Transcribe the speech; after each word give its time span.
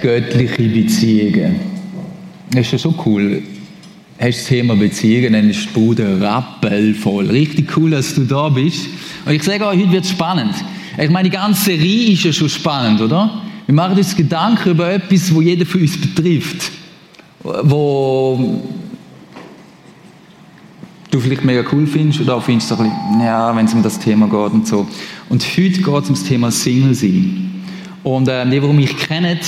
göttliche 0.00 0.62
Beziehungen. 0.68 1.56
Das 2.50 2.66
ist 2.66 2.72
ja 2.72 2.78
schon 2.78 2.94
cool. 3.06 3.42
Hast 4.18 4.40
das 4.40 4.46
Thema 4.46 4.76
Beziehungen, 4.76 5.32
dann 5.32 5.48
ist 5.48 5.68
die 5.68 5.72
Bude 5.72 6.20
rappelvoll. 6.20 7.26
Richtig 7.26 7.74
cool, 7.76 7.90
dass 7.90 8.14
du 8.14 8.24
da 8.24 8.48
bist. 8.48 8.86
Und 9.24 9.32
ich 9.32 9.42
sage 9.42 9.66
euch, 9.66 9.78
heute 9.78 9.92
wird 9.92 10.04
es 10.04 10.10
spannend. 10.10 10.54
Ich 10.98 11.10
meine, 11.10 11.30
die 11.30 11.34
ganze 11.34 11.62
Serie 11.62 12.12
ist 12.12 12.24
ja 12.24 12.32
schon 12.32 12.48
spannend, 12.48 13.00
oder? 13.00 13.42
Wir 13.66 13.74
machen 13.74 13.96
uns 13.96 14.14
Gedanken 14.14 14.70
über 14.70 14.90
etwas, 14.90 15.32
wo 15.34 15.40
jeder 15.40 15.64
von 15.64 15.80
uns 15.80 15.98
betrifft. 15.98 16.72
Wo 17.42 18.62
du 21.10 21.20
vielleicht 21.20 21.44
mega 21.44 21.64
cool 21.72 21.86
findest 21.86 22.20
oder 22.20 22.36
auch 22.36 22.42
findest 22.42 22.70
du 22.70 22.74
ein 22.76 22.90
bisschen, 22.90 23.20
ja, 23.20 23.56
wenn 23.56 23.64
es 23.64 23.72
um 23.72 23.82
das 23.82 23.98
Thema 23.98 24.26
geht 24.26 24.52
und 24.52 24.66
so. 24.66 24.86
Und 25.28 25.42
heute 25.42 25.80
geht 25.80 26.02
es 26.02 26.08
um 26.08 26.14
das 26.14 26.24
Thema 26.24 26.50
Single 26.50 26.94
sein. 26.94 27.49
Und 28.02 28.28
äh, 28.28 28.44
die, 28.48 28.60
die 28.60 28.66
mich 28.68 28.96
kennen, 28.96 29.38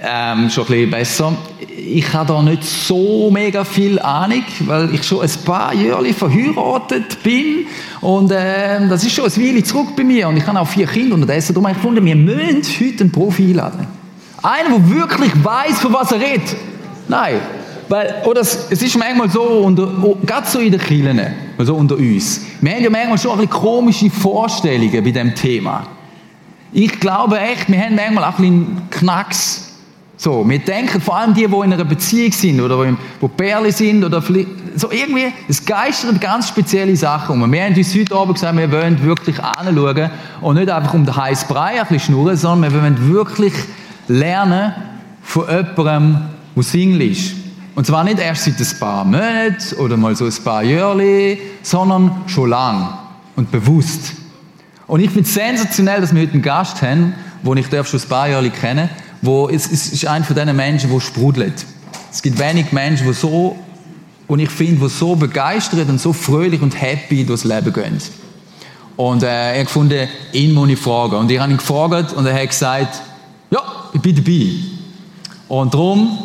ähm, 0.00 0.50
schon 0.50 0.64
ein 0.64 0.68
bisschen 0.68 0.90
besser. 0.90 1.36
Ich 1.76 2.12
habe 2.12 2.32
da 2.32 2.42
nicht 2.42 2.64
so 2.64 3.30
mega 3.30 3.64
viel 3.64 3.98
Ahnung, 3.98 4.44
weil 4.60 4.94
ich 4.94 5.02
schon 5.04 5.22
ein 5.22 5.30
paar 5.44 5.72
Jahre 5.74 6.12
verheiratet 6.12 7.22
bin 7.22 7.66
und 8.00 8.30
äh, 8.30 8.86
das 8.88 9.04
ist 9.04 9.12
schon 9.12 9.24
ein 9.24 9.36
Weile 9.36 9.62
zurück 9.62 9.88
bei 9.96 10.04
mir 10.04 10.28
und 10.28 10.36
ich 10.36 10.46
habe 10.46 10.60
auch 10.60 10.68
vier 10.68 10.86
Kinder 10.86 11.14
unterdessen. 11.14 11.54
Darum 11.54 11.66
habe 11.66 11.76
ich 11.76 11.82
gefunden, 11.82 12.04
wir 12.04 12.16
müssen 12.16 12.62
heute 12.80 13.00
einen 13.00 13.12
Profi 13.12 13.44
einladen. 13.44 13.86
Einer, 14.42 14.78
der 14.78 14.90
wirklich 14.90 15.32
weiß, 15.44 15.80
von 15.80 15.92
was 15.92 16.12
er 16.12 16.20
redet. 16.20 16.56
Nein, 17.08 17.40
weil, 17.88 18.22
oder 18.26 18.40
es, 18.40 18.66
es 18.70 18.82
ist 18.82 18.96
manchmal 18.98 19.30
so, 19.30 19.42
unter, 19.42 19.88
gerade 20.24 20.46
so 20.46 20.58
in 20.58 20.72
den 20.72 20.80
Kirchen, 20.80 21.20
also 21.56 21.74
unter 21.74 21.96
uns, 21.96 22.42
wir 22.60 22.72
haben 22.72 22.82
ja 22.82 22.90
manchmal 22.90 23.18
schon 23.18 23.32
ein 23.32 23.46
bisschen 23.46 23.50
komische 23.50 24.10
Vorstellungen 24.10 24.92
bei 24.92 25.10
diesem 25.10 25.34
Thema. 25.34 25.95
Ich 26.72 27.00
glaube 27.00 27.38
echt, 27.38 27.70
wir 27.70 27.80
haben 27.80 27.94
manchmal 27.94 28.24
auch 28.24 28.38
ein 28.38 28.66
bisschen 28.66 28.90
Knacks. 28.90 29.62
So, 30.18 30.48
wir 30.48 30.58
denken 30.58 31.00
vor 31.00 31.16
allem 31.18 31.34
die, 31.34 31.46
die 31.46 31.54
in 31.54 31.72
einer 31.72 31.84
Beziehung 31.84 32.32
sind 32.32 32.60
oder 32.60 32.86
die, 32.86 33.28
Perle 33.28 33.70
sind 33.70 34.02
oder 34.02 34.22
so 34.22 34.90
irgendwie, 34.90 35.32
es 35.46 35.64
geistert 35.64 36.20
ganz 36.20 36.48
spezielle 36.48 36.96
Sachen 36.96 37.42
um. 37.42 37.52
Wir 37.52 37.64
haben 37.64 37.74
uns 37.74 37.94
heute 37.94 38.14
Abend 38.14 38.34
gesagt, 38.34 38.56
wir 38.56 38.72
wollen 38.72 39.02
wirklich 39.04 39.38
anschauen 39.42 40.10
und 40.40 40.56
nicht 40.56 40.70
einfach 40.70 40.94
um 40.94 41.04
den 41.04 41.14
heißen 41.14 41.48
Brei 41.48 41.80
ein 41.80 41.86
bisschen 41.86 42.00
schnurren, 42.00 42.36
sondern 42.36 42.72
wir 42.72 42.82
wollen 42.82 43.12
wirklich 43.12 43.52
lernen 44.08 44.72
von 45.22 45.44
jemandem, 45.48 46.20
der 46.54 46.62
Single 46.62 47.02
ist. 47.10 47.34
Und 47.74 47.86
zwar 47.86 48.04
nicht 48.04 48.18
erst 48.18 48.44
seit 48.44 48.58
ein 48.58 48.78
paar 48.80 49.04
Monaten 49.04 49.76
oder 49.78 49.98
mal 49.98 50.16
so 50.16 50.24
ein 50.24 50.34
paar 50.42 50.62
Jahren, 50.62 51.36
sondern 51.62 52.22
schon 52.26 52.48
lang 52.48 52.88
und 53.36 53.50
bewusst. 53.50 54.12
Und 54.86 55.00
ich 55.00 55.10
finde 55.10 55.28
es 55.28 55.34
sensationell, 55.34 56.00
dass 56.00 56.14
wir 56.14 56.22
heute 56.22 56.34
einen 56.34 56.42
Gast 56.42 56.80
haben, 56.82 57.14
den 57.42 57.56
ich 57.56 57.66
schon 57.66 58.00
ein 58.00 58.08
paar 58.08 58.28
Jahre 58.28 58.50
kenne, 58.50 58.88
wo 59.22 59.48
es, 59.48 59.70
es 59.70 59.92
ist 59.92 60.06
einer 60.06 60.24
von 60.24 60.36
diesen 60.36 60.54
Menschen, 60.54 60.90
der 60.90 61.00
sprudelt. 61.00 61.66
Es 62.12 62.22
gibt 62.22 62.38
wenig 62.38 62.72
Menschen, 62.72 63.06
die 63.06 63.12
so, 63.12 63.56
und 64.28 64.38
ich 64.38 64.50
finde, 64.50 64.86
die 64.86 64.88
so 64.88 65.16
begeistert 65.16 65.88
und 65.88 66.00
so 66.00 66.12
fröhlich 66.12 66.62
und 66.62 66.80
happy 66.80 67.24
durchs 67.24 67.44
Leben 67.44 67.72
gehen. 67.72 67.98
Und 68.96 69.22
äh, 69.22 69.58
hat 69.58 69.66
gefunden, 69.66 70.08
ihn 70.32 70.54
muss 70.54 70.70
ich 70.70 70.78
fragen. 70.78 71.16
Und 71.16 71.30
ich 71.30 71.38
habe 71.38 71.50
ihn 71.50 71.58
gefragt 71.58 72.12
und 72.12 72.24
er 72.24 72.34
hat 72.34 72.48
gesagt, 72.48 73.02
ja, 73.50 73.60
ich 73.92 74.00
bin 74.00 74.16
dabei. 74.16 74.50
Und 75.48 75.74
darum 75.74 76.18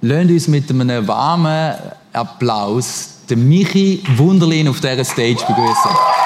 lasst 0.00 0.30
uns 0.30 0.48
mit 0.48 0.70
einem 0.70 1.06
warmen 1.06 1.74
Applaus 2.12 3.10
den 3.28 3.48
Michi 3.48 4.02
Wunderlin 4.16 4.66
auf 4.66 4.80
dieser 4.80 5.04
Stage 5.04 5.44
begrüßen. 5.46 6.19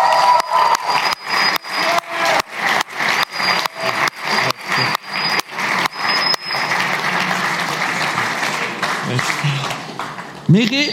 Michi, 10.54 10.88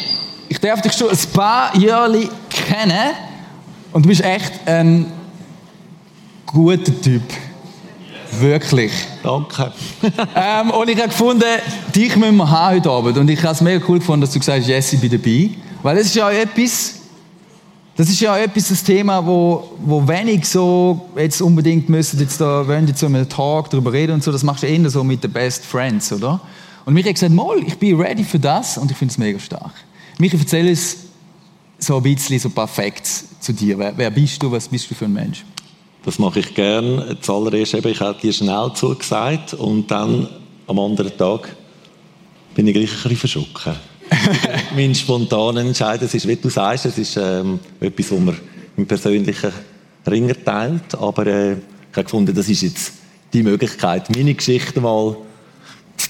ich 0.49 0.57
darf 0.57 0.81
dich 0.81 0.91
schon 0.93 1.11
ein 1.11 1.17
paar 1.33 1.77
Jahre 1.77 2.27
kennen 2.49 3.11
und 3.93 4.03
du 4.03 4.09
bist 4.09 4.23
echt 4.23 4.53
ein 4.65 5.05
guter 6.47 6.99
Typ. 6.99 7.21
Wirklich. 8.39 8.91
Danke. 9.21 9.71
ähm, 10.35 10.71
und 10.71 10.89
ich 10.89 10.97
habe 10.97 11.09
gefunden, 11.09 11.43
dich 11.95 12.15
müssen 12.15 12.37
wir 12.37 12.49
haben 12.49 12.75
heute 12.77 12.89
Abend. 12.89 13.17
Und 13.19 13.29
ich 13.29 13.43
habe 13.43 13.53
es 13.53 13.61
mega 13.61 13.85
cool 13.87 13.99
gefunden, 13.99 14.21
dass 14.21 14.31
du 14.31 14.39
gesagt 14.39 14.61
hast, 14.61 14.67
Jesse, 14.67 14.97
bin 14.97 15.11
dabei. 15.11 15.51
Weil 15.83 15.95
das 15.95 16.07
ist 16.07 16.15
ja 16.15 16.31
etwas, 16.31 16.95
das 17.95 18.09
ist 18.09 18.19
ja 18.19 18.35
etwas, 18.39 18.69
das 18.69 18.83
Thema, 18.83 19.23
wo, 19.23 19.73
wo 19.77 20.07
wenig 20.07 20.43
so 20.49 21.07
jetzt 21.15 21.39
unbedingt 21.39 21.87
müssen 21.87 22.19
jetzt 22.19 22.41
da, 22.41 22.67
wenn 22.67 22.87
jetzt 22.87 22.99
so 22.99 23.05
einem 23.05 23.29
Tag 23.29 23.69
darüber 23.69 23.93
reden 23.93 24.13
und 24.13 24.23
so, 24.23 24.31
das 24.31 24.41
machst 24.41 24.63
du 24.63 24.67
eher 24.67 24.89
so 24.89 25.03
mit 25.03 25.23
den 25.23 25.31
Best 25.31 25.63
Friends, 25.63 26.11
oder? 26.11 26.41
Und 26.85 26.93
Michi 26.93 27.09
hat 27.09 27.15
gesagt, 27.15 27.33
mal, 27.33 27.57
ich 27.65 27.77
bin 27.77 27.99
ready 27.99 28.23
für 28.23 28.39
das 28.39 28.77
und 28.77 28.89
ich 28.89 28.97
finde 28.97 29.11
es 29.11 29.17
mega 29.17 29.39
stark. 29.39 29.73
Michi, 30.19 30.37
erzähl 30.37 30.67
uns 30.67 30.97
so 31.77 31.97
ein 31.97 32.03
bisschen 32.03 32.39
so 32.39 32.49
perfekt 32.49 33.07
zu 33.39 33.53
dir. 33.53 33.77
Wer, 33.77 33.97
wer 33.97 34.11
bist 34.11 34.41
du, 34.41 34.51
was 34.51 34.67
bist 34.67 34.89
du 34.89 34.95
für 34.95 35.05
ein 35.05 35.13
Mensch? 35.13 35.43
Das 36.03 36.17
mache 36.17 36.39
ich 36.39 36.53
gern. 36.53 37.17
Zuallererst 37.21 37.75
eben, 37.75 37.87
ich 37.89 37.99
habe 37.99 38.19
dir 38.19 38.33
schnell 38.33 38.71
zugesagt 38.73 39.53
und 39.53 39.89
dann 39.89 40.27
am 40.67 40.79
anderen 40.79 41.15
Tag 41.15 41.55
bin 42.55 42.67
ich 42.67 42.73
gleich 42.73 42.91
ein 42.91 43.09
bisschen 43.09 43.17
verschrocken. 43.17 43.75
mein 44.75 44.93
spontaner 44.93 45.61
Entscheid, 45.61 46.01
es 46.01 46.13
ist, 46.13 46.27
wie 46.27 46.35
du 46.35 46.49
sagst, 46.49 46.85
es 46.85 46.97
ist 46.97 47.17
ähm, 47.17 47.59
etwas, 47.79 48.11
was 48.11 48.19
man 48.19 48.37
im 48.75 48.85
persönlichen 48.85 49.51
Ringer 50.09 50.43
teilt, 50.43 50.95
aber 50.95 51.27
äh, 51.27 51.51
ich 51.53 51.57
habe 51.97 52.03
gefunden, 52.03 52.35
das 52.35 52.49
ist 52.49 52.61
jetzt 52.61 52.93
die 53.33 53.43
Möglichkeit, 53.43 54.13
meine 54.15 54.33
Geschichte 54.33 54.81
mal 54.81 55.15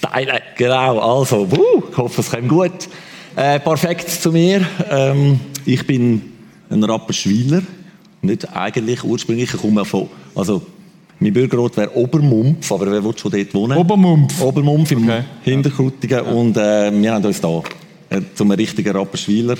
teilen. 0.01 0.39
Genau, 0.57 0.99
also, 0.99 1.49
wuh, 1.51 1.83
ich 1.91 1.97
hoffe, 1.97 2.21
es 2.21 2.31
kommt 2.31 2.49
gut. 2.49 2.89
Äh, 3.35 3.59
perfekt 3.59 4.09
zu 4.09 4.31
mir. 4.31 4.65
Ähm, 4.89 5.39
ich 5.65 5.85
bin 5.87 6.21
ein 6.69 6.83
Rapperschwiler 6.83 7.61
nicht 8.21 8.55
eigentlich 8.55 9.03
ursprünglich, 9.03 9.53
ich 9.53 9.59
komme 9.59 9.83
von, 9.85 10.07
also 10.35 10.61
mein 11.19 11.33
Bürgerort 11.33 11.77
wäre 11.77 11.95
Obermumpf, 11.95 12.71
aber 12.71 12.91
wer 12.91 13.03
will 13.03 13.17
schon 13.17 13.31
dort 13.31 13.53
wohnen? 13.53 13.77
Obermumpf? 13.77 14.41
Obermumpf 14.41 14.91
im 14.91 15.03
okay. 15.03 15.23
Hinterkrutigen 15.43 16.25
ja. 16.25 16.31
und 16.31 16.57
äh, 16.57 16.91
wir 16.91 17.13
haben 17.13 17.25
uns 17.25 17.41
da 17.41 17.61
äh, 18.09 18.21
zum 18.33 18.51
richtigen 18.51 18.95
Rapperschwiler 18.95 19.57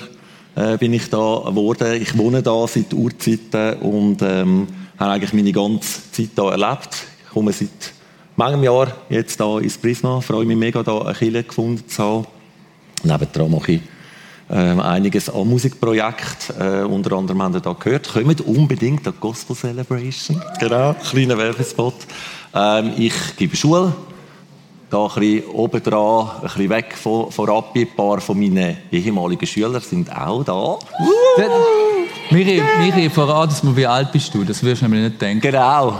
äh, 0.56 0.78
bin 0.78 0.94
ich 0.94 1.10
da 1.10 1.44
geworden. 1.46 2.02
Ich 2.02 2.18
wohne 2.18 2.42
da 2.42 2.68
seit 2.68 2.94
Urzeiten 2.94 3.76
und 3.82 4.22
ähm, 4.22 4.68
habe 4.98 5.12
eigentlich 5.12 5.34
meine 5.34 5.52
ganze 5.52 6.12
Zeit 6.12 6.30
da 6.36 6.52
erlebt. 6.52 6.90
Ich 7.26 7.32
komme 7.32 7.52
seit 7.52 7.70
manchem 8.42 8.64
Jahr 8.64 8.88
jetzt 9.10 9.40
da 9.40 9.60
ins 9.60 9.78
Prisma, 9.78 10.20
freue 10.20 10.46
mich 10.46 10.58
mega 10.58 10.82
da 10.82 11.02
eine 11.02 11.14
Kirche 11.14 11.44
gefunden 11.44 11.88
zu 11.88 12.04
haben. 12.04 12.26
Nebendran 13.04 13.52
mache 13.52 13.74
ich 13.74 13.82
ähm, 14.50 14.80
einiges 14.80 15.30
an 15.30 15.48
Musikprojekten. 15.48 16.56
Äh, 16.60 16.84
unter 16.86 17.18
anderem 17.18 17.44
haben 17.44 17.54
wir 17.54 17.62
da 17.62 17.74
gehört. 17.74 18.12
Kommt 18.12 18.42
unbedingt 18.42 19.08
an 19.08 19.14
Gospel 19.20 19.56
Celebration. 19.56 20.42
Genau, 20.60 20.96
kleiner 21.12 21.38
Werbespot. 21.38 21.94
Ähm, 22.56 22.94
ich 22.98 23.14
gebe 23.38 23.56
Schule. 23.56 23.94
Da 24.90 25.06
ein 25.06 25.14
bisschen 25.14 25.50
oben 25.52 25.84
dran, 25.84 26.32
ein 26.36 26.42
bisschen 26.42 26.70
weg 26.70 26.98
von, 26.98 27.32
von 27.32 27.48
Rappi. 27.48 27.82
Ein 27.82 27.96
paar 27.96 28.20
von 28.22 28.40
meinen 28.40 28.76
ehemaligen 28.92 29.46
Schülern 29.46 29.82
sind 29.82 30.12
auch 30.12 30.44
da. 30.44 30.80
Miri, 32.32 32.62
Miri, 32.80 33.10
verrat 33.12 33.64
mir, 33.64 33.78
wie 33.78 33.86
alt 33.86 34.12
bist 34.12 34.34
du? 34.34 34.44
Das 34.44 34.64
wirst 34.64 34.82
du 34.82 34.88
nämlich 34.88 35.12
nicht 35.12 35.22
denken. 35.22 35.42
Genau. 35.42 35.96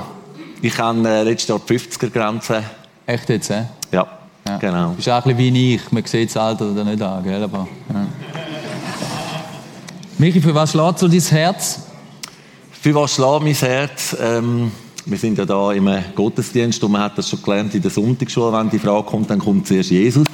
Ich 0.64 0.78
habe 0.78 1.10
äh, 1.10 1.24
letztes 1.24 1.48
Jahr 1.50 1.60
die 1.68 1.80
50er-Grenze. 1.80 2.64
Echt 3.08 3.30
jetzt, 3.30 3.50
äh? 3.50 3.64
Ja, 3.92 4.06
ja. 4.48 4.58
genau. 4.58 4.90
Du 4.90 4.98
bist 4.98 5.10
auch 5.10 5.26
ein 5.26 5.36
bisschen 5.36 5.56
wie 5.56 5.76
ich. 5.76 5.92
Man 5.92 6.06
sieht 6.06 6.30
das 6.30 6.38
Alter 6.38 6.72
da 6.72 6.84
nicht 6.84 7.02
an, 7.02 7.24
gell? 7.24 7.42
Aber, 7.42 7.68
ja. 7.92 8.08
Michi, 10.20 10.40
für 10.40 10.54
was 10.54 10.72
schlägt 10.72 11.00
so 11.00 11.08
dein 11.08 11.20
Herz? 11.20 11.82
Für 12.80 12.94
was 12.94 13.16
schlägt 13.16 13.42
mein 13.42 13.56
Herz? 13.56 14.16
Ähm, 14.22 14.72
wir 15.08 15.18
sind 15.18 15.40
ja 15.40 15.46
da 15.46 15.72
im 15.72 15.90
Gottesdienst 16.14 16.84
und 16.84 16.92
man 16.92 17.02
hat 17.02 17.18
das 17.18 17.28
schon 17.28 17.42
gelernt 17.42 17.74
in 17.74 17.82
der 17.82 17.90
Sonntagsschule. 17.90 18.54
Wenn 18.54 18.70
die 18.70 18.78
Frage 18.78 19.04
kommt, 19.04 19.32
dann 19.32 19.40
kommt 19.40 19.66
zuerst 19.66 19.90
Jesus. 19.90 20.28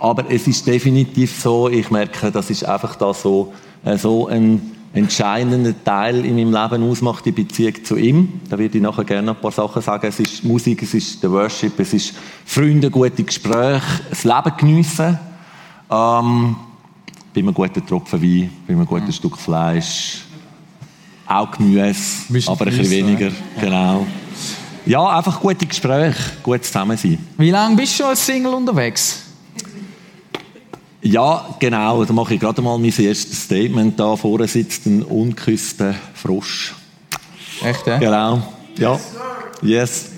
Aber 0.00 0.24
es 0.28 0.48
ist 0.48 0.66
definitiv 0.66 1.40
so, 1.40 1.68
ich 1.68 1.88
merke, 1.88 2.32
das 2.32 2.50
ist 2.50 2.64
einfach 2.64 2.96
da 2.96 3.14
so, 3.14 3.52
äh, 3.84 3.96
so 3.96 4.26
ein 4.26 4.77
entscheidender 4.92 5.74
Teil 5.84 6.24
in 6.24 6.34
meinem 6.36 6.52
Leben 6.52 6.90
ausmacht, 6.90 7.24
die 7.26 7.32
Beziehung 7.32 7.84
zu 7.84 7.96
ihm. 7.96 8.40
Da 8.48 8.58
würde 8.58 8.76
ich 8.76 8.82
nachher 8.82 9.04
gerne 9.04 9.30
ein 9.32 9.40
paar 9.40 9.52
Sachen 9.52 9.82
sagen. 9.82 10.06
Es 10.06 10.18
ist 10.18 10.44
Musik, 10.44 10.82
es 10.82 10.94
ist 10.94 11.22
der 11.22 11.30
Worship, 11.30 11.78
es 11.78 11.92
ist 11.92 12.14
Freunde, 12.44 12.90
gute 12.90 13.22
Gespräche, 13.22 13.82
das 14.08 14.24
Leben 14.24 14.52
geniessen. 14.56 15.18
Ähm, 15.90 16.56
bei 17.34 17.40
einem 17.40 17.54
guten 17.54 17.86
Tropfen 17.86 18.22
Wein, 18.22 18.50
bei 18.66 18.74
einem 18.74 18.86
guten 18.86 19.06
mhm. 19.06 19.12
Stück 19.12 19.36
Fleisch, 19.36 20.22
auch 21.26 21.50
Gemüse, 21.50 22.50
aber 22.50 22.66
ein 22.66 22.76
bisschen 22.76 22.90
weniger, 22.90 23.28
ja. 23.28 23.34
genau. 23.60 24.06
Ja, 24.86 25.18
einfach 25.18 25.38
gute 25.38 25.66
Gespräche, 25.66 26.18
gut 26.42 26.64
zusammen 26.64 26.96
sein. 26.96 27.18
Wie 27.36 27.50
lange 27.50 27.76
bist 27.76 27.92
du 27.92 28.02
schon 28.02 28.06
als 28.06 28.24
Single 28.24 28.54
unterwegs? 28.54 29.27
Ja, 31.02 31.54
genau. 31.58 32.04
Da 32.04 32.12
mache 32.12 32.34
ich 32.34 32.40
gerade 32.40 32.60
mal 32.60 32.78
mein 32.78 32.92
erstes 32.98 33.44
Statement. 33.44 33.98
Da 33.98 34.16
vorne 34.16 34.48
sitzt 34.48 34.86
ein 34.86 35.02
unküsster 35.02 35.94
Frosch. 36.14 36.74
Echt, 37.62 37.86
ja? 37.86 37.98
Genau. 37.98 38.42
Ja. 38.78 38.98
Yes. 39.62 40.10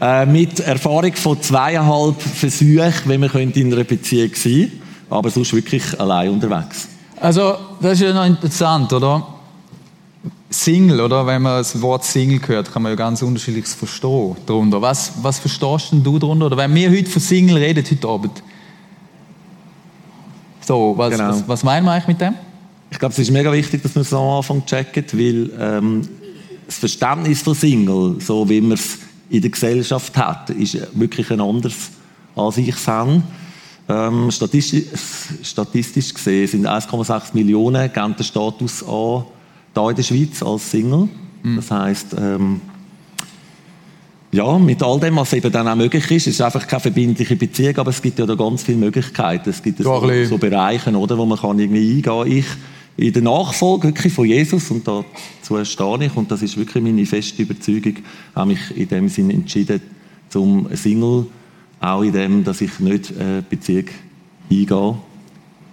Äh, 0.00 0.26
mit 0.26 0.60
Erfahrung 0.60 1.14
von 1.14 1.40
zweieinhalb 1.40 2.20
Versuchen, 2.20 2.92
wenn 3.06 3.20
man 3.20 3.30
in 3.30 3.72
einer 3.72 3.84
Beziehung 3.84 4.30
sein 4.34 4.52
könnte. 4.52 4.76
Aber 5.10 5.30
sonst 5.30 5.52
wirklich 5.52 5.98
allein 6.00 6.30
unterwegs. 6.30 6.88
Also, 7.20 7.54
das 7.80 7.92
ist 7.92 8.00
ja 8.00 8.12
noch 8.12 8.26
interessant, 8.26 8.92
oder? 8.92 9.26
Single, 10.50 11.00
oder? 11.00 11.26
Wenn 11.26 11.42
man 11.42 11.58
das 11.58 11.80
Wort 11.80 12.04
Single 12.04 12.40
hört, 12.46 12.72
kann 12.72 12.82
man 12.82 12.92
ja 12.92 12.96
ganz 12.96 13.22
unterschiedliches 13.22 13.74
verstehen 13.74 14.36
darunter. 14.46 14.80
Was, 14.82 15.12
was 15.22 15.38
verstehst 15.38 15.92
denn 15.92 16.02
du 16.02 16.18
darunter? 16.18 16.46
Oder 16.46 16.56
wenn 16.56 16.74
wir 16.74 16.90
heute 16.90 17.10
von 17.10 17.22
Single 17.22 17.56
reden, 17.56 17.84
heute 17.88 18.08
Abend, 18.08 18.42
so, 20.66 20.94
was, 20.96 21.10
genau. 21.10 21.28
was, 21.28 21.48
was 21.48 21.64
meinen 21.64 21.84
wir 21.84 21.92
eigentlich 21.92 22.08
mit 22.08 22.20
dem? 22.20 22.34
Ich 22.90 22.98
glaube, 22.98 23.12
es 23.12 23.18
ist 23.18 23.30
mega 23.30 23.52
wichtig, 23.52 23.82
dass 23.82 23.94
man 23.94 24.02
es 24.02 24.12
am 24.12 24.28
Anfang 24.28 24.64
checkt, 24.64 25.16
weil 25.16 25.50
ähm, 25.58 26.08
das 26.66 26.78
Verständnis 26.78 27.42
von 27.42 27.54
Single, 27.54 28.16
so 28.20 28.48
wie 28.48 28.60
man 28.60 28.72
es 28.72 28.98
in 29.30 29.40
der 29.40 29.50
Gesellschaft 29.50 30.16
hat, 30.16 30.50
ist 30.50 30.78
wirklich 30.94 31.30
ein 31.30 31.40
anderes, 31.40 31.90
als 32.36 32.56
ich 32.58 32.74
sehe. 32.76 33.22
Ähm, 33.86 34.30
statistisch, 34.30 34.84
statistisch 35.42 36.14
gesehen 36.14 36.48
sind 36.48 36.66
1,6 36.66 37.34
Millionen 37.34 37.92
geben 37.92 38.16
den 38.16 38.24
Status 38.24 38.82
an, 38.82 39.24
da 39.74 39.90
in 39.90 39.96
der 39.96 40.02
Schweiz 40.02 40.42
als 40.42 40.70
Single. 40.70 41.08
Mhm. 41.42 41.56
Das 41.56 41.70
heisst, 41.70 42.14
ähm, 42.18 42.60
ja, 44.34 44.58
mit 44.58 44.82
all 44.82 44.98
dem, 44.98 45.14
was 45.14 45.32
eben 45.32 45.52
dann 45.52 45.68
auch 45.68 45.76
möglich 45.76 46.10
ist, 46.10 46.26
es 46.26 46.34
ist 46.34 46.40
einfach 46.40 46.66
keine 46.66 46.80
verbindliche 46.80 47.36
Beziehung, 47.36 47.78
aber 47.78 47.90
es 47.90 48.02
gibt 48.02 48.18
ja 48.18 48.26
da 48.26 48.34
ganz 48.34 48.64
viele 48.64 48.78
Möglichkeiten. 48.78 49.48
Es 49.48 49.62
gibt 49.62 49.80
so, 49.80 50.24
so 50.24 50.38
Bereiche, 50.38 50.90
oder, 50.90 51.16
wo 51.16 51.24
man 51.24 51.38
kann 51.38 51.56
irgendwie 51.58 51.96
eingehen 51.96 52.38
Ich 52.38 52.46
in 52.96 53.12
der 53.12 53.22
Nachfolge 53.22 53.88
wirklich 53.88 54.12
von 54.12 54.24
Jesus 54.24 54.70
und 54.72 54.86
dazu 54.88 55.64
stehe 55.64 56.04
ich 56.04 56.16
und 56.16 56.30
das 56.30 56.42
ist 56.42 56.56
wirklich 56.56 56.82
meine 56.82 57.06
feste 57.06 57.42
Überzeugung, 57.42 57.94
habe 58.34 58.50
mich 58.50 58.76
in 58.76 58.88
dem 58.88 59.08
Sinne 59.08 59.34
entschieden 59.34 59.80
zum 60.28 60.68
Single, 60.74 61.26
auch 61.80 62.02
in 62.02 62.12
dem, 62.12 62.44
dass 62.44 62.60
ich 62.60 62.80
nicht 62.80 63.10
äh, 63.12 63.42
Beziehung 63.48 63.86
eingehe, 64.50 64.96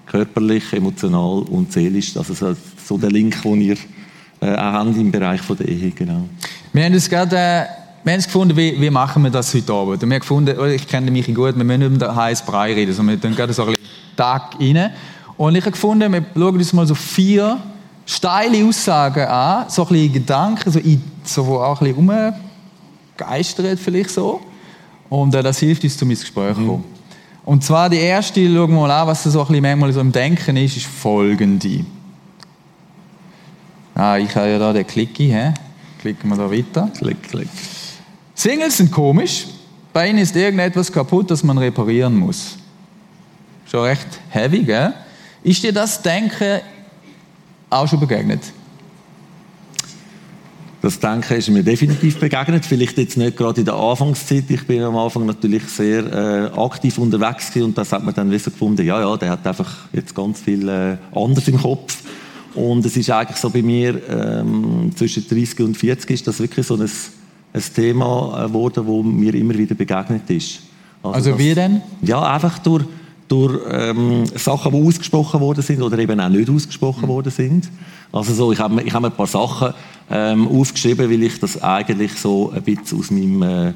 körperlich, 0.05 0.71
emotional 0.73 1.43
und 1.49 1.71
seelisch. 1.71 2.15
Also 2.15 2.55
so 2.85 2.97
der 2.97 3.09
Link, 3.09 3.41
den 3.41 3.61
ihr 3.61 3.77
äh, 4.39 4.53
auch 4.53 4.73
habt 4.73 4.97
im 4.97 5.11
Bereich 5.11 5.41
von 5.41 5.57
der 5.57 5.67
Ehe, 5.67 5.91
genau. 5.91 6.27
Wir 6.73 6.85
haben 6.85 6.93
es 6.93 7.09
gerade 7.09 7.35
äh, 7.35 7.65
wir 8.03 8.13
haben 8.13 8.21
gefunden, 8.21 8.57
wie, 8.57 8.79
wie 8.81 8.89
machen 8.89 9.23
wir 9.23 9.29
das 9.29 9.53
heute 9.53 9.73
Abend? 9.73 10.01
Und 10.03 10.09
wir 10.09 10.15
haben 10.15 10.21
gefunden, 10.21 10.57
oh, 10.59 10.65
ich 10.65 10.87
kenne 10.87 11.11
mich 11.11 11.27
gut, 11.27 11.55
wir 11.55 11.63
müssen 11.63 11.79
nicht 11.79 11.87
um 11.91 11.99
den 11.99 12.15
heißen 12.15 12.45
Brei 12.45 12.73
reden, 12.73 12.93
sondern 12.93 13.21
wir 13.21 13.29
gehen 13.29 13.35
gerade 13.35 13.53
so 13.53 13.63
ein 13.63 13.69
bisschen 13.69 13.85
Tag 14.17 14.55
rein. 14.59 14.91
Und 15.37 15.55
ich 15.55 15.61
habe 15.61 15.71
gefunden, 15.71 16.11
wir 16.11 16.25
schauen 16.33 16.55
uns 16.55 16.73
mal 16.73 16.87
so 16.87 16.95
vier 16.95 17.59
steile 18.05 18.65
Aussagen 18.65 19.25
an, 19.25 19.69
so 19.69 19.83
ein 19.83 19.89
bisschen 19.89 20.13
Gedanken, 20.13 20.71
so, 20.71 20.79
so 21.23 21.47
wo 21.47 21.57
auch 21.57 21.81
ein 21.81 21.93
bisschen 21.93 22.33
rumgeistert 23.17 23.79
vielleicht 23.79 24.09
so. 24.09 24.41
Und 25.09 25.35
äh, 25.35 25.43
das 25.43 25.59
hilft 25.59 25.83
uns, 25.83 25.97
zum 25.97 26.09
ins 26.09 26.21
Gespräch 26.21 26.55
zu 26.55 26.65
kommen. 26.65 26.77
Mhm. 26.77 26.83
Und 27.43 27.63
zwar 27.63 27.89
die 27.89 27.97
erste, 27.97 28.45
schauen 28.45 28.71
wir 28.71 28.79
mal 28.79 28.91
an, 28.91 29.07
was 29.07 29.23
so 29.23 29.41
ein 29.41 29.47
bisschen 29.47 29.61
manchmal 29.61 29.93
so 29.93 29.99
im 29.99 30.11
Denken 30.11 30.57
ist, 30.57 30.77
ist 30.77 30.85
folgende. 30.85 31.85
Ah, 33.95 34.17
ich 34.17 34.35
habe 34.35 34.49
ja 34.49 34.59
da 34.59 34.73
den 34.73 34.85
Klicki, 34.85 35.27
hä? 35.29 35.53
Klicken 35.99 36.29
wir 36.29 36.37
da 36.37 36.51
weiter. 36.51 36.89
Klick, 36.97 37.21
klick. 37.23 37.49
Singles 38.41 38.77
sind 38.77 38.91
komisch. 38.91 39.45
Bei 39.93 40.09
ihnen 40.09 40.17
ist 40.17 40.35
irgendetwas 40.35 40.91
kaputt, 40.91 41.29
das 41.29 41.43
man 41.43 41.59
reparieren 41.59 42.15
muss. 42.15 42.57
Schon 43.69 43.81
recht 43.81 44.07
heavy, 44.29 44.63
gell? 44.63 44.95
Ist 45.43 45.61
dir 45.61 45.71
das 45.71 46.01
Denken 46.01 46.59
auch 47.69 47.87
schon 47.87 47.99
begegnet? 47.99 48.41
Das 50.81 50.99
Denken 50.99 51.35
ist 51.35 51.49
mir 51.49 51.61
definitiv 51.61 52.19
begegnet. 52.19 52.65
Vielleicht 52.65 52.97
jetzt 52.97 53.15
nicht 53.15 53.37
gerade 53.37 53.59
in 53.59 53.65
der 53.65 53.75
Anfangszeit. 53.75 54.45
Ich 54.49 54.65
bin 54.65 54.81
am 54.81 54.97
Anfang 54.97 55.27
natürlich 55.27 55.61
sehr 55.65 56.03
äh, 56.11 56.59
aktiv 56.59 56.97
unterwegs 56.97 57.55
und 57.57 57.77
das 57.77 57.91
hat 57.91 58.03
man 58.03 58.15
dann 58.15 58.35
so 58.39 58.49
gefunden, 58.49 58.83
ja, 58.83 59.01
ja, 59.01 59.17
der 59.17 59.29
hat 59.29 59.45
einfach 59.45 59.71
jetzt 59.93 60.15
ganz 60.15 60.39
viel 60.39 60.67
äh, 60.67 60.97
anders 61.13 61.47
im 61.47 61.61
Kopf. 61.61 61.95
Und 62.55 62.83
es 62.87 62.97
ist 62.97 63.11
eigentlich 63.11 63.37
so 63.37 63.51
bei 63.51 63.61
mir, 63.61 64.01
ähm, 64.09 64.91
zwischen 64.95 65.27
30 65.27 65.59
und 65.59 65.77
40 65.77 66.09
ist 66.09 66.27
das 66.27 66.39
wirklich 66.39 66.65
so 66.65 66.75
ein, 66.75 66.89
ein 67.53 67.63
Thema 67.75 68.47
geworden, 68.47 68.85
wo 68.85 69.03
mir 69.03 69.33
immer 69.33 69.53
wieder 69.53 69.75
begegnet 69.75 70.29
ist. 70.29 70.61
Also, 71.03 71.31
also 71.31 71.39
wie 71.39 71.53
denn? 71.53 71.81
Ja, 72.01 72.21
einfach 72.21 72.59
durch 72.59 72.85
durch 73.31 73.61
ähm, 73.69 74.25
Sachen, 74.35 74.73
die 74.73 74.85
ausgesprochen 74.85 75.39
worden 75.39 75.63
sind 75.63 75.81
oder 75.81 75.97
eben 75.97 76.19
auch 76.19 76.27
nicht 76.27 76.49
ausgesprochen 76.49 77.03
mhm. 77.03 77.07
worden 77.07 77.31
sind. 77.31 77.69
Also 78.11 78.33
so, 78.33 78.51
ich 78.51 78.59
habe 78.59 78.83
ich 78.83 78.93
hab 78.93 79.05
ein 79.05 79.11
paar 79.13 79.25
Sachen 79.25 79.73
ähm, 80.09 80.49
aufgeschrieben, 80.49 81.09
weil 81.09 81.23
ich 81.23 81.39
das 81.39 81.61
eigentlich 81.63 82.11
so 82.15 82.51
ein 82.51 82.61
bisschen 82.61 82.99
aus 82.99 83.09
meinem 83.09 83.41
äh, 83.41 83.73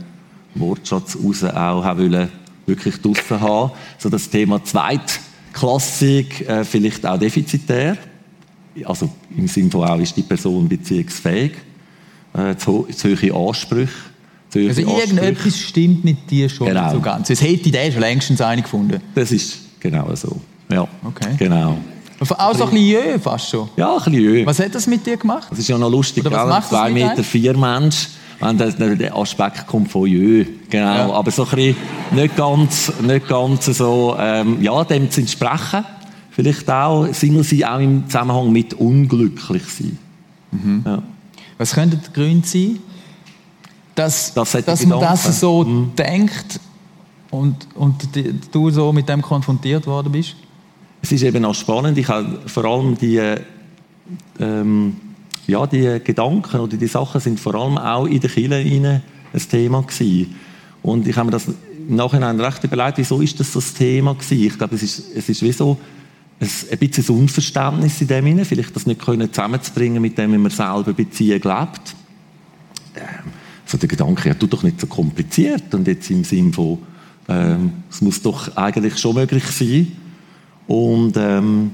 Wortschatz 0.56 1.18
raus 1.24 1.46
auch 1.46 1.86
haben 1.86 2.02
wollte, 2.02 2.30
wirklich 2.66 3.02
draussen 3.02 3.40
haben. 3.40 3.72
So 3.98 4.10
das 4.10 4.30
Thema 4.30 4.62
Zweitklassik, 4.62 6.50
äh, 6.50 6.66
vielleicht 6.66 7.06
auch 7.06 7.18
defizitär. 7.18 7.98
Also 8.84 9.10
im 9.38 9.48
Sinne 9.48 9.72
von 9.72 9.86
auch, 9.86 10.00
ist 10.00 10.18
die 10.18 10.24
Person 10.24 10.68
beziehungsfähig, 10.68 11.54
äh, 12.38 12.56
zu, 12.58 12.88
zu 12.96 13.10
hohe 13.10 13.50
Ansprüche 13.50 13.90
also 14.56 14.82
irgendetwas 14.82 15.58
stimmt 15.58 16.04
mit 16.04 16.30
dir 16.30 16.50
schon 16.50 16.68
genau. 16.68 16.92
so 16.92 17.00
ganz. 17.00 17.30
Es 17.30 17.42
hätte 17.42 17.72
der 17.72 17.92
schon 17.92 18.02
längstens 18.02 18.42
eine 18.42 18.62
gefunden. 18.62 19.02
Das 19.14 19.32
ist 19.32 19.58
genau 19.80 20.14
so. 20.16 20.40
Ja, 20.72 20.88
okay. 21.04 21.36
genau. 21.38 21.78
Auch 22.20 22.56
so 22.56 22.64
ein 22.64 22.70
bisschen 22.70 22.88
jö 22.88 23.20
fast 23.20 23.50
schon? 23.50 23.70
Ja, 23.76 23.92
ein 23.92 23.98
bisschen 23.98 24.14
jö. 24.14 24.46
Was 24.46 24.60
hat 24.60 24.74
das 24.74 24.88
mit 24.88 25.06
dir 25.06 25.18
gemacht? 25.18 25.48
Das 25.50 25.60
ist 25.60 25.68
ja 25.68 25.78
noch 25.78 25.92
lustig, 25.92 26.26
Oder 26.26 26.38
was 26.38 26.50
macht 26.50 26.70
zwei 26.70 26.90
Meter 26.90 27.24
vier 27.24 27.56
Mensch, 27.58 28.08
wenn 28.40 28.58
der 28.98 29.16
Aspekt 29.16 29.68
kommt 29.68 29.92
von 29.92 30.08
jö. 30.08 30.46
Genau, 30.70 30.86
ja. 30.86 31.12
aber 31.12 31.32
so 31.32 31.44
ein 31.44 31.50
bisschen 31.50 31.76
nicht 32.12 32.36
ganz, 32.38 32.94
nicht 33.02 33.28
ganz 33.28 33.66
so, 33.66 34.16
ähm, 34.18 34.62
ja, 34.62 34.84
dem 34.86 35.12
zu 35.12 35.22
entsprechen. 35.22 35.84
Vielleicht 36.32 36.70
auch, 36.70 37.08
Single 37.14 37.44
sein 37.44 37.66
auch 37.66 37.80
im 37.80 38.06
Zusammenhang 38.08 38.52
mit 38.52 38.74
unglücklich 38.74 39.64
sein. 39.64 39.98
Mhm. 40.52 40.84
Ja. 40.86 41.04
Was 41.58 41.74
könnte 41.74 41.98
der 41.98 42.12
Grund 42.12 42.46
sein? 42.46 42.80
dass, 43.96 44.34
das 44.34 44.52
dass 44.52 44.86
man 44.86 45.00
das 45.00 45.40
so 45.40 45.64
mhm. 45.64 45.96
denkt 45.96 46.60
und, 47.32 47.68
und 47.76 48.16
die, 48.16 48.36
du 48.52 48.70
so 48.70 48.92
mit 48.92 49.10
dem 49.10 49.22
konfrontiert 49.22 49.88
worden 49.88 50.12
bist? 50.12 50.36
Es 51.02 51.12
ist 51.12 51.24
eben 51.24 51.44
auch 51.46 51.56
spannend. 51.56 51.98
Ich 51.98 52.08
habe 52.08 52.40
vor 52.46 52.66
allem 52.66 52.98
die, 52.98 53.22
ähm, 54.40 54.98
ja, 55.48 55.66
die 55.66 56.00
Gedanken 56.04 56.60
oder 56.60 56.78
die 56.78 56.88
Sachen 56.88 57.22
sind 57.22 57.40
vor 57.40 57.56
allem 57.56 57.78
auch 57.78 58.06
in 58.06 58.20
der 58.20 58.30
Kirche 58.30 58.56
ein 58.56 59.50
Thema 59.50 59.82
gewesen. 59.82 60.36
Und 60.82 61.08
ich 61.08 61.16
habe 61.16 61.26
mir 61.26 61.32
das 61.32 61.48
im 61.48 61.96
Nachhinein 61.96 62.40
recht 62.40 62.64
überlegt, 62.64 62.98
wieso 62.98 63.22
ist 63.22 63.40
das 63.40 63.54
so 63.54 63.60
ein 63.60 63.78
Thema 63.78 64.14
gewesen? 64.14 64.48
Ich 64.48 64.58
glaube, 64.58 64.76
es 64.76 64.84
ist, 64.84 65.04
es 65.16 65.30
ist 65.30 65.42
wie 65.42 65.52
so 65.52 65.78
ein, 66.40 66.78
bisschen 66.78 67.16
Unverständnis 67.16 68.02
in 68.02 68.08
dem 68.08 68.26
Sinne, 68.26 68.46
vielleicht 68.46 68.76
das 68.76 68.86
nicht 68.86 69.04
können 69.04 69.32
zusammenzubringen 69.32 70.02
mit 70.02 70.18
dem, 70.18 70.34
wie 70.34 70.38
man 70.38 70.52
selber 70.52 70.94
Beziehung 70.94 71.42
lebt. 71.42 71.96
Ähm, 72.96 73.32
so 73.66 73.78
der 73.78 73.88
Gedanke, 73.88 74.30
ja, 74.30 74.36
tu 74.36 74.48
doch 74.48 74.64
nicht 74.64 74.80
so 74.80 74.88
kompliziert 74.88 75.74
und 75.74 75.88
jetzt 75.88 76.10
im 76.12 76.24
Sinn 76.24 76.54
von, 76.54 76.80
ähm, 77.28 77.72
es 77.90 78.02
muss 78.02 78.22
doch 78.22 78.56
eigentlich 78.56 78.98
schon 78.98 79.16
möglich 79.16 79.46
sein. 79.46 79.92
Und 80.68 81.16
ähm, 81.18 81.72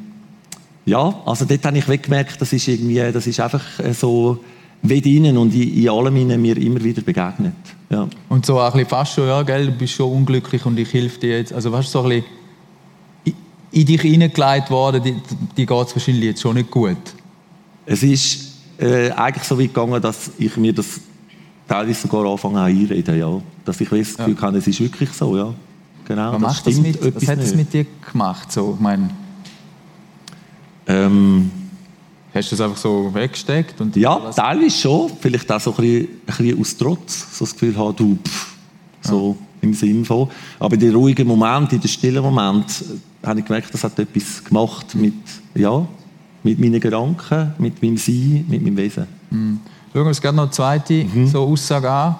ja, 0.85 1.21
also 1.25 1.45
dort 1.45 1.65
habe 1.65 1.77
ich 1.77 1.87
weggemerkt, 1.87 2.39
das 2.39 2.53
ist 2.53 2.67
irgendwie, 2.67 3.11
das 3.11 3.27
ist 3.27 3.39
einfach 3.39 3.79
äh, 3.79 3.93
so 3.93 4.43
wie 4.83 5.01
drinnen 5.01 5.37
und 5.37 5.53
in, 5.53 5.89
allem 5.89 6.15
innen 6.15 6.41
mir 6.41 6.57
immer 6.57 6.83
wieder 6.83 7.01
begegnet. 7.01 7.53
Ja. 7.89 8.07
Und 8.29 8.45
so 8.45 8.59
ein 8.59 8.71
bisschen 8.71 8.87
fast 8.87 9.13
schon, 9.13 9.27
ja, 9.27 9.43
gell, 9.43 9.67
du 9.67 9.71
bist 9.73 9.93
schon 9.93 10.11
unglücklich 10.11 10.65
und 10.65 10.79
ich 10.79 10.91
helfe 10.93 11.19
dir 11.19 11.37
jetzt. 11.37 11.53
Also 11.53 11.71
weißt 11.71 11.91
so 11.91 12.01
ein 12.03 12.09
bisschen 12.09 12.25
in, 13.71 13.81
in 13.81 13.85
dich 13.85 14.01
hineingelegt 14.01 14.69
worden, 14.69 15.03
die, 15.03 15.15
die 15.57 15.65
geht 15.65 15.87
es 15.87 15.95
wahrscheinlich 15.95 16.23
jetzt 16.23 16.41
schon 16.41 16.55
nicht 16.55 16.71
gut. 16.71 16.97
Es 17.85 18.03
ist 18.03 18.53
äh, 18.77 19.11
eigentlich 19.11 19.43
so 19.43 19.57
weit 19.57 19.73
gegangen, 19.73 20.01
dass 20.01 20.31
ich 20.37 20.55
mir 20.57 20.73
das 20.73 21.01
teilweise 21.67 22.01
sogar 22.01 22.25
anfangen 22.31 22.57
einreden, 22.57 23.17
ja. 23.17 23.41
Dass 23.65 23.79
ich 23.79 23.89
das 23.89 24.17
Gefühl 24.17 24.35
ja. 24.35 24.41
habe, 24.41 24.57
es 24.57 24.67
ist 24.67 24.79
wirklich 24.79 25.11
so, 25.11 25.37
ja. 25.37 25.53
Genau, 26.05 26.33
was, 26.33 26.41
macht 26.41 26.67
das 26.67 26.75
mit, 26.75 27.15
was 27.15 27.27
hat 27.27 27.39
es 27.39 27.55
mit 27.55 27.71
dir 27.71 27.85
gemacht? 28.11 28.51
So, 28.51 28.73
ich 28.75 28.81
meine, 28.81 29.09
ähm, 30.87 31.51
Hast 32.33 32.49
du 32.49 32.55
das 32.55 32.65
einfach 32.65 32.77
so 32.77 33.13
weggesteckt? 33.13 33.81
Und 33.81 33.95
ja, 33.97 34.31
teilweise 34.31 34.77
schon. 34.77 35.11
Vielleicht 35.19 35.51
auch 35.51 35.59
so 35.59 35.71
ein 35.71 35.77
bisschen, 35.77 36.07
ein 36.07 36.37
bisschen 36.37 36.61
aus 36.61 36.77
Trotz. 36.77 37.37
So 37.37 37.45
das 37.45 37.53
Gefühl 37.53 37.77
haben, 37.77 37.95
du, 37.95 38.17
pff, 38.25 38.55
so 39.01 39.37
ja. 39.37 39.45
Im 39.61 39.73
Sinn 39.73 40.05
von. 40.05 40.29
Aber 40.59 40.73
in 40.73 40.79
den 40.79 40.95
ruhigen 40.95 41.27
Momenten, 41.27 41.75
in 41.75 41.81
den 41.81 41.87
stillen 41.87 42.23
Momenten, 42.23 43.01
äh, 43.21 43.27
habe 43.27 43.39
ich 43.39 43.45
gemerkt, 43.45 43.73
das 43.73 43.83
hat 43.83 43.97
etwas 43.99 44.43
gemacht 44.43 44.95
mit, 44.95 45.13
ja, 45.55 45.85
mit 46.43 46.59
meinen 46.59 46.79
Gedanken, 46.79 47.53
mit 47.57 47.81
meinem 47.81 47.97
Sein, 47.97 48.45
mit 48.47 48.61
meinem 48.63 48.77
Wesen. 48.77 49.07
Mhm. 49.29 49.59
Schauen 49.93 50.03
wir 50.03 50.07
uns 50.07 50.21
gerade 50.21 50.37
noch 50.37 50.43
eine 50.43 50.51
zweite 50.51 51.03
mhm. 51.03 51.27
so 51.27 51.41
Aussage 51.41 51.89
an, 51.89 52.15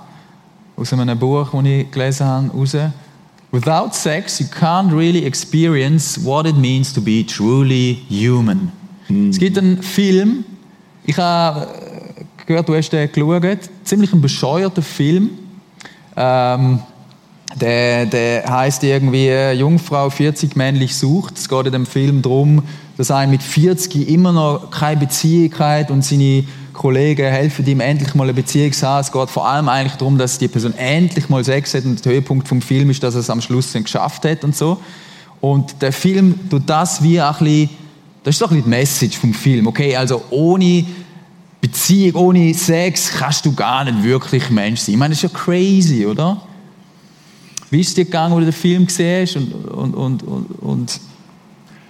aus 0.76 0.94
einem 0.94 1.18
Buch, 1.18 1.50
das 1.52 1.66
ich 1.66 1.92
gelesen 1.92 2.26
habe, 2.26 2.50
raus. 2.50 2.76
Without 3.52 3.94
sex, 3.94 4.40
you 4.40 4.46
can't 4.48 4.94
really 4.94 5.26
experience 5.26 6.24
what 6.24 6.46
it 6.46 6.56
means 6.56 6.94
to 6.94 7.02
be 7.02 7.26
truly 7.26 8.00
human. 8.10 8.72
Mhm. 9.10 9.30
Es 9.30 9.40
gibt 9.40 9.58
einen 9.58 9.82
Film, 9.82 10.46
ich 11.06 11.18
habe 11.18 11.68
gehört, 12.46 12.70
du 12.70 12.76
hast 12.76 12.90
den 12.92 13.12
geschaut, 13.12 13.70
ziemlich 13.84 14.14
ein 14.14 14.22
bescheuerter 14.22 14.82
Film. 14.82 15.32
Ähm, 16.16 16.80
der, 17.60 18.06
der 18.06 18.46
heißt 18.50 18.84
irgendwie 18.84 19.30
Jungfrau 19.54 20.10
40 20.10 20.56
männlich 20.56 20.96
sucht. 20.96 21.38
Es 21.38 21.50
geht 21.50 21.66
in 21.66 21.72
dem 21.72 21.86
Film 21.86 22.22
darum, 22.22 22.64
dass 22.98 23.12
ein 23.12 23.30
mit 23.30 23.44
40 23.44 24.10
immer 24.10 24.32
noch 24.32 24.72
keine 24.72 25.00
Beziehung 25.00 25.54
hat 25.60 25.92
und 25.92 26.04
seine 26.04 26.44
Kollegen 26.74 27.30
helfen 27.30 27.66
ihm 27.66 27.80
endlich 27.80 28.16
mal 28.16 28.24
eine 28.24 28.34
Beziehung 28.34 28.72
zu 28.72 28.88
haben. 28.88 29.02
Es 29.02 29.12
geht 29.12 29.30
vor 29.30 29.48
allem 29.48 29.70
eigentlich 29.70 29.98
darum, 29.98 30.18
dass 30.18 30.38
die 30.38 30.48
Person 30.48 30.74
endlich 30.76 31.30
mal 31.30 31.44
Sex 31.44 31.74
hat 31.74 31.86
und 31.86 32.04
der 32.04 32.14
Höhepunkt 32.14 32.48
vom 32.48 32.62
Film 32.62 32.90
ist, 32.90 33.04
dass 33.04 33.16
er 33.16 33.22
es 33.22 33.30
am 33.30 33.42
Schluss 33.42 33.72
dann 33.74 33.84
geschafft 33.84 34.26
hat 34.26 34.44
und 34.44 34.56
so. 34.56 34.80
Und 35.42 35.82
der 35.82 35.92
Film 35.92 36.50
tut 36.50 36.64
das 36.68 37.02
wie 37.04 37.20
ein 37.20 37.34
bisschen, 37.34 37.70
das 38.24 38.36
ist 38.36 38.42
doch 38.42 38.50
bisschen 38.50 38.64
die 38.64 38.70
Message 38.70 39.18
vom 39.18 39.34
Film, 39.34 39.68
okay? 39.68 39.96
Also 39.96 40.24
ohne 40.30 40.86
Beziehung, 41.60 42.16
ohne 42.28 42.54
Sex 42.54 43.12
kannst 43.18 43.46
du 43.46 43.54
gar 43.54 43.84
nicht 43.84 44.04
wirklich 44.04 44.50
Mensch 44.50 44.82
sein. 44.82 44.94
Ich 44.94 45.00
meine, 45.00 45.14
das 45.14 45.24
ist 45.24 45.32
ja 45.32 45.38
crazy, 45.38 46.06
oder? 46.06 46.42
Wie 47.72 47.80
ist 47.80 47.88
es 47.88 47.94
dir 47.96 48.06
gegangen, 48.06 48.36
wo 48.36 48.40
du 48.40 48.46
den 48.46 48.54
Film 48.54 48.86
gesehen 48.86 49.26
hast? 49.26 49.36
Und, 49.38 49.94
und, 49.94 50.24
und, 50.24 50.46
und, 50.62 51.00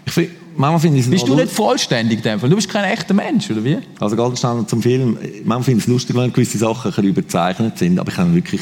ich 0.05 0.13
find, 0.13 0.29
manchmal 0.55 0.79
finde 0.79 0.99
ich 0.99 1.05
es 1.05 1.11
Bist 1.11 1.27
du 1.27 1.35
nicht 1.35 1.51
vollständig 1.51 2.19
in 2.19 2.23
dem 2.23 2.39
Fall? 2.39 2.49
Du 2.49 2.55
bist 2.55 2.69
kein 2.69 2.83
echter 2.85 3.15
Mensch, 3.15 3.49
oder 3.49 3.63
wie? 3.63 3.79
Also 3.99 4.15
ganz 4.15 4.39
schnell 4.39 4.63
zum 4.67 4.81
Film. 4.81 5.17
Manchmal 5.43 5.63
finde 5.63 5.79
ich 5.79 5.85
es 5.85 5.87
lustig, 5.87 6.15
wenn 6.15 6.31
gewisse 6.31 6.59
Sachen 6.59 6.93
ein 6.93 7.03
überzeichnet 7.03 7.79
sind, 7.79 7.99
aber 7.99 8.11
ich 8.11 8.17
habe 8.17 8.33
wirklich 8.33 8.61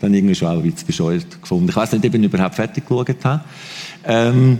dann 0.00 0.12
irgendwie 0.12 0.34
schon 0.34 0.48
auch 0.48 0.52
ein 0.52 0.62
bisschen 0.62 0.86
bescheuert 0.86 1.40
gefunden. 1.40 1.70
Ich 1.70 1.76
weiß 1.76 1.92
nicht, 1.92 2.06
ob 2.06 2.14
ich 2.14 2.22
überhaupt 2.22 2.54
fertig 2.54 2.86
geschaut 2.86 3.24
habe. 3.24 3.44
Ähm, 4.04 4.58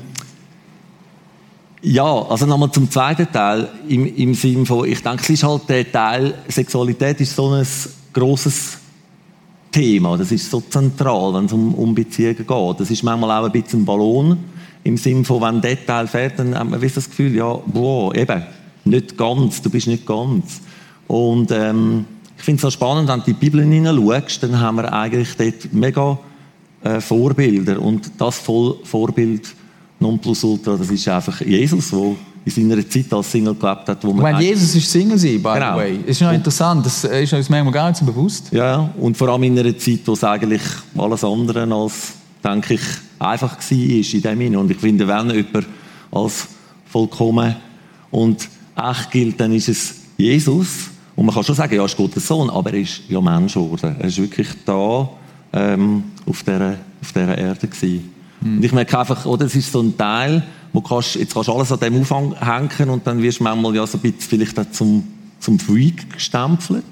ja, 1.83 2.05
also 2.05 2.47
nochmal 2.47 2.73
zum 2.73 2.91
zweiten 2.91 3.31
Teil, 3.31 3.69
im, 3.87 4.17
im 4.17 4.35
Sinne 4.35 4.67
von, 4.67 4.89
ich 4.89 5.03
denke, 5.03 5.23
es 5.23 5.31
ist 5.31 5.45
halt 5.45 5.69
der 5.69 5.93
Teil, 5.93 6.35
Sexualität 6.49 7.21
ist 7.21 7.37
so 7.37 7.51
ein 7.51 7.67
grosses 8.13 8.79
Thema, 9.71 10.17
das 10.17 10.33
ist 10.33 10.51
so 10.51 10.61
zentral, 10.61 11.35
wenn 11.35 11.45
es 11.45 11.53
um, 11.53 11.75
um 11.75 11.95
Beziehungen 11.95 12.37
geht. 12.37 12.81
Das 12.81 12.91
ist 12.91 13.03
manchmal 13.03 13.39
auch 13.39 13.47
ein 13.47 13.53
bisschen 13.53 13.81
ein 13.81 13.85
Ballon, 13.85 14.39
im 14.85 14.97
Sinne 14.97 15.25
von, 15.25 15.43
wenn 15.43 15.61
der 15.61 15.85
Teil 15.85 16.07
fährt, 16.07 16.39
dann 16.39 16.59
hat 16.59 16.69
man 16.69 16.81
das 16.81 17.09
Gefühl, 17.09 17.35
ja, 17.35 17.53
boah, 17.67 18.15
eben, 18.15 18.43
nicht 18.85 19.17
ganz, 19.17 19.61
du 19.61 19.71
bist 19.71 19.87
nicht 19.87 20.07
ganz. 20.07 20.61
Und 21.07 21.51
ähm, 21.51 22.05
ich 22.37 22.45
finde 22.45 22.57
es 22.57 22.63
so 22.63 22.71
spannend, 22.71 23.09
wenn 23.09 23.21
du 23.21 23.27
die 23.27 23.33
Bibel 23.35 23.63
hineinschaust, 23.63 24.43
dann 24.43 24.61
haben 24.61 24.77
wir 24.77 24.93
eigentlich 24.93 25.37
dort 25.37 25.73
mega 25.73 26.19
äh, 26.83 27.01
Vorbilder 27.01 27.81
und 27.81 28.11
das 28.19 28.39
Voll 28.39 28.77
Vorbild 28.85 29.55
Nonplusultra, 30.01 30.77
das 30.77 30.91
ist 30.91 31.09
einfach 31.09 31.41
Jesus, 31.41 31.91
der 31.91 32.15
in 32.45 32.71
seiner 32.71 32.89
Zeit 32.89 33.13
als 33.13 33.31
Single 33.31 33.55
gelebt 33.55 33.89
hat. 33.89 34.05
Wo 34.05 34.13
man 34.13 34.33
meine, 34.33 34.45
Jesus 34.45 34.75
ist 34.75 34.91
Single 34.91 35.19
by 35.19 35.55
genau. 35.55 35.75
the 35.75 35.79
way. 35.79 35.99
Das 35.99 36.11
ist 36.17 36.23
noch 36.23 36.33
interessant, 36.33 36.87
das 36.87 37.05
ist 37.05 37.33
uns 37.33 37.49
manchmal 37.49 37.73
gar 37.73 37.89
nicht 37.89 37.99
so 37.99 38.05
bewusst. 38.05 38.53
Ja, 38.53 38.91
und 38.99 39.17
vor 39.17 39.29
allem 39.29 39.43
in 39.43 39.59
einer 39.59 39.77
Zeit, 39.77 40.01
wo 40.07 40.13
es 40.13 40.25
eigentlich 40.25 40.63
alles 40.97 41.25
andere 41.25 41.75
als, 41.75 42.13
denke 42.43 42.75
ich, 42.75 42.81
einfach 43.19 43.57
war 43.57 43.71
in 43.71 44.03
dem 44.03 44.39
Sinne. 44.39 44.59
Und 44.59 44.71
ich 44.71 44.79
finde, 44.79 45.07
wenn 45.07 45.31
jemand 45.31 45.67
als 46.11 46.49
vollkommen 46.87 47.55
und 48.11 48.49
echt 48.77 49.11
gilt, 49.11 49.41
dann 49.41 49.53
ist 49.53 49.69
es 49.69 49.95
Jesus. 50.17 50.91
Und 51.17 51.27
man 51.27 51.35
kann 51.35 51.45
schon 51.45 51.55
sagen, 51.55 51.75
ja, 51.75 51.83
er 51.83 51.87
ist 51.87 51.97
Gottes 51.97 52.27
Sohn, 52.27 52.49
aber 52.49 52.73
er 52.73 52.81
ist 52.81 53.03
ja 53.09 53.21
Mensch 53.21 53.55
geworden. 53.55 53.97
Er 53.99 54.07
ist 54.07 54.19
wirklich 54.19 54.49
da 54.65 55.09
ähm, 55.53 56.05
auf, 56.27 56.43
dieser, 56.43 56.77
auf 57.03 57.13
dieser 57.13 57.37
Erde 57.37 57.67
gewesen. 57.67 58.13
Mhm. 58.41 58.57
Und 58.57 58.65
ich 58.65 58.73
merke 58.73 58.99
einfach, 58.99 59.27
oder, 59.27 59.47
es 59.47 59.57
ist 59.57 59.73
so 59.73 59.81
ein 59.81 59.97
Teil, 59.97 60.43
wo 60.73 60.81
kannst, 60.81 61.15
jetzt 61.17 61.35
kannst 61.35 61.49
du 61.49 61.53
alles 61.53 61.73
an 61.73 61.81
dem 61.81 62.01
aufhängen 62.01 62.91
und 62.91 63.07
dann 63.07 63.23
wirst 63.23 63.41
du 63.41 63.45
manchmal 63.45 63.75
ja 63.75 63.87
so 63.87 63.99
ein 63.99 64.01
bisschen 64.03 64.21
vielleicht 64.21 64.59
auch 64.59 64.71
zum, 64.71 65.05
zum 65.41 65.59
Freak 65.59 66.13
gestempelt. 66.13 66.85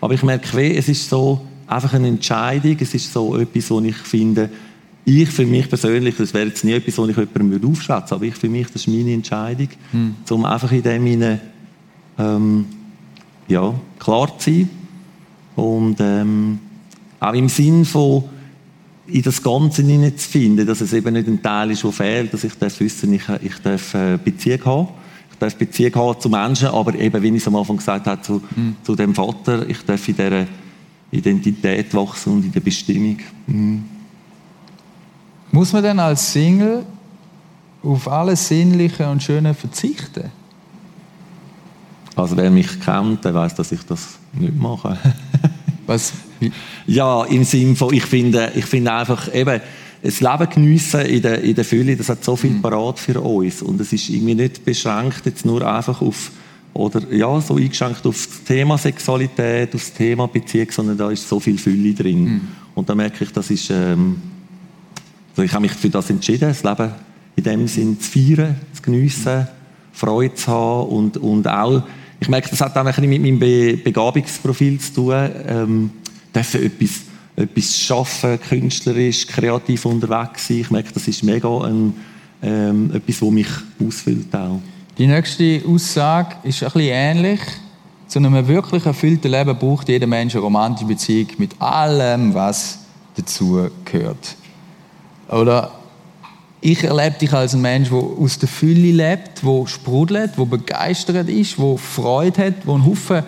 Aber 0.00 0.14
ich 0.14 0.22
merke, 0.22 0.74
es 0.74 0.88
ist 0.88 1.08
so 1.08 1.40
einfach 1.66 1.94
eine 1.94 2.08
Entscheidung, 2.08 2.76
es 2.80 2.94
ist 2.94 3.12
so 3.12 3.36
etwas, 3.36 3.70
wo 3.70 3.80
ich 3.80 3.96
finde, 3.96 4.50
ich 5.04 5.28
für 5.28 5.46
mich 5.46 5.68
persönlich, 5.68 6.16
das 6.16 6.32
wäre 6.32 6.46
jetzt 6.46 6.64
nie 6.64 6.72
etwas, 6.72 6.98
was 6.98 7.08
ich 7.08 7.16
jemandem 7.16 7.70
aufschätzen 7.70 8.14
aber 8.14 8.24
ich 8.24 8.34
für 8.34 8.48
mich, 8.48 8.66
das 8.66 8.82
ist 8.82 8.88
meine 8.88 9.12
Entscheidung, 9.12 9.68
mhm. 9.92 10.14
um 10.30 10.44
einfach 10.44 10.70
in 10.70 10.82
dem 10.82 11.06
hinein, 11.06 11.40
ähm, 12.18 12.66
ja, 13.48 13.74
klar 13.98 14.38
zu 14.38 14.50
sein 14.50 14.70
und 15.56 15.96
ähm, 16.00 16.58
auch 17.18 17.34
im 17.34 17.48
Sinn 17.48 17.84
von, 17.84 18.24
in 19.06 19.22
das 19.22 19.42
Ganze 19.42 19.82
hineinzufinden, 19.82 20.66
dass 20.66 20.80
es 20.80 20.92
eben 20.92 21.12
nicht 21.12 21.26
ein 21.26 21.42
Teil 21.42 21.70
ist, 21.70 21.82
der 21.82 21.92
fehlt, 21.92 22.32
dass 22.32 22.44
ich 22.44 22.54
darf 22.54 22.78
wissen, 22.80 23.12
ich, 23.12 23.28
ich 23.42 23.58
darf 23.58 23.94
äh, 23.94 24.18
Beziehung 24.22 24.64
haben. 24.64 24.88
Ich 25.32 25.38
darf 25.38 25.56
Beziehung 25.56 25.94
haben 25.94 26.20
zu 26.20 26.28
Menschen, 26.28 26.68
aber 26.68 26.94
eben, 26.94 27.22
wie 27.22 27.28
ich 27.28 27.36
es 27.36 27.48
am 27.48 27.56
Anfang 27.56 27.76
gesagt 27.76 28.06
habe, 28.06 28.22
zu, 28.22 28.42
mhm. 28.54 28.76
zu 28.82 28.94
dem 28.94 29.14
Vater, 29.14 29.68
ich 29.68 29.84
darf 29.84 30.06
in 30.08 30.14
dieser 30.14 30.46
Identität 31.10 31.92
wachsen 31.94 32.34
und 32.34 32.44
in 32.44 32.52
der 32.52 32.60
Bestimmung. 32.60 33.18
Mhm. 33.46 33.84
Muss 35.50 35.72
man 35.72 35.82
denn 35.82 35.98
als 35.98 36.32
Single 36.32 36.84
auf 37.82 38.08
alles 38.08 38.48
Sinnliche 38.48 39.08
und 39.10 39.22
Schöne 39.22 39.52
verzichten? 39.52 40.30
Also 42.14 42.36
wer 42.36 42.50
mich 42.50 42.80
kennt, 42.80 43.24
der 43.24 43.34
weiß, 43.34 43.54
dass 43.54 43.72
ich 43.72 43.82
das 43.84 44.18
nicht 44.32 44.56
mache. 44.56 44.96
Was? 45.86 46.12
Ja, 46.86 47.24
im 47.24 47.44
Sinne 47.44 47.76
von, 47.76 47.92
ich 47.92 48.04
finde, 48.04 48.52
ich 48.54 48.64
finde 48.66 48.92
einfach 48.92 49.32
eben, 49.34 49.60
das 50.02 50.20
Leben 50.20 50.48
geniessen 50.50 51.00
in 51.02 51.22
der, 51.22 51.42
in 51.42 51.54
der 51.54 51.64
Fülle, 51.64 51.96
das 51.96 52.08
hat 52.08 52.24
so 52.24 52.34
viel 52.34 52.50
mhm. 52.50 52.62
parat 52.62 52.98
für 52.98 53.20
uns. 53.20 53.62
Und 53.62 53.80
es 53.80 53.92
ist 53.92 54.08
irgendwie 54.08 54.34
nicht 54.34 54.64
beschränkt 54.64 55.24
jetzt 55.24 55.46
nur 55.46 55.64
einfach 55.64 56.02
auf, 56.02 56.32
oder 56.74 57.02
ja, 57.12 57.40
so 57.40 57.56
eingeschränkt 57.56 58.04
auf 58.06 58.26
das 58.26 58.44
Thema 58.44 58.78
Sexualität, 58.78 59.74
auf 59.74 59.80
das 59.80 59.92
Thema 59.92 60.26
Beziehung, 60.26 60.68
sondern 60.70 60.96
da 60.96 61.10
ist 61.10 61.28
so 61.28 61.38
viel 61.38 61.58
Fülle 61.58 61.94
drin. 61.94 62.24
Mhm. 62.24 62.40
Und 62.74 62.88
da 62.88 62.94
merke 62.94 63.22
ich, 63.24 63.32
das 63.32 63.50
ist, 63.50 63.70
ähm, 63.70 64.16
also 65.30 65.42
ich 65.42 65.52
habe 65.52 65.62
mich 65.62 65.72
für 65.72 65.90
das 65.90 66.10
entschieden, 66.10 66.48
das 66.48 66.64
Leben 66.64 66.90
in 67.36 67.44
dem 67.44 67.68
Sinn 67.68 68.00
zu 68.00 68.10
feiern, 68.10 68.56
zu 68.72 68.82
geniessen, 68.82 69.46
Freude 69.92 70.34
zu 70.34 70.50
haben 70.50 70.88
und, 70.88 71.16
und 71.18 71.46
auch 71.46 71.82
ich 72.22 72.28
merke, 72.28 72.50
das 72.50 72.60
hat 72.60 72.76
auch 72.76 72.80
ein 72.80 72.86
bisschen 72.86 73.08
mit 73.08 73.20
meinem 73.20 73.38
Be 73.40 73.76
Begabungsprofil 73.76 74.78
zu 74.78 74.94
tun. 74.94 75.28
Ähm, 75.44 75.90
dürfen 76.34 76.62
etwas, 76.64 77.00
etwas 77.36 77.78
schaffen, 77.78 78.40
künstlerisch, 78.40 79.26
kreativ 79.26 79.84
unterwegs 79.86 80.48
sein. 80.48 80.58
Ich 80.58 80.70
merke, 80.70 80.92
das 80.92 81.08
ist 81.08 81.22
mega 81.22 81.48
ein, 81.60 81.94
ähm, 82.42 82.90
etwas, 82.94 83.22
was 83.22 83.30
mich 83.30 83.48
ausfüllt 83.84 84.34
auch. 84.34 84.60
Die 84.98 85.06
nächste 85.06 85.62
Aussage 85.66 86.36
ist 86.42 86.62
ein 86.62 86.70
bisschen 86.70 86.92
ähnlich. 86.92 87.40
Zu 88.08 88.18
einem 88.18 88.46
wirklich 88.46 88.84
erfüllten 88.84 89.30
Leben 89.30 89.56
braucht 89.56 89.88
jeder 89.88 90.06
Mensch 90.06 90.34
eine 90.34 90.42
romantische 90.42 90.86
Beziehung 90.86 91.28
mit 91.38 91.60
allem, 91.60 92.34
was 92.34 92.80
dazu 93.16 93.70
gehört. 93.86 94.36
Oder 95.28 95.72
ich 96.60 96.84
erlebe 96.84 97.18
dich 97.18 97.32
als 97.32 97.54
ein 97.54 97.62
Mensch, 97.62 97.88
der 97.88 97.98
aus 97.98 98.38
der 98.38 98.48
Fülle 98.48 98.92
lebt, 98.92 99.42
der 99.42 99.66
sprudelt, 99.66 100.36
der 100.36 100.44
begeistert 100.44 101.28
ist, 101.28 101.58
der 101.58 101.78
Freude 101.78 102.46
hat, 102.46 102.64
der 102.66 102.74
einen 102.74 102.86
Haufen 102.86 103.22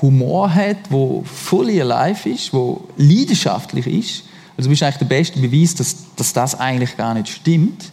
Humor 0.00 0.54
hat, 0.54 0.90
der 0.90 1.22
fully 1.24 1.80
alive 1.80 2.28
ist, 2.28 2.52
der 2.52 2.76
leidenschaftlich 2.96 3.86
ist. 3.86 4.24
Also 4.56 4.68
du 4.68 4.70
bist 4.70 4.82
eigentlich 4.82 4.96
der 4.96 5.06
beste 5.06 5.40
Beweis, 5.40 5.74
dass, 5.74 5.96
dass 6.16 6.32
das 6.32 6.54
eigentlich 6.58 6.96
gar 6.96 7.14
nicht 7.14 7.28
stimmt. 7.28 7.90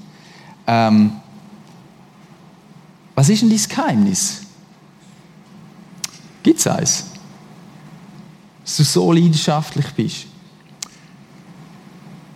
Ähm, 0.68 1.12
was 3.14 3.30
ist 3.30 3.42
denn 3.42 3.50
dein 3.50 3.60
Geheimnis? 3.70 4.42
Gibt 6.44 6.60
es 6.60 6.68
eins? 6.68 7.06
Dass 8.64 8.78
du 8.78 8.84
so 8.84 9.12
leidenschaftlich 9.12 9.88
bist? 9.96 10.28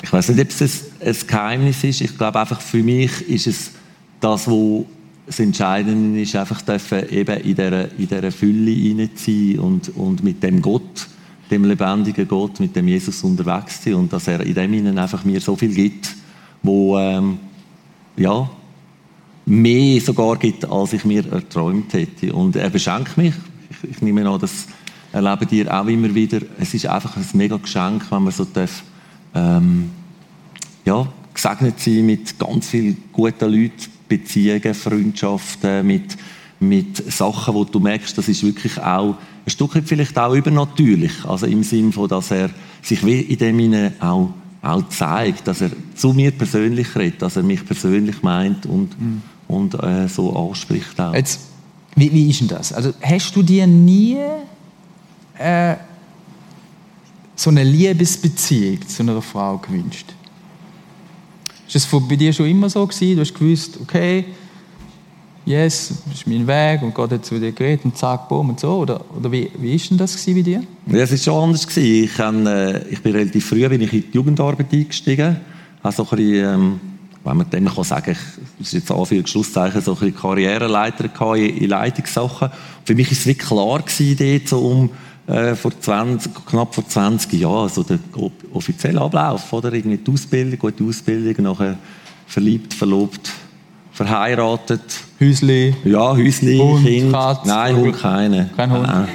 ich 0.02 0.14
weiß 0.14 0.30
nicht, 0.30 0.42
ob 0.42 0.62
es 0.62 0.84
ein, 1.02 1.28
Geheimnis 1.28 1.84
ist. 1.84 2.02
Ich 2.02 2.18
glaube 2.18 2.40
einfach 2.40 2.62
für 2.62 2.82
mich 2.82 3.22
ist 3.30 3.48
es 3.48 3.72
das, 4.20 4.48
was 4.48 4.86
das 5.30 5.40
Entscheidende 5.40 6.22
ist, 6.22 6.36
einfach 6.36 6.64
dürfen 6.64 7.08
eben 7.10 7.38
in 7.42 7.56
dieser, 7.56 7.92
in 8.00 8.08
dieser 8.08 8.32
Fülle 8.32 8.72
hineinziehen 8.72 9.60
und, 9.60 9.96
und 9.96 10.24
mit 10.24 10.42
dem 10.42 10.60
Gott, 10.60 11.08
dem 11.52 11.66
lebendigen 11.66 12.28
Gott, 12.28 12.60
mit 12.60 12.76
dem 12.76 12.88
Jesus 12.88 13.24
unterwegs 13.24 13.84
sein 13.84 13.94
und 13.94 14.12
dass 14.12 14.28
er 14.28 14.42
in 14.42 14.56
dem 14.56 14.74
ihnen 14.74 14.98
einfach 14.98 15.24
mir 15.24 15.40
so 15.40 15.56
viel 15.56 15.72
gibt, 15.76 16.16
wo 16.64 16.98
ähm, 16.98 17.38
ja 18.18 18.50
mehr 19.46 20.02
sogar 20.02 20.36
gibt, 20.38 20.66
als 20.66 20.94
ich 20.94 21.06
mir 21.06 21.32
erträumt 21.32 21.94
hätte. 21.94 22.34
Und 22.34 22.56
er 22.56 22.72
beschenkt 22.72 23.16
mich. 23.16 23.36
Ich, 23.70 23.92
ich 23.92 24.02
nehme 24.02 24.28
an, 24.28 24.40
das 24.40 24.66
erleben 25.12 25.48
dir 25.48 25.80
auch 25.80 25.86
immer 25.86 26.16
wieder. 26.16 26.40
Es 26.60 26.74
ist 26.74 26.88
einfach 26.88 27.16
ein 27.18 27.26
mega 27.34 27.58
Geschenk, 27.58 28.12
wenn 28.12 28.24
man 28.24 28.34
so 28.34 28.46
darf, 28.46 28.84
ähm, 29.36 29.92
ja, 30.86 31.08
gesegnet 31.36 31.80
sein 31.80 32.04
mit 32.08 32.40
ganz 32.40 32.70
vielen 32.70 32.98
guten 33.14 33.52
Leuten, 33.52 33.99
Beziehungen, 34.10 34.74
Freundschaften, 34.74 35.86
mit, 35.88 36.18
mit 36.60 37.12
Sachen, 37.12 37.54
wo 37.54 37.64
du 37.64 37.80
merkst, 37.80 38.18
das 38.18 38.28
ist 38.28 38.44
wirklich 38.44 38.78
auch 38.82 39.16
ein 39.46 39.50
Stück 39.50 39.82
vielleicht 39.86 40.18
auch 40.18 40.34
übernatürlich. 40.34 41.26
Also 41.26 41.46
im 41.46 41.64
Sinne 41.64 41.92
von, 41.92 42.08
dass 42.10 42.32
er 42.32 42.50
sich 42.82 43.06
wie 43.06 43.22
in 43.22 43.38
dem 43.38 43.60
Sinne 43.60 43.94
auch, 44.00 44.30
auch 44.62 44.88
zeigt, 44.90 45.48
dass 45.48 45.62
er 45.62 45.72
zu 45.96 46.14
mir 46.14 46.32
persönlich 46.32 46.96
redet, 46.96 47.22
dass 47.22 47.38
er 47.38 47.44
mich 47.44 47.66
persönlich 47.66 48.22
meint 48.22 48.66
und, 48.66 49.00
mhm. 49.00 49.22
und 49.48 49.74
äh, 49.82 50.08
so 50.08 50.36
anspricht 50.36 51.00
auch. 51.00 51.14
Jetzt, 51.14 51.40
wie, 51.96 52.12
wie 52.12 52.30
ist 52.30 52.42
denn 52.42 52.50
das? 52.50 52.74
Also 52.74 52.94
hast 53.02 53.36
du 53.36 53.42
dir 53.42 53.66
nie 53.66 54.18
äh, 55.38 55.76
so 57.36 57.50
eine 57.50 57.64
Liebesbeziehung 57.64 58.86
zu 58.88 59.04
einer 59.04 59.22
Frau 59.22 59.58
gewünscht? 59.58 60.14
Ist 61.72 61.76
das 61.76 62.02
bei 62.08 62.16
dir 62.16 62.34
schon 62.34 62.48
immer 62.48 62.68
so 62.68 62.86
gewesen? 62.86 63.16
Du 63.16 63.22
hast 63.22 63.34
gewusst, 63.36 63.78
okay, 63.80 64.26
yes, 65.46 65.94
das 66.06 66.16
ist 66.16 66.28
mein 66.28 66.48
Weg 66.48 66.82
und 66.82 66.96
Gott 66.96 67.12
hat 67.12 67.24
zu 67.24 67.40
dir 67.40 67.52
geredet 67.52 67.86
und 67.86 67.96
zack, 67.96 68.28
boom 68.28 68.50
und 68.50 68.60
so? 68.60 68.78
Oder, 68.78 69.00
oder 69.16 69.32
wie, 69.32 69.52
wie 69.60 69.80
das 69.92 70.26
bei 70.26 70.42
dir? 70.42 70.64
Ja, 70.88 70.98
es 70.98 71.12
ist 71.12 71.26
schon 71.26 71.44
anders 71.44 71.68
gewesen. 71.68 72.06
Ich, 72.06 72.20
äh, 72.20 72.88
ich 72.90 73.04
bin 73.04 73.12
relativ 73.12 73.46
früh 73.46 73.70
bin 73.70 73.82
ich 73.82 73.94
in 73.94 74.02
die 74.02 74.16
Jugendarbeit 74.16 74.74
eingestiegen. 74.74 75.38
Also 75.84 76.04
ein 76.04 76.10
bisschen, 76.10 76.44
ähm, 76.44 76.80
wenn 77.24 77.38
man 77.38 77.50
dem 77.52 77.66
kann 77.66 77.84
sagen, 77.84 78.18
das 78.58 78.68
ist 78.68 78.74
jetzt 78.74 78.92
auch 78.92 79.06
viel 79.06 79.26
Schlusszeichen, 79.28 79.82
so 79.82 79.92
ein 79.92 80.00
bisschen 80.00 80.16
Karriereleiter 80.16 81.36
in, 81.36 81.58
in 81.58 81.70
Leitungssachen. 81.70 82.50
Für 82.84 82.96
mich 82.96 83.08
war 83.08 83.12
es 83.12 83.26
wirklich 83.28 83.48
klar 83.48 83.80
gewesen, 83.84 84.18
dort, 84.18 84.48
so 84.48 84.60
um 84.60 84.90
äh, 85.30 85.56
vor 85.56 85.72
20, 85.80 86.32
knapp 86.46 86.74
vor 86.74 86.88
20 86.88 87.34
Jahren, 87.34 87.64
also 87.64 87.84
der 87.84 88.00
offizielle 88.52 89.00
Ablauf, 89.00 89.54
oder? 89.54 89.72
Irgendwie 89.72 89.98
die 89.98 90.12
Ausbildung, 90.12 90.58
gute 90.58 90.84
Ausbildung, 90.84 91.44
nachher 91.44 91.78
verliebt, 92.26 92.74
verlobt, 92.74 93.32
verheiratet. 93.92 94.82
Häusli? 95.20 95.76
Ja, 95.84 96.16
Häusli, 96.16 96.58
Hund, 96.58 96.86
Kind. 96.86 97.12
Katz, 97.14 97.46
Nein, 97.46 97.76
Hund 97.76 98.00
keine. 98.00 98.50
Kein 98.56 98.72
Hund? 98.72 98.88
Nein. 98.88 99.08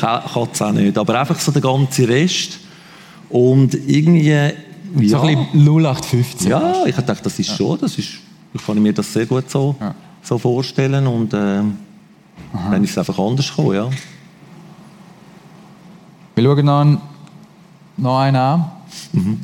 Ja. 0.00 0.22
Katze 0.32 0.66
auch 0.66 0.72
nicht. 0.72 0.96
Aber 0.96 1.18
einfach 1.18 1.38
so 1.38 1.50
der 1.50 1.62
ganze 1.62 2.08
Rest. 2.08 2.60
Und 3.28 3.74
irgendwie... 3.74 4.30
Ja, 4.30 4.50
so 5.08 5.20
ein 5.20 5.36
bisschen 5.52 5.66
0815. 5.66 6.50
Ja, 6.50 6.86
ich 6.86 6.94
dachte, 6.94 7.22
das 7.24 7.38
ist 7.38 7.48
ja. 7.48 7.56
schon, 7.56 7.78
das 7.80 7.98
ist, 7.98 8.08
ich 8.54 8.64
kann 8.64 8.80
mir 8.80 8.92
das 8.92 9.12
sehr 9.12 9.26
gut 9.26 9.50
so, 9.50 9.74
ja. 9.80 9.94
so 10.22 10.38
vorstellen 10.38 11.06
und 11.06 11.34
äh, 11.34 11.60
dann 12.70 12.84
ist 12.84 12.90
es 12.90 12.98
einfach 12.98 13.18
anders 13.18 13.48
gekommen, 13.48 13.74
ja. 13.74 13.90
Wir 16.36 16.44
schauen 16.44 16.66
noch, 16.66 17.00
noch 17.96 18.18
einen 18.18 18.36
an. 18.36 18.70
Mhm. 19.12 19.40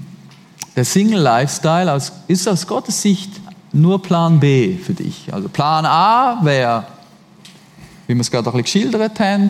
Der 0.77 0.85
Single-Lifestyle 0.85 1.99
ist 2.29 2.47
aus 2.47 2.67
Gottes 2.67 3.01
Sicht 3.01 3.31
nur 3.73 4.03
Plan 4.03 4.39
B 4.39 4.77
für 4.77 4.93
dich. 4.93 5.33
Also 5.33 5.49
Plan 5.49 5.87
A 5.87 6.39
wäre, 6.43 6.85
wie 8.07 8.15
wir 8.15 8.21
es 8.21 8.31
gerade 8.31 8.51
ein 8.51 8.63
bisschen 8.63 8.83
geschildert 8.91 9.19
haben, 9.21 9.49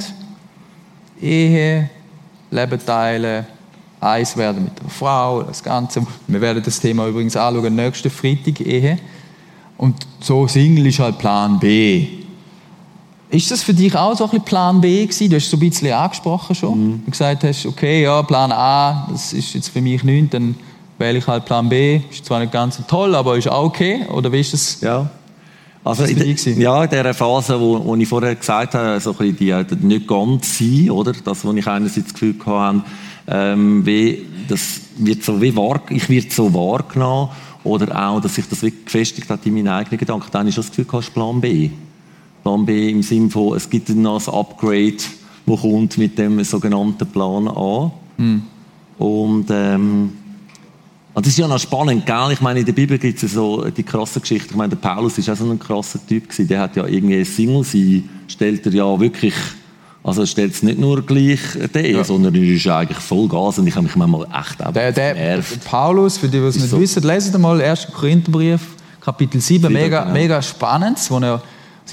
Ehe, 1.20 1.90
Leben 2.52 2.86
teilen, 2.86 3.44
eins 4.00 4.36
werden 4.36 4.62
mit 4.62 4.78
der 4.78 4.88
Frau, 4.88 5.42
das 5.42 5.64
Ganze. 5.64 6.06
Wir 6.28 6.40
werden 6.40 6.62
das 6.62 6.78
Thema 6.78 7.08
übrigens 7.08 7.36
anschauen, 7.36 7.74
nächste 7.74 8.08
Freitag, 8.08 8.60
Ehe. 8.60 9.00
Und 9.78 10.06
so 10.20 10.46
Single 10.46 10.86
ist 10.86 11.00
halt 11.00 11.18
Plan 11.18 11.58
B. 11.58 12.21
Ist 13.32 13.50
das 13.50 13.62
für 13.62 13.72
dich 13.72 13.96
auch 13.96 14.14
so 14.14 14.24
ein 14.24 14.30
bisschen 14.30 14.44
Plan 14.44 14.78
B 14.78 15.06
gewesen? 15.06 15.30
Du 15.30 15.36
hast 15.36 15.44
es 15.44 15.50
so 15.50 15.56
ein 15.56 15.60
bisschen 15.60 15.90
angesprochen 15.90 16.54
schon. 16.54 16.78
Mhm. 16.78 17.02
Du 17.06 17.10
gesagt 17.10 17.42
hast, 17.44 17.64
okay, 17.64 18.02
ja, 18.02 18.22
Plan 18.22 18.52
A, 18.52 19.08
das 19.10 19.32
ist 19.32 19.54
jetzt 19.54 19.68
für 19.68 19.80
mich 19.80 20.04
nichts, 20.04 20.32
dann 20.32 20.54
wähle 20.98 21.16
ich 21.16 21.26
halt 21.26 21.46
Plan 21.46 21.66
B. 21.66 22.02
Ist 22.10 22.26
zwar 22.26 22.40
nicht 22.40 22.52
ganz 22.52 22.76
so 22.76 22.82
toll, 22.86 23.14
aber 23.14 23.38
ist 23.38 23.48
auch 23.48 23.64
okay. 23.64 24.04
Oder 24.12 24.30
wie 24.30 24.40
ist 24.40 24.52
das? 24.52 24.82
Ja. 24.82 25.10
Also 25.82 26.04
in, 26.04 26.18
de, 26.18 26.60
ja, 26.60 26.84
in 26.84 26.90
dieser 26.90 27.14
Phase, 27.14 27.58
wo, 27.58 27.82
wo 27.82 27.96
ich 27.96 28.06
vorher 28.06 28.34
gesagt 28.36 28.74
habe, 28.74 29.00
so 29.00 29.12
ein 29.12 29.16
bisschen 29.16 29.66
die, 29.66 29.76
die 29.76 29.86
nicht 29.86 30.06
ganz 30.06 30.58
sein, 30.58 30.90
oder? 30.90 31.12
Das, 31.24 31.42
wo 31.42 31.52
ich 31.54 31.66
einerseits 31.66 32.08
das 32.08 32.12
Gefühl 32.12 32.34
hatte, 32.44 32.82
ähm, 33.28 33.84
wie, 33.86 34.26
das 34.46 34.80
wird 34.98 35.24
so 35.24 35.40
wie 35.40 35.56
wahr, 35.56 35.80
ich 35.88 36.06
werde 36.10 36.30
so 36.30 36.52
wahrgenommen, 36.52 37.30
oder 37.64 38.08
auch, 38.08 38.20
dass 38.20 38.34
sich 38.34 38.46
das 38.46 38.62
wirklich 38.62 38.84
gefestigt 38.84 39.30
hat 39.30 39.46
in 39.46 39.54
meinen 39.54 39.68
eigenen 39.68 39.98
Gedanken, 39.98 40.26
dann 40.32 40.46
ist 40.46 40.58
das 40.58 40.68
Gefühl, 40.68 40.84
du 40.84 40.98
hast 40.98 41.14
Plan 41.14 41.40
B. 41.40 41.70
Plan 42.42 42.66
B 42.66 42.90
im 42.90 43.02
Sinne 43.02 43.30
von, 43.30 43.56
es 43.56 43.68
gibt 43.68 43.88
noch 43.90 44.26
ein 44.26 44.34
Upgrade, 44.34 44.96
das 45.46 45.60
kommt 45.60 45.98
mit 45.98 46.18
dem 46.18 46.42
sogenannten 46.44 47.06
Plan 47.06 47.48
A. 47.48 47.90
Hm. 48.16 48.42
Und 48.98 49.46
ähm, 49.50 50.12
das 51.14 51.26
ist 51.26 51.38
ja 51.38 51.46
noch 51.46 51.58
spannend, 51.58 52.06
gell? 52.06 52.30
Ich 52.32 52.40
meine, 52.40 52.60
in 52.60 52.66
der 52.66 52.72
Bibel 52.72 52.98
gibt 52.98 53.22
es 53.22 53.32
so 53.32 53.64
die 53.64 53.82
krasse 53.82 54.20
Geschichte. 54.20 54.48
Ich 54.50 54.56
meine, 54.56 54.70
der 54.70 54.76
Paulus 54.76 55.18
ist 55.18 55.28
auch 55.28 55.36
so 55.36 55.50
ein 55.50 55.58
krasser 55.58 56.04
Typ 56.06 56.24
gewesen. 56.24 56.48
Der 56.48 56.60
hat 56.60 56.76
ja 56.76 56.86
irgendwie 56.86 57.22
Single 57.24 57.64
sein, 57.64 58.08
stellt 58.28 58.64
er 58.64 58.72
ja 58.72 58.98
wirklich, 58.98 59.34
also 60.02 60.22
er 60.22 60.26
stellt 60.26 60.54
es 60.54 60.62
nicht 60.62 60.78
nur 60.78 61.04
gleich 61.04 61.40
der, 61.74 61.90
ja. 61.90 62.04
sondern 62.04 62.34
er 62.34 62.42
ist 62.42 62.66
eigentlich 62.66 62.98
voll 62.98 63.28
Gas 63.28 63.58
und 63.58 63.66
ich 63.66 63.74
habe 63.74 63.84
mich 63.84 63.94
manchmal 63.94 64.22
echt 64.24 64.64
auch 64.64 64.72
der, 64.72 64.90
der, 64.92 65.14
der 65.14 65.42
Paulus, 65.64 66.16
für 66.16 66.28
die, 66.28 66.38
die 66.38 66.44
es 66.44 66.56
nicht 66.56 66.70
so. 66.70 66.80
wissen, 66.80 67.02
lesen 67.02 67.38
mal 67.40 67.60
1. 67.60 67.88
Korintherbrief, 67.92 68.60
Kapitel 69.00 69.40
7, 69.40 69.62
7 69.64 69.72
mega, 69.72 70.02
genau. 70.04 70.12
mega 70.14 70.40
spannend, 70.40 70.98
wo 71.10 71.18
er 71.18 71.42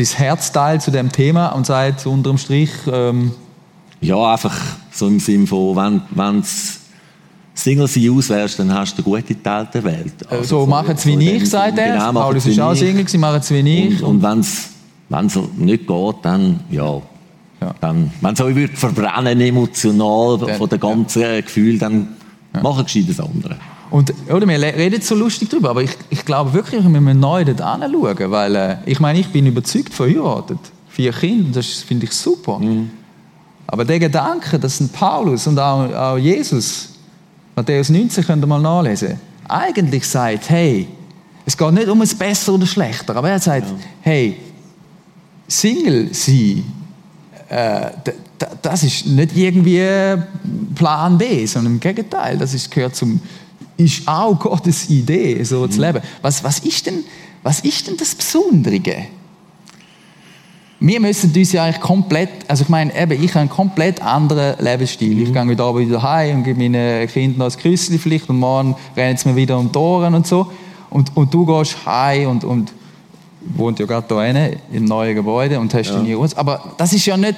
sein 0.05 0.17
Herzteil 0.17 0.81
zu 0.81 0.91
dem 0.91 1.11
Thema 1.11 1.47
und 1.49 1.65
sagt 1.65 2.05
unterm 2.05 2.37
Strich... 2.37 2.71
Ähm, 2.91 3.31
ja, 4.01 4.31
einfach 4.31 4.55
so 4.91 5.07
im 5.07 5.19
Sinne 5.19 5.45
von, 5.45 6.01
wenn 6.11 6.39
es 6.39 6.79
Single 7.53 7.87
sein 7.87 8.09
auswärst, 8.09 8.59
dann 8.59 8.73
hast 8.73 8.97
du 8.97 9.03
einen 9.03 9.21
guten 9.21 9.43
Teil 9.43 9.67
der 9.73 9.83
Welt. 9.83 10.13
Also 10.29 10.61
so, 10.61 10.65
machen 10.65 10.95
es 10.95 11.05
wie 11.05 11.29
ich, 11.29 11.49
sagt 11.49 11.77
er. 11.77 11.97
Genau, 11.97 12.13
Paulus 12.13 12.45
ist 12.45 12.59
auch 12.59 12.73
Single, 12.73 13.07
sie 13.07 13.17
machen 13.17 13.39
es 13.39 13.51
wie 13.51 13.59
ich. 13.59 14.01
Und, 14.01 14.23
und 14.23 14.69
wenn 15.09 15.25
es 15.27 15.39
nicht 15.57 15.87
geht, 15.87 16.15
dann, 16.21 16.59
ja, 16.69 17.01
ja. 17.61 17.75
dann, 17.81 18.11
wenn 18.21 18.33
es 18.33 18.41
euch 18.41 18.55
wird 18.55 18.77
verbrennen 18.77 19.41
emotional 19.41 20.37
dann, 20.37 20.57
von 20.57 20.69
dem 20.69 20.79
ganzen 20.79 21.21
ja. 21.21 21.41
Gefühl, 21.41 21.77
dann 21.77 22.07
ja. 22.55 22.61
machen 22.61 22.85
gescheit 22.85 23.09
das 23.09 23.19
andere. 23.19 23.57
Und, 23.91 24.13
oder, 24.29 24.47
wir 24.47 24.61
reden 24.61 25.01
so 25.01 25.15
lustig 25.15 25.49
drüber, 25.49 25.71
aber 25.71 25.81
ich, 25.81 25.91
ich 26.09 26.23
glaube 26.23 26.53
wirklich, 26.53 26.83
wir 26.83 27.01
müssen 27.01 27.19
neu 27.19 27.43
dort 27.43 27.61
anschauen, 27.61 28.31
weil 28.31 28.55
äh, 28.55 28.77
ich 28.85 28.99
meine, 28.99 29.19
ich 29.19 29.27
bin 29.29 29.47
überzeugt 29.47 29.93
verheiratet. 29.93 30.59
Vier 30.89 31.11
Kinder, 31.11 31.53
das 31.53 31.67
finde 31.81 32.05
ich 32.05 32.11
super. 32.11 32.59
Mhm. 32.59 32.91
Aber 33.65 33.85
der 33.85 33.99
Gedanke, 33.99 34.59
dass 34.59 34.79
ein 34.79 34.89
Paulus 34.89 35.47
und 35.47 35.57
auch, 35.57 35.91
auch 35.93 36.17
Jesus, 36.17 36.89
Matthäus 37.55 37.89
19 37.89 38.23
könnt 38.25 38.43
ihr 38.43 38.47
mal 38.47 38.61
nachlesen, 38.61 39.19
eigentlich 39.47 40.07
sagt, 40.07 40.49
hey, 40.49 40.87
es 41.45 41.57
geht 41.57 41.71
nicht 41.71 41.87
um 41.87 42.01
es 42.01 42.13
besser 42.13 42.53
oder 42.53 42.67
schlechter, 42.67 43.15
aber 43.15 43.29
er 43.29 43.39
sagt, 43.39 43.67
ja. 43.67 43.75
hey, 44.01 44.37
Single 45.47 46.13
sein, 46.13 46.63
äh, 47.49 47.89
das 48.61 48.83
ist 48.83 49.07
nicht 49.07 49.35
irgendwie 49.35 49.83
Plan 50.75 51.17
B, 51.17 51.45
sondern 51.45 51.73
im 51.73 51.79
Gegenteil, 51.79 52.37
das 52.37 52.53
ist, 52.53 52.69
gehört 52.69 52.95
zum 52.95 53.19
ist 53.79 54.07
auch 54.07 54.37
Gottes 54.37 54.89
Idee, 54.89 55.41
so 55.43 55.61
mhm. 55.61 55.71
zu 55.71 55.81
leben. 55.81 56.01
Was, 56.21 56.43
was, 56.43 56.59
ist 56.59 56.85
denn, 56.85 57.03
was 57.41 57.61
ist 57.61 57.87
denn 57.87 57.95
das 57.97 58.13
Besondere? 58.13 58.81
Wir 60.81 60.99
müssen 60.99 61.33
uns 61.35 61.51
ja 61.51 61.63
eigentlich 61.63 61.81
komplett, 61.81 62.29
also 62.47 62.63
ich 62.63 62.69
meine, 62.69 62.95
eben, 62.99 63.23
ich 63.23 63.31
habe 63.31 63.41
einen 63.41 63.49
komplett 63.49 64.01
anderen 64.01 64.63
Lebensstil. 64.63 65.15
Mhm. 65.15 65.23
Ich 65.23 65.33
gehe 65.33 65.47
wieder 65.49 65.63
Abend 65.63 65.87
wieder 65.87 66.01
heim 66.01 66.37
und 66.37 66.43
gebe 66.43 66.59
meinen 66.59 67.07
Kindern 67.07 67.47
noch 67.47 67.55
ein 67.55 67.61
Küsschen 67.61 67.99
vielleicht 67.99 68.29
und 68.29 68.39
morgen 68.39 68.75
rennen 68.95 69.17
sie 69.17 69.29
mir 69.29 69.35
wieder 69.35 69.57
um 69.57 69.71
die 69.71 69.77
Ohren 69.77 70.13
und 70.13 70.27
so. 70.27 70.51
Und, 70.89 71.15
und 71.15 71.33
du 71.33 71.45
gehst 71.45 71.77
heim 71.85 72.29
und, 72.29 72.43
und 72.43 72.73
wohnt 73.41 73.79
ja 73.79 73.85
gerade 73.85 74.07
da 74.07 74.15
rein, 74.15 74.57
im 74.71 74.85
neuen 74.85 75.15
Gebäude 75.15 75.59
und 75.59 75.73
hast 75.73 75.87
ja. 75.87 75.97
deine 75.97 76.15
Ruhe. 76.15 76.29
Aber 76.35 76.73
das 76.77 76.93
ist 76.93 77.05
ja 77.05 77.15
nicht 77.15 77.37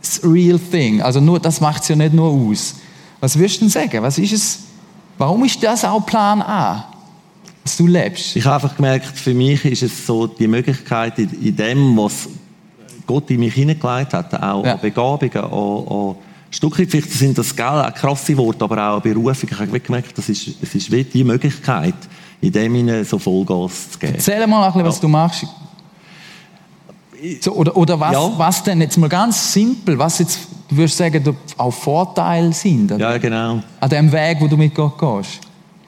das 0.00 0.20
real 0.24 0.58
thing. 0.58 1.02
Also 1.02 1.20
nur, 1.20 1.38
das 1.38 1.60
macht 1.60 1.82
es 1.82 1.88
ja 1.88 1.96
nicht 1.96 2.14
nur 2.14 2.28
aus. 2.28 2.76
Was 3.20 3.38
würdest 3.38 3.56
du 3.56 3.60
denn 3.60 3.68
sagen? 3.68 4.02
Was 4.02 4.18
ist 4.18 4.32
es, 4.32 4.58
Warum 5.18 5.44
ist 5.44 5.62
das 5.62 5.84
auch 5.84 6.04
Plan 6.04 6.42
A? 6.42 6.88
Dass 7.64 7.76
du 7.76 7.86
lebst? 7.86 8.34
Ich 8.36 8.44
habe 8.44 8.56
einfach 8.56 8.76
gemerkt, 8.76 9.06
für 9.06 9.34
mich 9.34 9.64
ist 9.64 9.82
es 9.82 10.06
so 10.06 10.26
die 10.26 10.48
Möglichkeit, 10.48 11.18
in 11.18 11.54
dem, 11.54 11.96
was 11.96 12.28
Gott 13.06 13.30
in 13.30 13.40
mich 13.40 13.54
hineingelegt 13.54 14.14
hat, 14.14 14.42
auch 14.42 14.64
ja. 14.64 14.76
Begabungen, 14.76 15.44
auch, 15.44 15.50
auch 15.50 16.16
Stücke, 16.50 16.86
vielleicht 16.86 17.10
sind 17.10 17.38
das 17.38 17.54
gell, 17.54 17.92
krasse 17.94 18.36
Worte, 18.36 18.64
aber 18.64 18.76
auch 18.76 19.02
eine 19.02 19.14
Berufung. 19.14 19.48
Ich 19.50 19.58
habe 19.58 19.80
gemerkt, 19.80 20.18
das 20.18 20.28
ist, 20.28 20.48
es 20.60 20.74
ist 20.74 20.90
wie 20.90 21.04
die 21.04 21.24
Möglichkeit, 21.24 21.94
in 22.40 22.52
dem 22.52 22.74
ihnen 22.74 23.04
so 23.04 23.18
Vollgas 23.18 23.92
zu 23.92 23.98
geben. 23.98 24.14
Erzähl 24.16 24.46
mal 24.46 24.66
ein 24.66 24.72
bisschen, 24.72 24.86
was 24.86 24.96
ja. 24.96 25.00
du 25.00 25.08
machst. 25.08 25.46
So, 27.40 27.52
oder 27.52 27.76
oder 27.76 28.00
was, 28.00 28.12
ja. 28.12 28.32
was 28.36 28.62
denn 28.64 28.80
jetzt 28.80 28.96
mal 28.98 29.08
ganz 29.08 29.52
simpel, 29.52 29.98
was 29.98 30.18
jetzt 30.18 30.40
du 30.68 30.76
würdest 30.76 30.96
sagen, 30.96 31.36
auch 31.56 31.70
Vorteile 31.70 32.52
sind? 32.52 32.90
Ja, 32.98 33.16
genau. 33.18 33.62
An 33.80 33.90
dem 33.90 34.10
Weg, 34.10 34.38
wo 34.40 34.48
du 34.48 34.56
mit 34.56 34.74
Gott 34.74 34.98
gehst? 34.98 35.40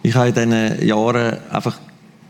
Ich 0.03 0.15
habe 0.15 0.29
in 0.29 0.35
diesen 0.35 0.87
Jahren 0.87 1.39
einfach 1.51 1.79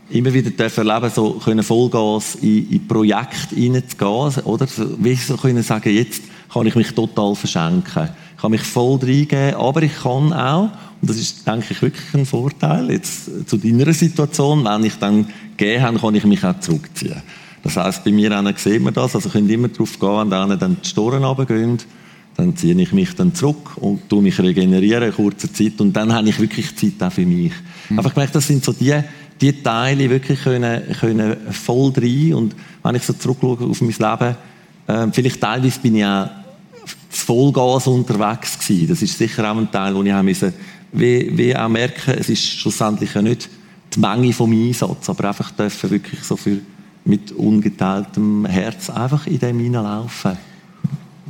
immer 0.09 0.33
wieder 0.33 0.51
erleben, 0.63 1.11
so 1.13 1.31
können 1.33 1.63
Vollgas 1.63 2.35
in, 2.35 2.69
in 2.71 2.87
Projekte 2.87 3.55
hineinzugehen, 3.55 4.45
oder? 4.45 4.67
Wie 4.97 5.15
so 5.15 5.35
können 5.37 5.63
sagen, 5.63 5.93
jetzt 5.93 6.23
kann 6.51 6.65
ich 6.65 6.75
mich 6.75 6.93
total 6.93 7.35
verschenken. 7.35 8.09
Ich 8.35 8.41
kann 8.41 8.51
mich 8.51 8.61
voll 8.61 8.99
reingeben, 9.01 9.55
aber 9.55 9.83
ich 9.83 9.95
kann 9.95 10.31
auch, 10.33 10.69
und 11.01 11.09
das 11.09 11.17
ist, 11.17 11.45
denke 11.45 11.67
ich, 11.71 11.81
wirklich 11.81 12.13
ein 12.13 12.25
Vorteil, 12.25 12.91
jetzt 12.91 13.47
zu 13.47 13.57
deiner 13.57 13.93
Situation, 13.93 14.63
wenn 14.63 14.83
ich 14.83 14.97
dann 14.97 15.27
gegeben 15.57 15.83
habe, 15.83 15.99
kann 15.99 16.15
ich 16.15 16.25
mich 16.25 16.43
auch 16.43 16.59
zurückziehen. 16.59 17.21
Das 17.65 17.77
heisst, 17.77 18.03
bei 18.03 18.11
mir 18.11 18.31
sieht 18.57 18.79
man 18.83 18.93
das, 18.93 19.15
also 19.15 19.27
könnt 19.27 19.49
immer 19.49 19.69
darauf 19.69 19.99
gehen, 19.99 20.29
wenn 20.29 20.59
dann 20.59 20.77
die 20.83 20.87
Storen 20.87 21.23
runtergehen, 21.23 21.79
dann 22.37 22.55
ziehe 22.55 22.79
ich 22.79 22.93
mich 22.93 23.15
dann 23.15 23.33
zurück 23.33 23.75
und 23.77 24.07
tue 24.07 24.21
mich 24.21 24.39
regenerieren 24.39 25.09
in 25.09 25.15
kurzer 25.15 25.51
Zeit 25.51 25.81
und 25.81 25.91
dann 25.93 26.13
habe 26.13 26.29
ich 26.29 26.39
wirklich 26.39 26.75
Zeit 26.75 27.01
auch 27.01 27.11
für 27.11 27.25
mich. 27.25 27.53
Mhm. 27.89 27.97
Einfach 27.97 28.13
gemerkt, 28.13 28.35
das 28.35 28.45
sind 28.45 28.63
so 28.63 28.71
die, 28.71 28.93
die 29.41 29.63
Teile 29.63 30.07
wirklich 30.11 30.43
können, 30.43 30.83
können 30.99 31.37
voll 31.49 31.91
rein 31.97 32.35
und 32.35 32.55
wenn 32.83 32.95
ich 32.95 33.03
so 33.03 33.13
zurückschaue 33.13 33.67
auf 33.67 33.81
mein 33.81 33.89
Leben, 33.89 34.35
äh, 34.85 35.11
vielleicht 35.11 35.41
teilweise 35.41 35.79
bin 35.79 35.95
ich 35.95 36.05
auch 36.05 36.29
Vollgas 37.09 37.87
unterwegs 37.87 38.59
gewesen. 38.59 38.89
Das 38.89 39.01
ist 39.01 39.17
sicher 39.17 39.51
auch 39.51 39.57
ein 39.57 39.71
Teil, 39.71 39.95
wo 39.95 40.03
ich 40.03 40.13
auch 40.13 40.21
müssen, 40.21 40.53
wie, 40.91 41.35
wie 41.35 41.55
auch 41.55 41.67
merken, 41.67 42.13
es 42.15 42.29
ist 42.29 42.45
schlussendlich 42.45 43.11
ja 43.15 43.23
nicht 43.23 43.49
die 43.95 43.99
Menge 43.99 44.33
vom 44.33 44.51
Einsatz, 44.51 45.09
aber 45.09 45.29
einfach 45.29 45.49
dürfen 45.49 45.89
wirklich 45.89 46.21
so 46.21 46.35
für, 46.35 46.59
mit 47.05 47.31
ungeteiltem 47.31 48.45
Herz 48.45 48.89
einfach 48.89 49.27
in 49.27 49.39
dem 49.39 49.59
hineinlaufen. 49.59 50.37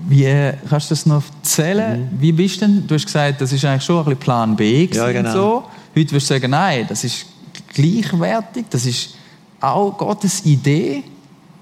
Wie 0.08 0.24
äh, 0.24 0.54
kannst 0.70 0.90
du 0.90 0.94
das 0.94 1.06
noch 1.06 1.24
erzählen? 1.38 2.02
Mhm. 2.02 2.22
Wie 2.22 2.32
bist 2.32 2.62
du 2.62 2.66
denn? 2.66 2.88
Du 2.88 2.96
hast 2.96 3.06
gesagt, 3.06 3.42
das 3.42 3.52
ist 3.52 3.66
eigentlich 3.66 3.84
schon 3.84 3.98
ein 3.98 4.06
bisschen 4.06 4.20
Plan 4.20 4.56
B 4.56 4.88
ja, 4.92 5.12
genau. 5.12 5.34
so. 5.34 5.64
Heute 5.96 6.12
wirst 6.12 6.30
du 6.30 6.34
sagen, 6.34 6.52
nein, 6.52 6.86
das 6.88 7.04
ist 7.04 7.26
gleichwertig, 7.74 8.66
das 8.70 8.86
ist 8.86 9.16
auch 9.60 9.98
Gottes 9.98 10.46
Idee. 10.46 11.04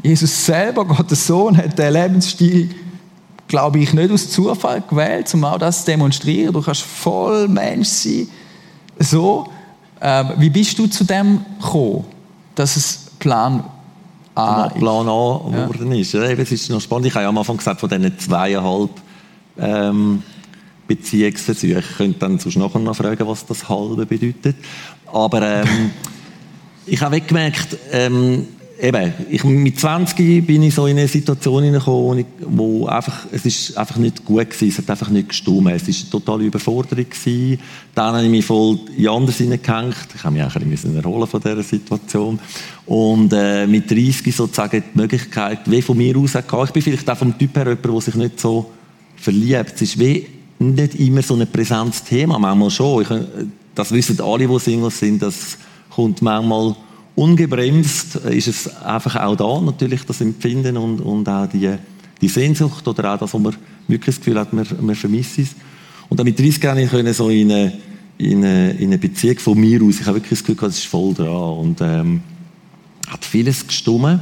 Jesus 0.01 0.45
selber, 0.45 0.85
Gottes 0.85 1.25
Sohn, 1.25 1.57
hat 1.57 1.77
den 1.77 1.93
Lebensstil, 1.93 2.69
glaube 3.47 3.79
ich, 3.79 3.93
nicht 3.93 4.11
aus 4.11 4.29
Zufall 4.29 4.83
gewählt, 4.87 5.33
um 5.33 5.43
auch 5.45 5.57
das 5.57 5.79
zu 5.79 5.91
demonstrieren. 5.91 6.53
Du 6.53 6.61
kannst 6.61 6.81
voll 6.81 7.47
Mensch 7.47 7.87
sein. 7.87 8.27
So, 8.99 9.47
äh, 9.99 10.25
wie 10.37 10.49
bist 10.49 10.77
du 10.77 10.87
zu 10.87 11.03
dem 11.03 11.45
gekommen, 11.59 12.05
dass 12.55 12.75
es 12.75 12.99
Plan 13.19 13.63
A 14.35 14.69
Plan 14.69 15.07
A 15.07 15.37
geworden 15.37 15.91
ja. 15.91 15.99
ist? 15.99 16.13
Ja, 16.13 16.23
es 16.23 16.51
ist 16.51 16.69
noch 16.69 16.81
spannend. 16.81 17.07
Ich 17.07 17.13
habe 17.13 17.23
ja 17.23 17.29
am 17.29 17.37
Anfang 17.37 17.57
gesagt, 17.57 17.79
von 17.79 17.89
diesen 17.89 18.17
zweieinhalb 18.17 18.91
ähm, 19.59 20.23
Beziehungsversuchen. 20.87 21.79
Ich 21.79 21.97
könnte 21.97 22.19
dann 22.19 22.39
sonst 22.39 22.57
nachher 22.57 22.79
noch 22.79 22.95
fragen, 22.95 23.27
was 23.27 23.45
das 23.45 23.67
halbe 23.69 24.05
bedeutet. 24.05 24.55
Aber 25.11 25.41
ähm, 25.41 25.91
ich 26.85 27.01
habe 27.01 27.21
gemerkt, 27.21 27.77
ähm, 27.91 28.47
eben, 28.81 29.13
ich, 29.29 29.43
mit 29.43 29.79
20 29.79 30.45
bin 30.45 30.63
ich 30.63 30.73
so 30.73 30.87
in 30.87 30.97
eine 30.97 31.07
Situation 31.07 31.63
hineingekommen, 31.63 32.25
wo 32.47 32.87
einfach, 32.87 33.25
es 33.31 33.45
ist 33.45 33.77
einfach 33.77 33.97
nicht 33.97 34.25
gut 34.25 34.37
war, 34.37 34.67
es 34.67 34.77
hat 34.77 34.89
einfach 34.89 35.09
nicht 35.09 35.29
gestimmt. 35.29 35.71
Es 35.71 35.87
war 35.87 35.95
eine 35.95 36.09
totale 36.09 36.43
Überforderung. 36.45 37.05
Gewesen. 37.09 37.59
Dann 37.93 38.15
habe 38.15 38.23
ich 38.23 38.29
mich 38.29 38.45
voll 38.45 38.79
in 38.97 39.07
anders 39.07 39.37
hineingehängt. 39.37 39.95
Ich 40.15 40.23
habe 40.23 40.33
mich 40.33 40.43
auch 40.43 40.55
ein 40.55 40.97
erholen 40.97 41.27
von 41.27 41.41
dieser 41.41 41.63
Situation. 41.63 42.39
Und 42.85 43.31
äh, 43.33 43.67
mit 43.67 43.89
30 43.89 44.35
sozusagen 44.35 44.83
die 44.93 44.99
Möglichkeit, 44.99 45.59
wie 45.65 45.81
von 45.81 45.97
mir 45.97 46.17
aus 46.17 46.35
auch, 46.35 46.65
ich 46.65 46.71
bin 46.71 46.81
vielleicht 46.81 47.09
auch 47.09 47.17
vom 47.17 47.37
Typ 47.37 47.55
her 47.55 47.67
jemand, 47.67 47.85
der 47.85 48.01
sich 48.01 48.15
nicht 48.15 48.39
so 48.39 48.71
verliebt. 49.15 49.73
Es 49.75 49.81
ist 49.81 49.99
wie 49.99 50.27
nicht 50.59 50.95
immer 50.95 51.21
so 51.21 51.35
ein 51.35 51.47
präsentes 51.47 52.03
Thema, 52.03 52.39
manchmal 52.39 52.69
schon. 52.69 53.01
Ich, 53.03 53.07
das 53.75 53.91
wissen 53.91 54.19
alle, 54.21 54.47
die 54.47 54.59
Singles 54.59 54.99
sind, 54.99 55.21
das 55.21 55.57
kommt 55.89 56.21
manchmal 56.21 56.75
ungebremst, 57.15 58.15
ist 58.15 58.47
es 58.47 58.75
einfach 58.77 59.15
auch 59.17 59.35
da 59.35 59.61
natürlich 59.61 60.03
das 60.05 60.21
Empfinden 60.21 60.77
und, 60.77 60.99
und 60.99 61.29
auch 61.29 61.47
die, 61.47 61.69
die 62.21 62.27
Sehnsucht 62.27 62.87
oder 62.87 63.13
auch 63.13 63.19
das, 63.19 63.33
wo 63.33 63.39
man 63.39 63.55
wirklich 63.87 64.15
das 64.15 64.23
Gefühl 64.23 64.39
hat, 64.39 64.53
man, 64.53 64.65
man 64.81 64.95
vermisst 64.95 65.39
es. 65.39 65.49
Und 66.09 66.19
dann 66.19 66.25
mit 66.25 66.39
30 66.39 66.63
Jahren 66.63 66.89
können 66.89 67.13
so 67.13 67.29
in 67.29 67.51
eine, 67.51 67.73
in, 68.17 68.43
eine, 68.43 68.71
in 68.71 68.85
eine 68.85 68.97
Beziehung 68.97 69.39
von 69.39 69.59
mir 69.59 69.81
aus, 69.83 69.99
ich 69.99 70.05
habe 70.05 70.17
wirklich 70.17 70.39
das 70.39 70.43
Gefühl, 70.43 70.69
es 70.69 70.77
ist 70.77 70.87
voll 70.87 71.13
dran 71.13 71.57
und 71.57 71.81
ähm, 71.81 72.21
hat 73.07 73.25
vieles 73.25 73.65
gestummen 73.67 74.21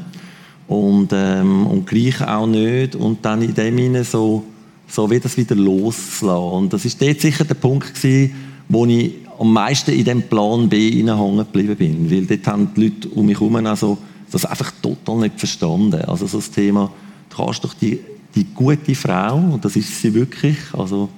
und, 0.68 1.10
ähm, 1.14 1.68
und 1.68 1.88
gleich 1.88 2.22
auch 2.22 2.48
nicht 2.48 2.96
und 2.96 3.24
dann 3.26 3.42
in 3.42 3.54
dem 3.54 3.78
Sinne 3.78 4.04
so, 4.04 4.46
so 4.88 5.10
wie 5.10 5.20
das 5.20 5.38
wieder 5.38 5.56
loszulassen. 5.56 6.54
Und 6.54 6.74
das 6.74 6.86
ist 6.86 7.02
dort 7.02 7.22
sicher 7.22 7.46
der 7.46 7.56
Punkt 7.56 7.94
gewesen, 7.94 8.34
wo 8.68 8.86
ich 8.86 9.14
am 9.42 9.54
meisten 9.54 9.92
in 9.92 10.06
dem 10.06 10.22
Plan 10.22 10.70
B 10.70 10.92
hängen 10.92 11.38
geblieben 11.38 11.76
bin. 11.76 12.12
Weil 12.12 12.26
dort 12.28 12.46
haben 12.46 12.70
die 12.76 12.84
Leute 12.84 13.10
um 13.10 13.26
mich 13.26 13.40
herum 13.40 13.56
also 13.66 13.98
das 14.30 14.46
einfach 14.46 14.72
total 14.82 15.18
nicht 15.18 15.40
verstanden. 15.40 16.00
Also 16.06 16.28
so 16.28 16.38
das 16.38 16.52
Thema, 16.52 16.92
du 17.30 17.36
kannst 17.36 17.64
doch 17.64 17.74
die, 17.74 18.00
die 18.36 18.46
gute 18.54 18.94
Frau, 18.94 19.38
und 19.38 19.66
das 19.66 19.76
ist 19.76 20.00
sie 20.00 20.14
wirklich, 20.14 20.58
also, 20.74 21.10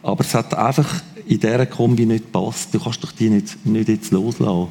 aber 0.00 0.20
es 0.20 0.32
hat 0.32 0.54
einfach 0.54 1.02
in 1.26 1.40
dieser 1.40 1.66
Kombi 1.66 2.06
nicht 2.06 2.32
gepasst. 2.32 2.72
Du 2.72 2.78
kannst 2.78 3.02
doch 3.02 3.10
die 3.10 3.30
nicht, 3.30 3.66
nicht 3.66 3.88
jetzt 3.88 4.12
loslassen. 4.12 4.68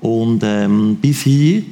Und 0.00 0.42
ähm, 0.42 0.96
bis 1.00 1.22
hin 1.22 1.64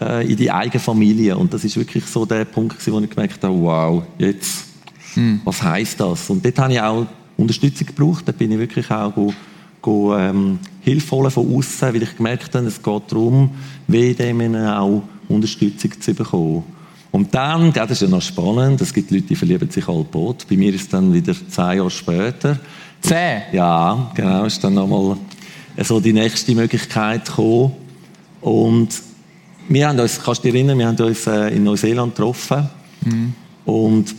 äh, 0.00 0.30
in 0.30 0.36
die 0.36 0.52
eigene 0.52 0.78
Familie. 0.78 1.36
Und 1.36 1.52
das 1.52 1.64
ist 1.64 1.76
wirklich 1.76 2.06
so 2.06 2.24
der 2.24 2.44
Punkt, 2.44 2.76
wo 2.86 3.00
ich 3.00 3.10
gemerkt 3.10 3.42
habe, 3.42 3.60
wow, 3.60 4.04
jetzt, 4.18 4.66
hm. 5.14 5.40
was 5.42 5.60
heißt 5.60 5.98
das? 5.98 6.30
Und 6.30 6.44
dort 6.44 6.58
habe 6.60 6.72
ich 6.72 6.80
auch 6.80 7.06
Unterstützung 7.36 7.88
gebraucht. 7.88 8.28
Da 8.28 8.30
bin 8.30 8.52
ich 8.52 8.58
wirklich 8.58 8.88
auch 8.88 9.12
go, 9.84 10.16
ähm, 10.16 10.58
Hilfe 10.80 11.16
holen 11.16 11.30
von 11.30 11.56
außen, 11.56 11.94
weil 11.94 12.02
ich 12.02 12.16
gemerkt 12.16 12.54
habe, 12.54 12.66
es 12.66 12.82
geht 12.82 13.02
darum, 13.08 13.50
wie 13.86 14.14
dem 14.14 14.54
auch 14.56 15.02
Unterstützung 15.28 16.00
zu 16.00 16.14
bekommen. 16.14 16.64
Und 17.12 17.32
dann, 17.34 17.72
das 17.72 17.92
ist 17.92 18.02
ja 18.02 18.08
noch 18.08 18.22
spannend, 18.22 18.80
es 18.80 18.92
gibt 18.92 19.10
Leute, 19.10 19.26
die 19.26 19.36
verlieben 19.36 19.70
sich 19.70 19.84
Boot. 19.84 20.46
Bei 20.48 20.56
mir 20.56 20.74
ist 20.74 20.82
es 20.82 20.88
dann 20.88 21.12
wieder 21.12 21.34
zehn 21.34 21.76
Jahre 21.76 21.90
später. 21.90 22.58
Zehn? 23.00 23.42
Ja, 23.52 24.10
genau, 24.14 24.46
ist 24.46 24.64
dann 24.64 24.74
nochmal 24.74 25.16
so 25.78 26.00
die 26.00 26.12
nächste 26.12 26.54
Möglichkeit 26.54 27.26
gekommen. 27.26 27.72
Und 28.40 28.88
wir 29.68 29.88
haben 29.88 30.00
uns, 30.00 30.20
kannst 30.20 30.42
du 30.42 30.48
dich 30.48 30.54
erinnern, 30.54 30.78
wir 30.78 30.88
haben 30.88 30.96
uns 30.96 31.26
äh, 31.26 31.54
in 31.54 31.62
Neuseeland 31.62 32.16
getroffen. 32.16 32.68
Mhm. 33.04 33.34
Und 33.64 34.14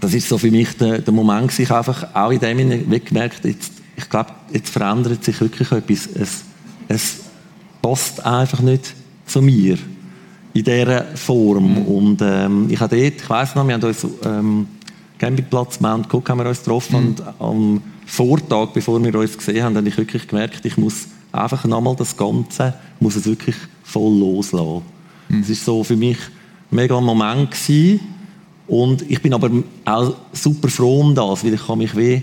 das 0.00 0.12
ist 0.12 0.28
so 0.28 0.36
für 0.36 0.50
mich 0.50 0.76
der, 0.76 0.98
der 0.98 1.14
Moment, 1.14 1.58
ich 1.58 1.70
einfach 1.70 2.14
auch 2.14 2.30
in 2.30 2.40
dem 2.40 2.90
gemerkt, 3.04 3.44
jetzt 3.44 3.75
ich 3.96 4.08
glaube, 4.08 4.30
jetzt 4.52 4.70
verändert 4.70 5.24
sich 5.24 5.40
wirklich 5.40 5.72
etwas. 5.72 6.06
Es, 6.14 6.44
es 6.88 7.16
passt 7.80 8.24
einfach 8.24 8.60
nicht 8.60 8.94
zu 9.26 9.40
mir 9.42 9.78
in 10.52 10.64
dieser 10.64 11.04
Form. 11.16 11.72
Mhm. 11.72 11.82
Und 11.82 12.22
ähm, 12.22 12.66
ich 12.70 12.80
habe 12.80 12.96
dort, 12.96 13.14
ich 13.16 13.30
weiss 13.30 13.54
noch, 13.54 13.66
wir 13.66 13.74
haben 13.74 13.82
uns 13.82 14.06
ähm, 14.24 14.68
Campingplatz 15.18 15.80
Mount 15.80 16.12
Cook 16.12 16.28
haben 16.28 16.38
wir 16.38 16.46
uns 16.46 16.58
getroffen 16.58 17.00
mhm. 17.00 17.06
und 17.06 17.22
am 17.38 17.82
Vortag, 18.04 18.68
bevor 18.72 19.02
wir 19.02 19.14
uns 19.14 19.36
gesehen 19.36 19.64
haben, 19.64 19.76
habe 19.76 19.88
ich 19.88 19.96
wirklich 19.96 20.28
gemerkt, 20.28 20.64
ich 20.64 20.76
muss 20.76 21.08
einfach 21.32 21.64
nochmal 21.64 21.96
das 21.96 22.16
Ganze, 22.16 22.74
muss 23.00 23.16
es 23.16 23.26
wirklich 23.26 23.56
voll 23.82 24.18
loslassen. 24.18 24.82
Mhm. 25.28 25.40
Es 25.40 25.48
mhm. 25.48 25.52
war 25.52 25.56
so 25.56 25.84
für 25.84 25.96
mich 25.96 26.18
ein 26.70 26.76
mega 26.76 27.00
Moment 27.00 27.50
gewesen. 27.50 28.00
und 28.66 29.10
ich 29.10 29.22
bin 29.22 29.32
aber 29.32 29.50
auch 29.84 30.14
super 30.32 30.68
froh 30.68 31.00
um 31.00 31.14
das, 31.14 31.44
weil 31.44 31.54
ich 31.54 31.66
kann 31.66 31.78
mich 31.78 31.96
weh 31.96 32.22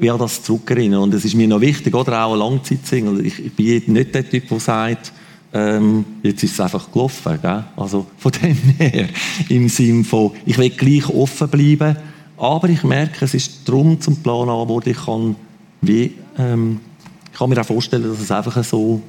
an 0.00 0.18
das 0.18 0.42
zurückerinnern. 0.42 1.02
Und 1.02 1.14
es 1.14 1.24
ist 1.24 1.34
mir 1.34 1.48
noch 1.48 1.60
wichtig, 1.60 1.94
oder 1.94 2.24
auch 2.24 2.32
ein 2.32 2.38
Langzeitsingle. 2.38 3.22
Ich, 3.22 3.44
ich 3.44 3.52
bin 3.52 3.92
nicht 3.92 4.14
der 4.14 4.28
Typ, 4.28 4.48
der 4.48 4.60
sagt, 4.60 5.12
ähm, 5.52 6.04
jetzt 6.22 6.42
ist 6.42 6.52
es 6.52 6.60
einfach 6.60 6.90
gelaufen. 6.90 7.38
Gell? 7.40 7.64
Also 7.76 8.06
von 8.18 8.32
dem 8.42 8.56
her, 8.78 9.08
im 9.48 9.68
Sinne 9.68 10.04
von, 10.04 10.32
ich 10.44 10.58
will 10.58 10.70
gleich 10.70 11.08
offen 11.08 11.48
bleiben, 11.48 11.96
aber 12.36 12.68
ich 12.68 12.84
merke, 12.84 13.24
es 13.24 13.34
ist 13.34 13.68
darum 13.68 14.00
zum 14.00 14.16
Plan 14.16 14.48
an, 14.48 14.68
wo 14.68 14.80
ich 14.84 14.96
kann, 14.96 15.34
wie, 15.80 16.12
ähm, 16.38 16.80
ich 17.32 17.38
kann 17.38 17.50
mir 17.50 17.60
auch 17.60 17.66
vorstellen, 17.66 18.04
dass 18.04 18.20
es 18.20 18.30
einfach 18.30 18.62
so 18.62 19.00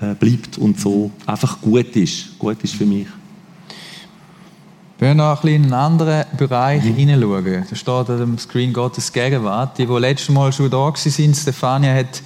äh, 0.00 0.14
bleibt 0.14 0.58
und 0.58 0.78
so 0.80 1.10
einfach 1.24 1.60
gut 1.60 1.94
ist. 1.96 2.38
Gut 2.38 2.62
ist 2.62 2.74
für 2.74 2.86
mich. 2.86 3.06
Wir 4.98 5.08
wollen 5.08 5.18
noch 5.18 5.36
ein 5.36 5.42
bisschen 5.42 5.56
in 5.56 5.64
einen 5.64 5.72
anderen 5.74 6.24
Bereich 6.38 6.82
mhm. 6.82 6.94
hineinschauen. 6.94 7.66
Da 7.68 7.76
steht 7.76 7.88
auf 7.88 8.06
dem 8.06 8.38
Screen 8.38 8.72
Gottes 8.72 9.12
Gegenwart. 9.12 9.76
Die, 9.76 9.86
die 9.86 9.92
letztes 9.92 10.30
Mal 10.30 10.50
schon 10.52 10.70
da 10.70 10.78
waren, 10.78 11.34
Stefania 11.34 11.94
hat 11.94 12.22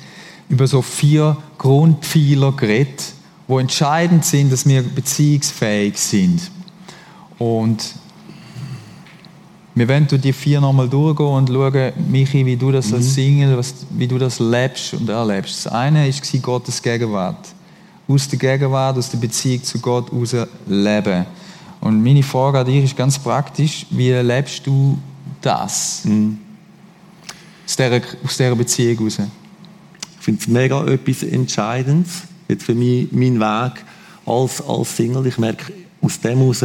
über 0.49 0.69
so 0.69 0.81
vier 0.81 1.37
Grundpfeiler 1.59 2.53
geredet, 2.53 3.13
die 3.49 3.55
entscheidend 3.55 4.25
sind, 4.25 4.53
dass 4.53 4.69
wir 4.69 4.83
beziehungsfähig 4.83 5.99
sind. 5.99 6.49
Und 7.39 7.95
wir 9.75 9.89
wollen 9.89 10.07
durch 10.07 10.23
die 10.23 10.33
vier 10.33 10.61
nochmal 10.61 10.89
durchgehen 10.89 11.27
und 11.27 11.49
schauen, 11.49 11.93
Michi, 12.09 12.47
wie 12.47 12.57
du 12.57 12.71
das 12.71 12.93
als 12.93 13.07
mhm. 13.07 13.11
Single, 13.11 13.59
was, 13.59 13.75
wie 13.91 14.07
du 14.07 14.17
das 14.17 14.39
lebst 14.39 14.95
und 14.95 15.09
erlebst. 15.09 15.67
Das 15.67 15.73
eine 15.73 16.07
war 16.07 16.41
Gottes 16.41 16.81
Gegenwart. 16.81 17.49
Aus 18.07 18.29
der 18.29 18.39
Gegenwart, 18.39 18.97
aus 18.97 19.11
der 19.11 19.19
Beziehung 19.19 19.65
zu 19.65 19.79
Gott 19.81 20.13
heraus 20.13 20.49
leben. 20.69 21.27
Und 21.81 22.03
meine 22.03 22.23
Frage 22.23 22.59
an 22.59 22.67
dich 22.67 22.85
ist 22.85 22.97
ganz 22.97 23.19
praktisch, 23.19 23.87
wie 23.91 24.11
erlebst 24.11 24.67
du 24.67 24.99
das? 25.41 26.03
Mhm. 26.05 26.39
Aus, 27.67 27.77
dieser, 27.77 28.01
aus 28.25 28.37
dieser 28.37 28.57
Beziehung 28.57 28.99
heraus? 28.99 29.19
Ich 30.19 30.25
finde 30.25 30.41
es 30.41 30.49
mega 30.49 30.85
etwas 30.87 31.23
Entscheidendes. 31.23 32.23
Jetzt 32.49 32.65
für 32.65 32.75
mich 32.75 33.09
mein 33.13 33.41
Weg 33.41 33.85
als, 34.27 34.61
als 34.61 34.97
Single. 34.97 35.27
Ich 35.27 35.39
merke, 35.39 35.73
aus 36.03 36.21
dem 36.21 36.39
heraus 36.39 36.65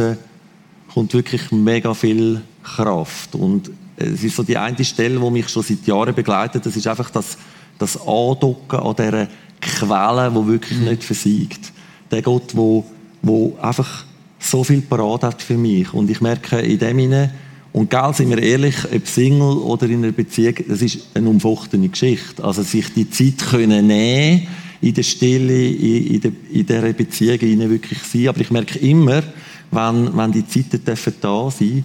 kommt 0.92 1.14
wirklich 1.14 1.50
mega 1.52 1.94
viel 1.94 2.42
Kraft. 2.62 3.34
Und 3.34 3.70
es 3.96 4.22
ist 4.22 4.36
so 4.36 4.42
die 4.42 4.58
eine 4.58 4.84
Stelle, 4.84 5.18
die 5.18 5.30
mich 5.30 5.48
schon 5.48 5.62
seit 5.62 5.86
Jahren 5.86 6.14
begleitet. 6.14 6.66
Das 6.66 6.76
ist 6.76 6.86
einfach 6.86 7.10
das, 7.10 7.38
das 7.78 7.98
Andocken 8.00 8.80
an 8.80 8.96
dieser 8.96 9.28
Quelle, 9.60 10.30
die 10.30 10.46
wirklich 10.46 10.78
mhm. 10.78 10.84
nicht 10.88 11.04
versiegt. 11.04 11.72
Der 12.10 12.20
Gott, 12.20 12.54
wo, 12.54 12.84
wo 13.22 13.56
einfach 13.60 14.04
so 14.38 14.64
viel 14.64 14.82
parat 14.82 15.22
hat 15.24 15.42
für 15.42 15.56
mich. 15.56 15.92
Und 15.92 16.10
ich 16.10 16.20
merke 16.20 16.58
in 16.58 16.78
dem 16.78 16.98
hinein, 16.98 17.30
und 17.72 17.90
gell, 17.90 18.14
sind 18.14 18.30
wir 18.30 18.42
ehrlich, 18.42 18.76
ob 18.90 19.06
Single 19.06 19.58
oder 19.58 19.86
in 19.86 20.02
einer 20.02 20.12
Beziehung, 20.12 20.54
das 20.66 20.80
ist 20.80 21.08
eine 21.14 21.28
umfochtene 21.28 21.88
Geschichte. 21.90 22.42
Also 22.42 22.62
sich 22.62 22.92
die 22.94 23.10
Zeit 23.10 23.50
können 23.50 23.86
nehmen, 23.86 24.46
in 24.80 24.94
der 24.94 25.02
Stille, 25.02 25.68
in, 25.68 26.22
in, 26.22 26.36
in 26.52 26.66
dieser 26.66 26.92
Beziehung 26.94 27.38
hinein 27.38 27.70
wirklich 27.70 27.98
sein. 27.98 28.28
Aber 28.28 28.40
ich 28.40 28.50
merke 28.50 28.78
immer, 28.78 29.22
wenn, 29.70 30.16
wenn 30.16 30.32
die 30.32 30.46
Zeiten 30.46 30.80
da 31.20 31.50
sein, 31.50 31.84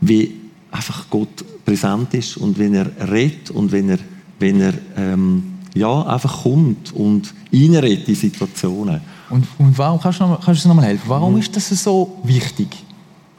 wie 0.00 0.32
einfach 0.70 1.10
Gott 1.10 1.44
präsent 1.64 2.14
ist 2.14 2.36
und 2.36 2.58
wenn 2.58 2.74
er 2.74 2.90
redet 3.10 3.50
und 3.50 3.72
wenn 3.72 3.90
er 3.90 3.98
wenn 4.42 4.60
er 4.60 4.74
ähm, 4.96 5.44
ja, 5.74 6.02
einfach 6.02 6.42
kommt 6.42 6.92
und 6.92 7.32
reinredet 7.52 8.08
in 8.08 8.14
Situationen. 8.14 9.00
Und, 9.32 9.46
und 9.58 9.78
warum, 9.78 9.98
kannst 9.98 10.20
du, 10.20 10.26
noch, 10.26 10.44
kannst 10.44 10.46
du 10.46 10.50
uns 10.50 10.64
nochmal 10.66 10.84
helfen, 10.84 11.04
warum 11.06 11.32
mhm. 11.32 11.40
ist 11.40 11.56
das 11.56 11.70
so 11.70 12.18
wichtig? 12.22 12.68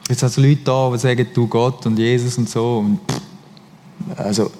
Jetzt 0.08 0.24
hast 0.24 0.36
du 0.36 0.40
Leute 0.40 0.60
da, 0.64 0.90
die 0.90 0.98
sagen, 0.98 1.26
du 1.32 1.46
Gott 1.46 1.86
und 1.86 1.96
Jesus 1.96 2.36
und 2.36 2.48
so. 2.48 2.78
Und 2.78 2.98
also, 4.16 4.50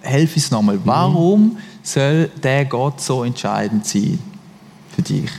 helf 0.00 0.34
uns 0.34 0.50
nochmal. 0.50 0.74
Mhm. 0.76 0.80
Warum 0.84 1.56
soll 1.84 2.28
der 2.42 2.64
Gott 2.64 3.00
so 3.00 3.22
entscheidend 3.22 3.86
sein 3.86 4.18
für 4.90 5.02
dich? 5.02 5.30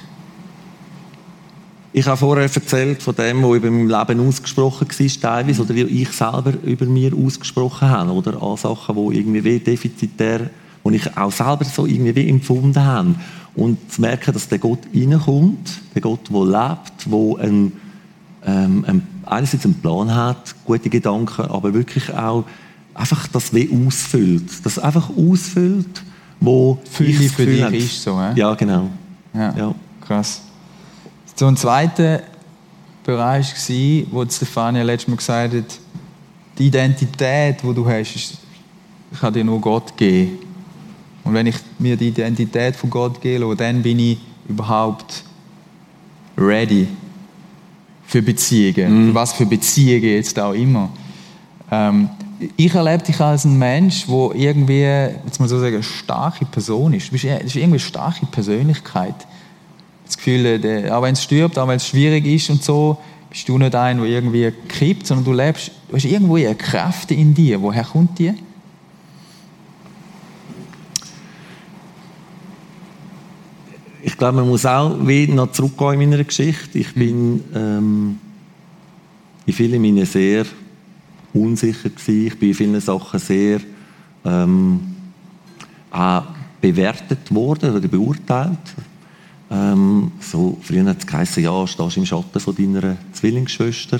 Ich 1.92 2.08
habe 2.08 2.18
vorher 2.18 2.46
erzählt 2.46 3.04
von 3.04 3.14
dem, 3.14 3.44
was 3.44 3.58
über 3.58 3.70
mein 3.70 3.90
Leben 3.90 4.28
ausgesprochen 4.28 4.88
war, 4.88 5.22
teilweise, 5.22 5.62
oder 5.62 5.76
wie 5.76 5.82
ich 5.82 6.10
selber 6.10 6.54
über 6.64 6.86
mir 6.86 7.12
ausgesprochen 7.14 7.90
habe, 7.90 8.12
oder 8.14 8.42
an 8.42 8.56
Sachen, 8.56 8.96
die 8.96 9.18
irgendwie 9.18 9.44
wie 9.44 9.60
defizitär, 9.60 10.50
die 10.86 10.96
ich 10.96 11.18
auch 11.18 11.32
selber 11.34 11.66
so 11.66 11.86
irgendwie 11.86 12.16
wie 12.16 12.30
empfunden 12.30 12.82
habe. 12.82 13.16
Und 13.56 13.92
zu 13.92 14.02
merken, 14.02 14.34
dass 14.34 14.48
der 14.48 14.58
Gott 14.58 14.80
reinkommt, 14.94 15.82
der 15.94 16.02
Gott, 16.02 16.30
der 16.30 16.46
lebt, 16.46 17.06
der 17.06 17.46
ein, 17.46 17.72
ähm, 18.46 18.86
ein, 18.88 19.08
einerseits 19.26 19.66
einen 19.66 19.76
Plan 19.76 20.14
hat, 20.14 20.56
gute 20.66 20.90
Gedanken, 20.90 21.44
aber 21.44 21.74
wirklich 21.74 22.12
auch 22.14 22.46
einfach 22.94 23.28
das 23.28 23.54
wie 23.54 23.70
ausfüllt. 23.86 24.66
Das 24.66 24.80
einfach 24.80 25.10
ausfüllt, 25.16 26.04
wo 26.40 26.80
Fülle 26.90 27.30
für 27.30 27.46
dich 27.46 27.86
ist 27.86 28.04
so, 28.04 28.20
äh? 28.20 28.34
Ja, 28.36 28.54
genau. 28.56 28.90
Ja, 29.34 29.54
ja. 29.56 29.76
krass. 30.02 30.42
So 31.36 31.48
ein 31.48 31.58
zweiter 31.58 32.22
Bereich 33.04 33.54
war, 33.54 34.08
wo 34.12 34.26
Stefania 34.30 34.84
letztes 34.84 35.08
Mal 35.08 35.18
gesagt 35.18 35.54
hat, 35.54 35.80
die 36.58 36.68
Identität, 36.68 37.58
die 37.64 37.74
du 37.74 37.88
hast, 37.88 38.38
kann 39.20 39.34
dir 39.34 39.44
nur 39.44 39.60
Gott 39.60 39.96
geben. 39.98 40.40
Und 41.24 41.34
wenn 41.34 41.48
ich 41.48 41.56
mir 41.80 41.96
die 41.96 42.10
Identität 42.10 42.76
von 42.76 42.90
Gott 42.90 43.22
gebe, 43.22 43.56
dann 43.56 43.82
bin 43.82 44.00
ich 44.00 44.18
überhaupt 44.48 45.24
ready 46.38 46.88
für 48.06 48.22
Beziehungen. 48.22 49.06
Mm. 49.06 49.08
Für 49.10 49.16
was 49.16 49.34
für 49.34 49.46
Beziehungen 49.46 50.04
jetzt 50.04 50.38
auch 50.40 50.54
immer. 50.54 50.90
Ähm, 51.72 52.10
ich 52.58 52.74
erlebe 52.74 53.04
dich 53.04 53.20
als 53.22 53.46
ein 53.46 53.58
Mensch, 53.58 54.06
der 54.06 54.32
irgendwie, 54.36 54.82
jetzt 54.82 55.40
mal 55.40 55.48
so 55.48 55.60
sagen, 55.60 55.76
eine 55.76 55.84
starke 55.84 56.46
Person 56.46 56.94
ist. 56.94 57.08
Du 57.08 57.12
bist, 57.12 57.24
irgendwie 57.24 57.64
eine 57.64 57.80
starke 57.80 58.26
Persönlichkeit 58.26 59.16
das 60.14 60.18
Gefühl, 60.18 60.60
der, 60.60 60.96
auch 60.96 61.02
wenn 61.02 61.14
es 61.14 61.24
stirbt, 61.24 61.58
auch 61.58 61.68
wenn 61.68 61.78
es 61.78 61.88
schwierig 61.88 62.26
ist 62.26 62.50
und 62.50 62.64
so, 62.64 62.98
bist 63.30 63.48
du 63.50 63.58
nicht 63.58 63.76
ein, 63.76 63.98
der 63.98 64.06
irgendwie 64.06 64.52
kippt, 64.68 65.08
sondern 65.08 65.26
du 65.26 65.34
lebst, 65.34 65.72
du 65.90 65.96
hast 65.96 66.06
irgendwo 66.06 66.36
eine 66.36 66.56
Kraft 66.56 67.12
in 67.12 67.34
dir. 67.34 67.62
Woher 67.62 67.84
kommt 67.84 68.20
die? 68.20 68.34
Glaube, 74.24 74.38
man 74.38 74.48
muss 74.48 74.66
auch 74.66 75.06
wieder 75.06 75.34
noch 75.34 75.52
zurückgehen 75.52 76.00
in 76.00 76.10
meiner 76.10 76.24
Geschichte. 76.24 76.80
Ich 76.80 76.94
bin 76.94 77.44
ähm, 77.54 78.20
in 79.46 79.54
vielen 79.54 79.84
Dingen 79.84 80.06
sehr 80.06 80.46
unsicher 81.34 81.90
gewesen. 81.90 82.28
Ich 82.28 82.40
bin 82.40 82.50
in 82.50 82.56
vielen 82.56 82.80
Sachen 82.80 83.20
sehr 83.20 83.60
ähm, 84.24 84.80
auch 85.92 86.24
bewertet 86.62 87.36
worden 87.36 87.76
oder 87.76 87.86
beurteilt. 87.86 88.60
Ähm, 89.52 90.14
so, 90.22 90.58
früher 90.62 90.86
hat 90.86 91.00
es 91.00 91.06
geheißen, 91.06 91.44
ja, 91.44 91.68
stehst 91.68 91.98
im 91.98 92.06
Schatten 92.06 92.40
von 92.40 92.56
deiner 92.56 92.96
Zwillingsschwester. 93.12 94.00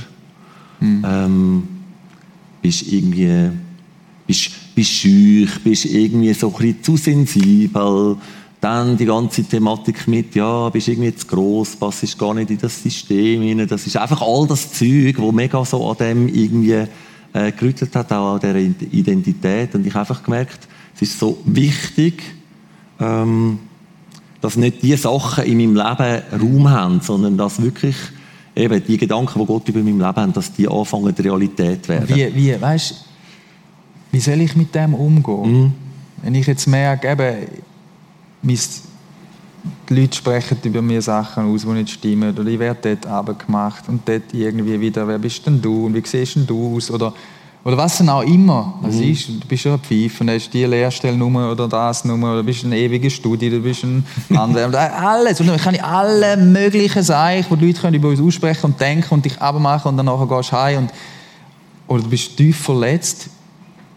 Mhm. 0.80 1.06
Ähm, 1.06 1.68
bist 2.62 2.84
irgendwie 2.90 3.50
bist, 4.26 4.52
bist 4.74 4.92
schüch, 4.92 5.62
bist 5.66 5.84
irgendwie 5.84 6.34
so 6.34 6.48
ein 6.48 6.54
bisschen 6.54 6.84
zu 6.84 6.96
sensibel. 6.96 8.16
Dann 8.64 8.96
die 8.96 9.06
ganze 9.06 9.44
Thematik 9.44 10.08
mit, 10.08 10.36
ja, 10.36 10.70
bist 10.70 10.88
irgendwie 10.88 11.14
zu 11.14 11.28
gross, 11.28 11.76
passt 11.76 12.18
gar 12.18 12.34
nicht 12.34 12.50
in 12.50 12.58
das 12.58 12.82
System 12.82 13.42
rein. 13.42 13.68
Das 13.68 13.86
ist 13.86 13.98
einfach 13.98 14.22
all 14.22 14.48
das 14.48 14.72
Zeug, 14.72 15.16
wo 15.18 15.34
mega 15.34 15.66
so 15.66 15.92
an 15.92 15.98
dem 15.98 16.30
irgendwie 16.30 16.86
äh, 17.34 17.52
gerüttelt 17.52 17.94
hat, 17.94 18.14
auch 18.14 18.36
an 18.36 18.40
dieser 18.40 18.56
Identität. 18.56 19.76
Und 19.76 19.86
ich 19.86 19.94
habe 19.94 20.08
einfach 20.08 20.24
gemerkt, 20.24 20.60
es 20.96 21.02
ist 21.02 21.20
so 21.20 21.40
wichtig, 21.44 22.24
ähm, 23.02 23.60
dass 24.40 24.56
nicht 24.56 24.82
die 24.82 24.96
Sachen 24.96 25.44
in 25.44 25.58
meinem 25.58 25.76
Leben 25.76 26.42
Raum 26.42 26.70
haben, 26.70 27.02
sondern 27.02 27.36
dass 27.36 27.62
wirklich 27.62 27.98
eben 28.56 28.82
die 28.82 28.98
Gedanken, 28.98 29.42
die 29.42 29.46
Gott 29.46 29.68
über 29.68 29.80
mein 29.80 29.98
Leben 29.98 30.02
hat, 30.02 30.38
dass 30.38 30.54
die 30.54 30.70
anfangen, 30.70 31.14
Realität 31.14 31.90
werden. 31.90 32.16
Wie, 32.16 32.34
wie, 32.34 32.62
weißt, 32.62 32.96
wie 34.14 34.20
soll 34.22 34.40
ich 34.40 34.56
mit 34.56 34.74
dem 34.74 34.94
umgehen? 34.94 35.52
Mhm. 35.52 35.74
Wenn 36.22 36.36
ich 36.36 36.48
jetzt 36.48 36.66
merke, 36.66 37.10
eben, 37.12 37.36
die 38.44 38.60
Leute 39.90 40.18
sprechen 40.18 40.58
über 40.64 40.82
mir 40.82 41.02
Sachen 41.02 41.54
aus, 41.54 41.62
die 41.62 41.68
nicht 41.70 41.90
stimmen, 41.90 42.38
oder 42.38 42.46
ich 42.50 42.60
werde 42.60 42.96
dort 42.96 43.08
abgemacht 43.08 43.88
und 43.88 44.08
dort 44.08 44.34
irgendwie 44.34 44.80
wieder, 44.80 45.08
wer 45.08 45.18
bist 45.18 45.46
denn 45.46 45.62
du 45.62 45.86
und 45.86 45.94
wie 45.94 46.04
siehst 46.06 46.36
denn 46.36 46.46
du 46.46 46.76
aus, 46.76 46.92
oder 46.92 47.14
oder 47.66 47.78
was 47.78 47.98
denn 47.98 48.10
auch 48.10 48.24
immer 48.24 48.78
das 48.84 48.96
mhm. 48.96 49.12
ist. 49.12 49.30
Du 49.30 49.48
bist 49.48 49.64
ja 49.64 49.74
ein 49.74 49.80
Pfeife 49.80 50.24
und 50.24 50.30
hast 50.30 50.50
die 50.52 50.66
Lehrstellnummer 50.66 51.50
oder 51.50 51.68
das 51.70 52.04
Nummer 52.04 52.34
oder 52.34 52.44
bist 52.44 52.66
ein 52.66 52.74
ewiger 52.74 53.10
Studie, 53.10 53.50
du 53.50 53.62
bist 53.62 53.84
ein 53.84 54.06
anderer. 54.36 54.94
alles. 55.02 55.40
Und 55.40 55.48
dann 55.48 55.58
kann 55.58 55.74
ich 55.74 55.84
alle 55.84 56.36
möglichen 56.36 57.04
Sachen, 57.04 57.46
wo 57.50 57.56
die 57.56 57.68
Leute 57.68 57.80
können 57.80 57.96
über 57.96 58.10
uns 58.10 58.20
aussprechen 58.20 58.66
und 58.66 58.82
denken 58.82 59.14
und 59.14 59.24
dich 59.24 59.42
abmachen 59.42 59.92
und 59.92 59.98
dann 59.98 60.08
nachher 60.08 60.28
gehst 60.28 60.52
du 60.52 60.58
heim. 60.58 60.78
Und, 60.80 60.92
oder 61.88 62.04
du 62.04 62.10
bist 62.10 62.36
tief 62.36 62.58
verletzt. 62.58 63.30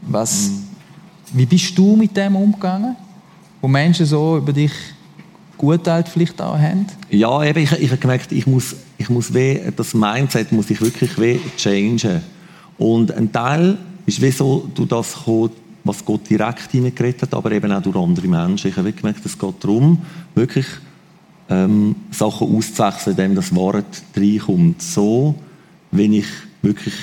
Was, 0.02 0.48
mhm. 0.48 0.66
Wie 1.32 1.46
bist 1.46 1.76
du 1.76 1.96
mit 1.96 2.16
dem 2.16 2.37
umgegangen? 2.37 2.94
Wo 3.66 3.68
Menschen 3.68 4.07
so 4.07 4.37
über 4.37 4.52
dich 4.52 4.70
geurteilt 5.59 6.07
vielleicht 6.07 6.40
auch 6.40 6.57
haben? 6.57 6.87
Ja, 7.11 7.42
eben, 7.42 7.59
ich, 7.59 7.72
ich 7.72 7.90
habe 7.90 8.00
gemerkt, 8.00 8.31
ich 8.31 8.46
muss, 8.46 8.76
ich 8.96 9.11
muss 9.11 9.35
weh, 9.35 9.59
das 9.76 9.92
Mindset 9.92 10.52
muss 10.52 10.70
ich 10.70 10.81
wirklich 10.81 11.18
weh 11.18 11.40
changen. 11.57 12.22
Und 12.79 13.11
ein 13.11 13.33
Teil 13.33 13.76
ist 14.07 14.22
wie 14.22 14.31
so, 14.31 14.70
du 14.72 14.85
das 14.85 15.14
gekommen, 15.14 15.50
was 15.83 16.05
Gott 16.05 16.31
direkt 16.31 16.70
hineingeredet 16.70 17.22
hat, 17.22 17.35
aber 17.35 17.50
eben 17.50 17.72
auch 17.72 17.83
durch 17.83 17.96
andere 17.96 18.29
Menschen. 18.29 18.70
Ich 18.70 18.76
habe 18.76 18.92
gemerkt, 18.92 19.26
es 19.26 19.37
geht 19.37 19.55
darum, 19.64 19.98
wirklich 20.37 20.66
ähm, 21.50 21.96
Sachen 22.12 22.57
auszuwechseln, 22.57 23.16
indem 23.16 23.35
das 23.35 23.52
Wort 23.52 24.00
reinkommt. 24.16 24.81
So, 24.81 25.35
wie 25.90 26.18
ich 26.18 26.26
wirklich 26.62 26.94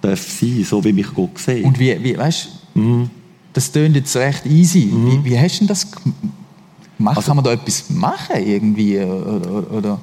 darf 0.00 0.20
sein, 0.20 0.64
so 0.68 0.82
wie 0.82 0.92
mich 0.92 1.14
Gott 1.14 1.38
sieht. 1.38 1.64
Und 1.64 1.78
wie, 1.78 1.96
wie 2.02 2.18
weißt 2.18 2.48
du, 2.74 2.80
mhm. 2.80 3.10
Das 3.52 3.72
tönt 3.72 3.96
jetzt 3.96 4.16
recht 4.16 4.46
easy. 4.46 4.86
Mhm. 4.86 5.24
Wie, 5.24 5.30
wie 5.30 5.38
hast 5.38 5.56
du 5.56 5.58
denn 5.60 5.68
das 5.68 5.86
gemacht? 5.90 7.16
Also, 7.16 7.28
Kann 7.28 7.36
man 7.36 7.44
da 7.44 7.52
etwas 7.52 7.90
machen 7.90 8.36
irgendwie? 8.36 8.98
Oder, 8.98 9.72
oder, 9.72 10.00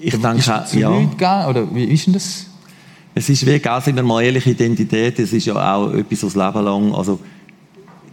ich 0.00 0.14
oder 0.14 0.34
denke, 0.34 0.78
ja. 0.78 0.88
Leute 0.88 1.48
oder 1.48 1.74
wie 1.74 1.84
ist 1.84 2.06
denn 2.06 2.14
das? 2.14 2.46
Es 3.14 3.28
ist 3.28 3.46
wie, 3.46 3.68
auch, 3.68 3.82
sind 3.82 3.96
wir 3.96 4.02
mal 4.02 4.22
ehrlich, 4.22 4.46
Identität, 4.46 5.18
es 5.18 5.32
ist 5.32 5.44
ja 5.44 5.74
auch 5.74 5.92
etwas, 5.92 6.22
was 6.22 6.34
Leben 6.34 6.64
lang, 6.64 6.94
also, 6.94 7.18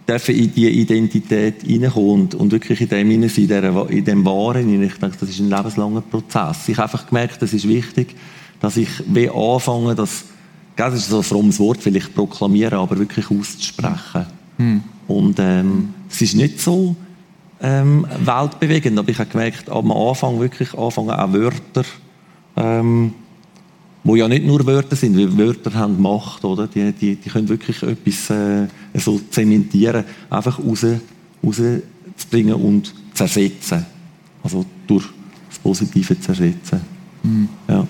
dürfen 0.07 0.35
in 0.35 0.51
diese 0.53 0.69
Identität 0.69 1.63
reinkommen 1.63 2.09
und, 2.09 2.35
und 2.35 2.51
wirklich 2.51 2.81
in 2.81 2.89
dem 2.89 3.09
hinein 3.11 3.29
sein, 3.29 3.87
in 3.89 4.03
dem 4.03 4.25
Wahren. 4.25 4.83
Ich 4.83 4.93
denke, 4.95 5.17
das 5.19 5.29
ist 5.29 5.39
ein 5.39 5.49
lebenslanger 5.49 6.01
Prozess. 6.01 6.67
Ich 6.67 6.77
habe 6.77 6.91
einfach 6.91 7.07
gemerkt, 7.07 7.41
es 7.41 7.53
ist 7.53 7.67
wichtig, 7.67 8.15
dass 8.59 8.75
ich 8.75 8.89
wie 9.07 9.29
anfange, 9.29 9.95
das, 9.95 10.25
das 10.75 10.95
ist 10.95 11.09
so 11.09 11.17
ein 11.17 11.23
frommes 11.23 11.59
Wort, 11.59 11.81
vielleicht 11.81 12.13
proklamieren, 12.15 12.79
aber 12.79 12.97
wirklich 12.97 13.29
auszusprechen. 13.29 14.25
Hm. 14.59 14.83
Und 15.07 15.37
ähm, 15.39 15.93
es 16.09 16.21
ist 16.21 16.35
nicht 16.35 16.61
so 16.61 16.95
ähm, 17.61 18.05
weltbewegend, 18.23 18.99
aber 18.99 19.09
ich 19.09 19.17
habe 19.17 19.29
gemerkt, 19.29 19.69
am 19.69 19.91
Anfang 19.91 20.39
wirklich 20.39 20.73
anfangen, 20.77 21.09
auch 21.09 21.33
Wörter 21.33 21.83
ähm, 22.55 23.13
wo 24.03 24.15
ja 24.15 24.27
nicht 24.27 24.45
nur 24.45 24.65
Wörter 24.65 24.95
sind, 24.95 25.17
weil 25.17 25.37
Wörter 25.37 25.73
haben 25.73 26.01
Macht, 26.01 26.43
oder? 26.45 26.67
Die, 26.67 26.91
die, 26.93 27.15
die 27.15 27.29
können 27.29 27.49
wirklich 27.49 27.81
etwas 27.83 28.29
äh, 28.29 28.67
so 28.93 29.19
zementieren, 29.29 30.03
einfach 30.29 30.59
raus, 30.59 30.85
rauszubringen 31.43 32.55
und 32.55 32.93
zersetzen. 33.13 33.85
Also 34.41 34.65
durch 34.87 35.05
das 35.49 35.59
Positive 35.59 36.19
zersetzen. 36.19 36.81
Mhm. 37.23 37.49
Ja. 37.67 37.85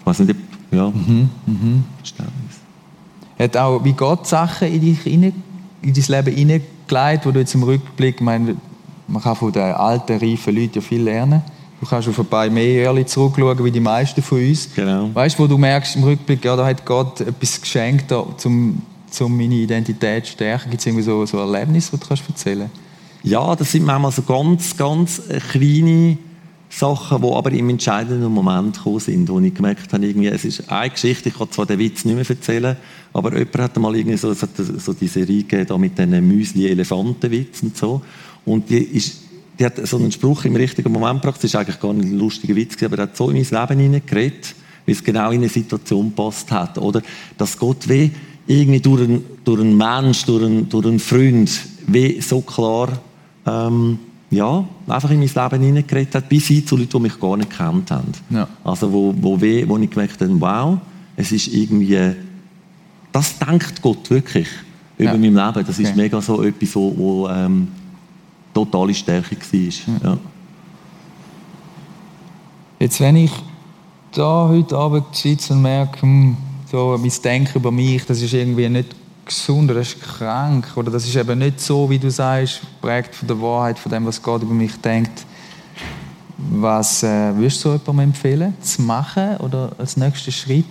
Ich 0.00 0.06
weiß 0.06 0.20
nicht, 0.20 0.30
ob, 0.30 0.76
ja, 0.76 0.88
mhm. 0.90 1.30
Mhm. 1.46 1.84
Verständnis. 1.98 2.65
Hat 3.46 3.56
auch 3.56 3.84
wie 3.84 3.92
Gott 3.92 4.26
Sachen 4.26 4.68
in, 4.68 4.80
dich 4.80 5.06
in 5.06 5.22
dein 5.82 5.92
Leben 5.92 6.36
hineingelegt, 6.36 7.26
wo 7.26 7.30
du 7.30 7.38
jetzt 7.38 7.54
im 7.54 7.62
Rückblick, 7.62 8.20
meine, 8.20 8.56
man 9.06 9.22
kann 9.22 9.36
von 9.36 9.52
den 9.52 9.62
alten, 9.62 10.18
reifen 10.18 10.54
Leuten 10.54 10.74
ja 10.74 10.80
viel 10.80 11.02
lernen 11.02 11.42
Du 11.80 11.86
kannst 11.86 12.08
auf 12.08 12.18
ein 12.18 12.26
paar 12.26 12.48
mehr 12.48 12.82
Jahre 12.82 13.04
zurückschauen, 13.04 13.62
wie 13.64 13.70
die 13.70 13.80
meisten 13.80 14.22
von 14.22 14.38
uns. 14.38 14.68
Genau. 14.74 15.10
Weißt 15.12 15.38
du, 15.38 15.42
wo 15.42 15.46
du 15.46 15.58
merkst 15.58 15.96
im 15.96 16.04
Rückblick, 16.04 16.44
ja, 16.44 16.56
da 16.56 16.64
hat 16.64 16.84
Gott 16.86 17.20
etwas 17.20 17.60
geschenkt, 17.60 18.10
um, 18.12 18.80
um 19.20 19.36
meine 19.36 19.54
Identität 19.54 20.24
zu 20.24 20.32
stärken. 20.32 20.70
Gibt 20.70 20.80
es 20.80 20.86
irgendwie 20.86 21.04
so, 21.04 21.26
so 21.26 21.38
Erlebnisse, 21.38 21.90
die 21.92 22.00
du 22.00 22.08
kannst 22.08 22.24
erzählen 22.26 22.70
Ja, 23.22 23.54
das 23.54 23.72
sind 23.72 23.84
manchmal 23.84 24.10
so 24.10 24.22
ganz, 24.22 24.76
ganz 24.76 25.22
kleine 25.50 26.16
Sachen, 26.76 27.22
die 27.22 27.28
aber 27.32 27.52
im 27.52 27.70
entscheidenden 27.70 28.30
Moment 28.30 28.76
gekommen 28.76 29.00
sind, 29.00 29.30
wo 29.30 29.40
ich 29.40 29.54
gemerkt 29.54 29.90
habe, 29.94 30.04
irgendwie, 30.04 30.28
es 30.28 30.44
ist 30.44 30.70
eine 30.70 30.90
Geschichte, 30.90 31.30
ich 31.30 31.38
kann 31.38 31.50
zwar 31.50 31.64
den 31.64 31.78
Witz 31.78 32.04
nicht 32.04 32.14
mehr 32.14 32.28
erzählen, 32.28 32.76
aber 33.14 33.32
jemand 33.32 33.58
hat 33.58 33.76
mal 33.78 33.96
irgendwie 33.96 34.18
so, 34.18 34.34
so 34.34 34.92
die 34.92 35.08
Serie 35.08 35.42
gegeben, 35.42 35.66
da 35.66 35.78
mit 35.78 35.96
diesen 35.96 36.28
Müsli-Elefanten-Witz 36.28 37.62
und 37.62 37.78
so. 37.78 38.02
Und 38.44 38.68
die, 38.68 38.76
ist, 38.76 39.22
die 39.58 39.64
hat 39.64 39.86
so 39.86 39.96
einen 39.96 40.12
Spruch 40.12 40.44
im 40.44 40.54
richtigen 40.54 40.92
Moment 40.92 41.22
gebracht, 41.22 41.38
das 41.38 41.44
ist 41.44 41.56
eigentlich 41.56 41.80
gar 41.80 41.94
nicht 41.94 42.08
ein 42.08 42.18
lustiger 42.18 42.54
Witz, 42.54 42.82
aber 42.82 42.98
er 42.98 43.02
hat 43.04 43.16
so 43.16 43.30
in 43.30 43.36
mein 43.36 43.68
Leben 43.68 43.80
hineingeredet, 43.80 44.54
wie 44.84 44.92
es 44.92 45.02
genau 45.02 45.30
in 45.30 45.38
eine 45.38 45.48
Situation 45.48 46.12
passt 46.12 46.52
hat. 46.52 46.76
Oder, 46.76 47.00
dass 47.38 47.56
Gott 47.56 47.88
wie 47.88 48.10
irgendwie 48.46 48.80
durch 48.80 49.00
einen, 49.00 49.24
durch 49.44 49.62
einen 49.62 49.78
Mensch, 49.78 50.26
durch 50.26 50.44
einen, 50.44 50.68
durch 50.68 50.84
einen 50.84 50.98
Freund, 50.98 51.50
wie 51.86 52.20
so 52.20 52.42
klar, 52.42 53.00
ähm, 53.46 53.98
ja, 54.30 54.64
einfach 54.88 55.10
in 55.10 55.20
mein 55.20 55.28
Leben 55.28 55.62
hineingeredet 55.62 56.14
hat, 56.14 56.28
bis 56.28 56.46
hin 56.46 56.66
zu 56.66 56.76
Leuten, 56.76 56.90
die 56.90 57.00
mich 57.00 57.20
gar 57.20 57.36
nicht 57.36 57.50
kennt 57.50 57.90
haben. 57.90 58.12
Ja. 58.30 58.48
Also 58.64 58.92
wo, 58.92 59.14
wo, 59.20 59.40
weh, 59.40 59.64
wo 59.68 59.78
ich 59.78 59.90
gemerkt 59.90 60.20
habe, 60.20 60.40
wow, 60.40 60.78
es 61.14 61.32
ist 61.32 61.48
irgendwie, 61.48 62.14
das 63.12 63.38
denkt 63.38 63.80
Gott 63.80 64.10
wirklich 64.10 64.48
über 64.98 65.12
ja. 65.12 65.16
mein 65.16 65.22
Leben. 65.22 65.66
Das 65.66 65.78
okay. 65.78 65.82
ist 65.82 65.96
mega 65.96 66.20
so 66.20 66.42
etwas, 66.42 66.74
wo, 66.74 66.96
wo 66.96 67.28
ähm, 67.28 67.68
totale 68.52 68.94
Stärke 68.94 69.36
war. 69.36 69.98
Ja. 70.04 70.18
Jetzt, 72.78 73.00
wenn 73.00 73.16
ich 73.16 73.32
da 74.12 74.48
heute 74.48 74.76
Abend 74.76 75.06
sitze 75.12 75.52
und 75.52 75.62
merke, 75.62 76.02
hm, 76.02 76.36
so 76.70 76.98
mein 77.00 77.12
Denken 77.22 77.58
über 77.58 77.70
mich, 77.70 78.04
das 78.04 78.20
ist 78.20 78.34
irgendwie 78.34 78.68
nicht 78.68 78.94
gesund 79.26 79.70
oder 79.70 79.80
ist 79.80 80.00
krank 80.00 80.72
oder 80.76 80.90
das 80.90 81.04
ist 81.04 81.16
eben 81.16 81.38
nicht 81.38 81.60
so, 81.60 81.90
wie 81.90 81.98
du 81.98 82.10
sagst, 82.10 82.62
prägt 82.80 83.14
von 83.14 83.28
der 83.28 83.40
Wahrheit, 83.40 83.78
von 83.78 83.92
dem, 83.92 84.06
was 84.06 84.22
Gott 84.22 84.42
über 84.42 84.54
mich 84.54 84.76
denkt. 84.80 85.26
Was 86.38 87.02
äh, 87.02 87.34
würdest 87.36 87.64
du 87.64 87.70
jemandem 87.70 88.00
empfehlen, 88.00 88.54
zu 88.60 88.82
machen 88.82 89.36
oder 89.38 89.72
als 89.78 89.96
nächsten 89.96 90.32
Schritt? 90.32 90.64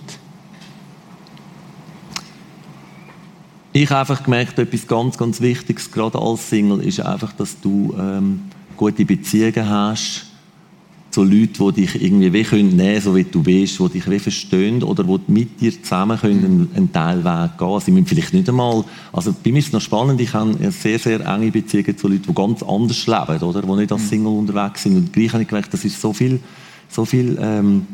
Ich 3.73 3.89
habe 3.89 3.99
einfach 3.99 4.23
gemerkt, 4.23 4.57
etwas 4.57 4.87
ganz, 4.87 5.17
ganz 5.17 5.41
Wichtiges, 5.41 5.91
gerade 5.91 6.17
als 6.17 6.49
Single, 6.49 6.81
ist 6.81 7.01
einfach, 7.01 7.33
dass 7.33 7.59
du 7.59 7.93
ähm, 7.99 8.43
gute 8.77 9.03
Beziehungen 9.03 9.69
hast 9.69 10.27
so 11.15 11.23
Leute, 11.23 11.71
die 11.71 11.85
dich 11.85 12.03
irgendwie 12.03 12.31
wie 12.33 12.43
können 12.43 12.75
nehmen, 12.75 13.01
so 13.01 13.15
wie 13.15 13.23
du 13.23 13.41
bist, 13.41 13.79
die 13.79 13.89
dich 13.89 14.09
wie 14.09 14.19
verstehen 14.19 14.83
oder 14.83 15.03
die 15.03 15.31
mit 15.31 15.61
dir 15.61 15.71
zusammen 15.81 16.19
können 16.19 16.43
einen, 16.43 16.69
einen 16.75 16.91
Teilweg 16.91 17.57
gehen. 17.57 17.79
Sie 17.79 17.91
müssen 17.91 18.05
vielleicht 18.05 18.33
nicht 18.33 18.49
einmal, 18.49 18.83
also 19.13 19.33
bei 19.43 19.51
mir 19.51 19.59
ist 19.59 19.67
es 19.67 19.73
noch 19.73 19.81
spannend, 19.81 20.19
ich 20.19 20.33
habe 20.33 20.53
sehr, 20.71 20.99
sehr 20.99 21.21
enge 21.25 21.51
Beziehungen 21.51 21.97
zu 21.97 22.09
Leuten, 22.09 22.25
die 22.27 22.33
ganz 22.33 22.61
anders 22.61 23.07
leben, 23.07 23.41
oder? 23.43 23.61
Die 23.61 23.71
nicht 23.71 23.91
als 23.91 24.03
mhm. 24.03 24.07
Single 24.07 24.33
unterwegs 24.33 24.83
sind. 24.83 24.97
Und 24.97 25.13
gleich 25.13 25.31
habe 25.31 25.43
ich 25.43 25.47
gemerkt, 25.47 25.73
das 25.73 25.85
ist 25.85 25.99
so 25.99 26.11
viel, 26.11 26.41
so 26.89 27.05
viel 27.05 27.37
ähm, 27.41 27.87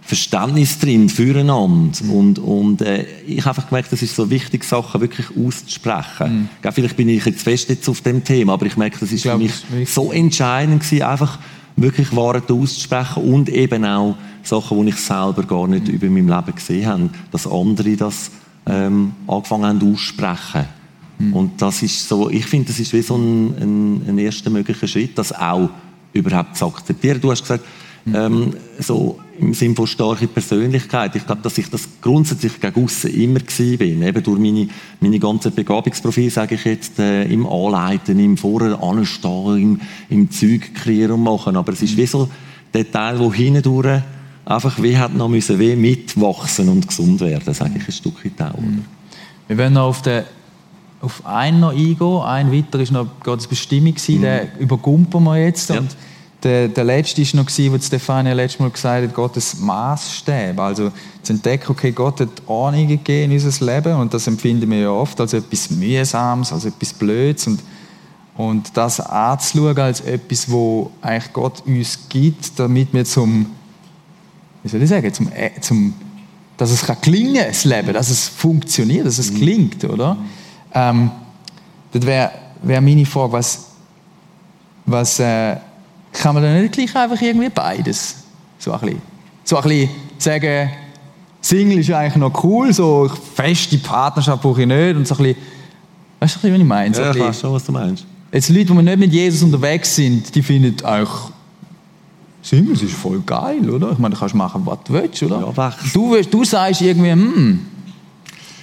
Verständnis 0.00 0.78
drin 0.78 1.10
füreinander. 1.10 2.04
Mhm. 2.04 2.10
Und, 2.10 2.38
und 2.38 2.80
äh, 2.80 3.04
ich 3.26 3.40
habe 3.40 3.50
einfach 3.50 3.68
gemerkt, 3.68 3.92
das 3.92 4.00
ist 4.00 4.16
so 4.16 4.30
wichtig, 4.30 4.64
Sachen 4.64 5.02
wirklich 5.02 5.26
auszusprechen. 5.36 6.48
Mhm. 6.62 6.72
Vielleicht 6.72 6.96
bin 6.96 7.10
ich 7.10 7.26
jetzt 7.26 7.42
fest 7.42 7.68
jetzt 7.68 7.86
auf 7.86 8.00
dem 8.00 8.24
Thema, 8.24 8.54
aber 8.54 8.64
ich 8.64 8.78
merke, 8.78 8.98
das 8.98 9.12
ist 9.12 9.22
für 9.22 9.36
mich 9.36 9.52
so 9.84 10.10
entscheidend 10.10 10.80
gewesen, 10.80 11.02
einfach 11.02 11.38
wirklich 11.76 12.14
Wahrheit 12.16 12.50
auszusprechen 12.50 13.22
und 13.22 13.48
eben 13.48 13.84
auch 13.84 14.16
Sachen, 14.42 14.82
die 14.82 14.90
ich 14.90 14.96
selber 14.96 15.42
gar 15.42 15.68
nicht 15.68 15.88
über 15.88 16.06
mein 16.06 16.28
Leben 16.28 16.54
gesehen 16.54 16.86
habe, 16.86 17.10
dass 17.30 17.46
andere 17.46 17.96
das 17.96 18.30
ähm, 18.66 19.12
angefangen 19.26 19.66
haben 19.66 19.92
aussprechen. 19.92 20.64
Mhm. 21.18 21.32
Und 21.32 21.62
das 21.62 21.82
ist 21.82 22.08
so, 22.08 22.30
ich 22.30 22.46
finde, 22.46 22.68
das 22.68 22.80
ist 22.80 22.92
wie 22.92 23.02
so 23.02 23.16
ein, 23.16 23.54
ein, 23.60 24.08
ein 24.08 24.18
erster 24.18 24.50
möglicher 24.50 24.86
Schritt, 24.86 25.16
das 25.18 25.32
auch 25.32 25.70
überhaupt 26.12 26.56
zu 26.56 26.66
akzeptieren. 26.66 27.20
Du 27.20 27.30
hast 27.30 27.42
gesagt, 27.42 27.64
ähm, 28.14 28.54
so 28.78 29.18
im 29.38 29.52
Sinne 29.54 29.74
von 29.74 29.86
starke 29.86 30.26
Persönlichkeit. 30.26 31.14
Ich 31.16 31.26
glaube, 31.26 31.42
dass 31.42 31.58
ich 31.58 31.68
das 31.68 31.88
grundsätzlich 32.00 32.60
gegen 32.60 32.84
aussen 32.84 33.10
immer 33.14 33.40
gewesen 33.40 33.78
bin. 33.78 34.02
Eben 34.02 34.22
durch 34.22 34.38
meine, 34.38 34.68
meine 35.00 35.18
ganzen 35.18 35.54
Begabungsprofile, 35.54 36.30
sage 36.30 36.54
ich 36.54 36.64
jetzt, 36.64 36.98
äh, 36.98 37.24
im 37.24 37.46
Anleiten, 37.46 38.18
im 38.18 38.36
Vorher 38.36 38.82
anstehen, 38.82 39.56
im, 39.56 39.80
im 40.08 40.30
Zeug 40.30 40.74
kreieren 40.74 41.12
und 41.12 41.22
machen. 41.22 41.56
Aber 41.56 41.72
es 41.72 41.82
ist 41.82 41.96
wie 41.96 42.06
so 42.06 42.28
der 42.72 42.90
Teil, 42.90 43.18
der 43.18 43.32
hindurch 43.32 44.02
einfach 44.44 44.80
wie 44.80 44.96
hat 44.96 45.14
noch 45.14 45.28
müssen, 45.28 45.58
wie 45.58 45.74
mitwachsen 45.74 46.68
und 46.68 46.86
gesund 46.86 47.20
werden, 47.20 47.52
sage 47.52 47.72
ich 47.78 47.88
ein 47.88 47.92
Stückchen 47.92 48.32
auch. 48.38 48.58
Mhm. 48.58 48.84
Wir 49.48 49.58
werden 49.58 49.74
noch 49.74 49.88
auf 49.88 50.02
den 50.02 50.24
auf 51.02 51.26
einen 51.26 51.60
noch 51.60 51.72
eingehen. 51.72 52.20
Ein 52.22 52.52
weiter 52.52 52.78
war 52.78 53.04
noch 53.04 53.20
Gottes 53.22 53.46
Bestimmung, 53.46 53.94
mhm. 53.94 54.22
den 54.22 54.48
übergumpen 54.58 55.24
wir 55.24 55.36
jetzt. 55.38 55.68
Ja. 55.70 55.80
Und 55.80 55.96
der, 56.42 56.68
der 56.68 56.84
letzte 56.84 57.22
war 57.22 57.42
noch, 57.42 57.72
wo 57.72 57.78
Stefania 57.78 58.32
letztes 58.32 58.60
Mal 58.60 58.70
gesagt 58.70 59.04
hat, 59.04 59.14
Gottes 59.14 59.58
Maßstäbe. 59.58 60.60
Also 60.62 60.92
zu 61.22 61.32
entdecken, 61.32 61.70
okay, 61.70 61.92
Gott 61.92 62.20
hat 62.20 62.28
Ordnung 62.46 62.88
gegeben 62.88 63.32
in 63.32 63.44
unser 63.44 63.64
Leben 63.64 63.94
und 63.94 64.12
das 64.12 64.26
empfinden 64.26 64.70
wir 64.70 64.78
ja 64.78 64.90
oft 64.90 65.20
als 65.20 65.32
etwas 65.32 65.70
Mühsames, 65.70 66.52
als 66.52 66.64
etwas 66.64 66.92
Blödes 66.92 67.46
und, 67.46 67.60
und 68.36 68.76
das 68.76 69.00
anzuschauen 69.00 69.78
als 69.78 70.00
etwas, 70.02 70.50
wo 70.50 70.90
eigentlich 71.00 71.32
Gott 71.32 71.62
uns 71.66 71.98
gibt, 72.08 72.58
damit 72.58 72.92
wir 72.92 73.04
zum, 73.04 73.46
wie 74.62 74.68
soll 74.68 74.82
ich 74.82 74.88
sagen, 74.88 75.12
zum, 75.12 75.32
äh, 75.32 75.50
zum 75.60 75.94
dass 76.56 76.70
es 76.70 76.86
kann 76.86 76.96
gelingen, 77.02 77.44
das 77.46 77.64
Leben, 77.64 77.92
dass 77.92 78.08
es 78.08 78.28
funktioniert, 78.28 79.06
dass 79.06 79.18
es 79.18 79.34
klingt, 79.34 79.82
mhm. 79.82 79.90
oder? 79.90 80.16
Ähm, 80.72 81.10
das 81.92 82.04
wäre 82.04 82.30
wär 82.62 82.80
meine 82.80 83.04
Frage, 83.04 83.32
was, 83.32 83.66
was 84.86 85.20
äh, 85.20 85.56
kann 86.18 86.34
man 86.34 86.42
dann 86.42 86.60
nicht 86.62 86.72
gleich 86.72 86.94
einfach 86.94 87.20
irgendwie 87.20 87.48
beides? 87.48 88.24
So 88.58 88.72
ein 88.72 88.80
bisschen, 88.80 89.02
so 89.44 89.56
ein 89.56 89.62
bisschen 89.62 89.90
sagen, 90.18 90.70
Single 91.40 91.78
ist 91.78 91.90
eigentlich 91.90 92.16
noch 92.16 92.42
cool, 92.42 92.72
so 92.72 93.08
feste 93.34 93.78
Partnerschaft 93.78 94.42
brauche 94.42 94.62
ich 94.62 94.66
nicht 94.66 94.96
und 94.96 95.06
so 95.06 95.14
ein 95.14 95.22
bisschen, 95.22 95.36
weißt 96.20 96.36
du, 96.36 96.52
was 96.52 96.58
ich 96.58 96.64
meine? 96.64 96.94
So 96.94 97.02
ja, 97.02 97.14
ich 97.14 97.20
weiß 97.20 97.40
schon, 97.40 97.52
was 97.52 97.64
du 97.64 97.72
meinst. 97.72 98.04
Jetzt 98.32 98.48
Leute, 98.48 98.64
die 98.64 98.82
nicht 98.82 98.98
mit 98.98 99.12
Jesus 99.12 99.42
unterwegs 99.42 99.94
sind, 99.94 100.34
die 100.34 100.42
finden 100.42 100.84
auch 100.84 101.30
Singles 102.42 102.80
ist 102.82 102.94
voll 102.94 103.20
geil, 103.26 103.68
oder? 103.68 103.90
Ich 103.90 103.98
meine, 103.98 104.14
du 104.14 104.20
kannst 104.20 104.34
machen, 104.34 104.62
was 104.64 104.78
du 104.84 104.92
willst, 104.92 105.20
oder? 105.22 105.52
Ja, 105.56 105.74
du, 105.92 106.16
du 106.22 106.44
sagst 106.44 106.80
irgendwie, 106.80 107.10
hm, 107.10 107.66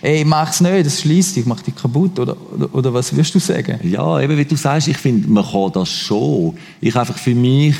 ey, 0.04 0.26
mach's 0.26 0.60
nicht, 0.60 0.86
das 0.86 1.00
schließt 1.00 1.38
dich, 1.38 1.46
macht 1.46 1.66
dich 1.66 1.76
kaputt, 1.76 2.20
oder, 2.20 2.36
oder, 2.54 2.76
oder, 2.76 2.94
was 2.94 3.16
wirst 3.16 3.34
du 3.34 3.40
sagen? 3.40 3.80
Ja, 3.84 4.20
eben 4.20 4.38
wie 4.38 4.44
du 4.44 4.58
sagst, 4.58 4.90
ich 4.90 4.98
finde, 4.98 5.30
man 5.30 5.46
kann 5.46 5.72
das 5.72 5.90
schon. 5.90 6.56
Ich 6.82 6.96
einfach 6.96 7.18
für 7.18 7.34
mich 7.34 7.76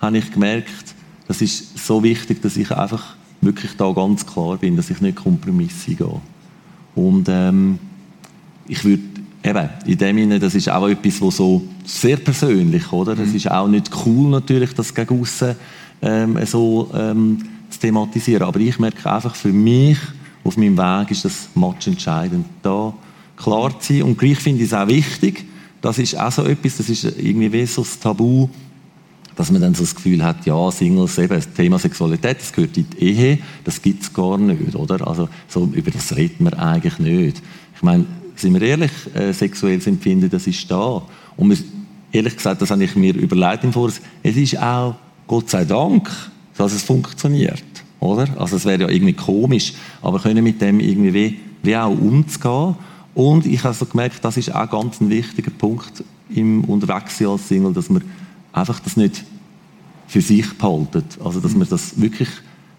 habe 0.00 0.18
ich 0.18 0.30
gemerkt, 0.32 0.94
das 1.28 1.40
ist 1.40 1.78
so 1.78 2.02
wichtig, 2.02 2.42
dass 2.42 2.56
ich 2.56 2.72
einfach 2.72 3.14
wirklich 3.40 3.76
da 3.76 3.92
ganz 3.92 4.26
klar 4.26 4.56
bin, 4.56 4.76
dass 4.76 4.90
ich 4.90 5.00
nicht 5.00 5.16
Kompromisse 5.16 5.94
gehe. 5.94 6.20
Und 6.96 7.28
ähm, 7.28 7.78
ich 8.66 8.84
würde 8.84 9.02
eben, 9.44 9.68
in 9.86 9.98
dem 9.98 10.16
Sinne, 10.16 10.38
das 10.40 10.56
ist 10.56 10.68
auch 10.68 10.88
etwas, 10.88 11.22
was 11.22 11.36
so 11.36 11.62
sehr 11.84 12.16
persönlich, 12.16 12.92
oder? 12.92 13.14
Das 13.14 13.28
mhm. 13.28 13.36
ist 13.36 13.50
auch 13.52 13.68
nicht 13.68 13.90
cool 14.04 14.30
natürlich, 14.30 14.74
das 14.74 14.92
gegen 14.92 15.20
aussen 15.20 15.54
ähm, 16.02 16.38
so 16.44 16.90
ähm, 16.92 17.38
zu 17.70 17.78
thematisieren. 17.78 18.42
Aber 18.42 18.58
ich 18.58 18.80
merke 18.80 19.12
einfach 19.12 19.36
für 19.36 19.52
mich, 19.52 19.98
auf 20.44 20.56
meinem 20.56 20.76
Weg 20.76 21.10
ist 21.10 21.24
das 21.24 21.48
Match 21.54 21.86
entscheidend, 21.86 22.46
da 22.62 22.94
klar 23.36 23.78
zu 23.80 23.92
sein. 23.92 24.02
Und 24.02 24.18
gleich 24.18 24.38
finde 24.38 24.62
ich 24.62 24.68
es 24.68 24.74
auch 24.74 24.88
wichtig, 24.88 25.44
das 25.80 25.98
ist 25.98 26.18
auch 26.18 26.32
so 26.32 26.44
etwas, 26.44 26.78
das 26.78 26.88
ist 26.88 27.04
irgendwie 27.04 27.52
wie 27.52 27.66
so 27.66 27.82
das 27.82 27.98
Tabu, 27.98 28.48
dass 29.36 29.52
man 29.52 29.60
dann 29.60 29.74
so 29.74 29.84
das 29.84 29.94
Gefühl 29.94 30.24
hat, 30.24 30.44
ja, 30.46 30.70
Singles, 30.72 31.16
eben, 31.18 31.34
das 31.36 31.52
Thema 31.52 31.78
Sexualität, 31.78 32.40
das 32.40 32.52
gehört 32.52 32.76
in 32.76 32.86
die 32.90 33.04
Ehe, 33.04 33.38
das 33.62 33.80
gibt 33.80 34.02
es 34.02 34.12
gar 34.12 34.36
nicht, 34.36 34.74
oder? 34.74 35.06
Also, 35.06 35.28
so, 35.46 35.70
über 35.72 35.92
das 35.92 36.16
redet 36.16 36.40
man 36.40 36.54
eigentlich 36.54 36.98
nicht. 36.98 37.40
Ich 37.76 37.82
meine, 37.82 38.04
sind 38.34 38.54
wir 38.54 38.62
ehrlich, 38.62 38.90
äh, 39.14 39.32
sexuelles 39.32 39.86
Empfinden, 39.86 40.28
das 40.28 40.48
ist 40.48 40.68
da. 40.68 41.02
Und 41.36 41.50
wir, 41.50 41.58
ehrlich 42.10 42.36
gesagt, 42.36 42.62
das 42.62 42.72
habe 42.72 42.82
ich 42.82 42.96
mir 42.96 43.14
überlegt 43.14 43.62
im 43.62 43.72
Voraus, 43.72 44.00
es 44.24 44.36
ist 44.36 44.58
auch, 44.58 44.96
Gott 45.28 45.50
sei 45.50 45.64
Dank, 45.64 46.10
dass 46.56 46.72
es 46.72 46.82
funktioniert. 46.82 47.62
Oder? 48.00 48.28
Also 48.38 48.56
es 48.56 48.64
wäre 48.64 48.82
ja 48.82 48.88
irgendwie 48.88 49.12
komisch, 49.12 49.74
aber 50.02 50.20
können 50.20 50.44
mit 50.44 50.60
dem 50.60 50.80
irgendwie 50.80 51.14
wie, 51.14 51.38
wie 51.62 51.76
auch 51.76 51.90
umzugehen. 51.90 52.76
Und 53.14 53.46
ich 53.46 53.64
habe 53.64 53.74
so 53.74 53.86
gemerkt, 53.86 54.24
das 54.24 54.36
ist 54.36 54.54
auch 54.54 54.70
ganz 54.70 55.00
ein 55.00 55.10
wichtiger 55.10 55.50
Punkt 55.50 56.04
im 56.30 56.64
Unterwegssein 56.64 57.28
als 57.28 57.48
Single, 57.48 57.72
dass 57.72 57.90
man 57.90 58.02
einfach 58.52 58.78
das 58.80 58.96
nicht 58.96 59.24
für 60.06 60.20
sich 60.20 60.56
behaltet. 60.56 61.18
Also 61.22 61.40
dass 61.40 61.54
man 61.54 61.68
das 61.68 62.00
wirklich 62.00 62.28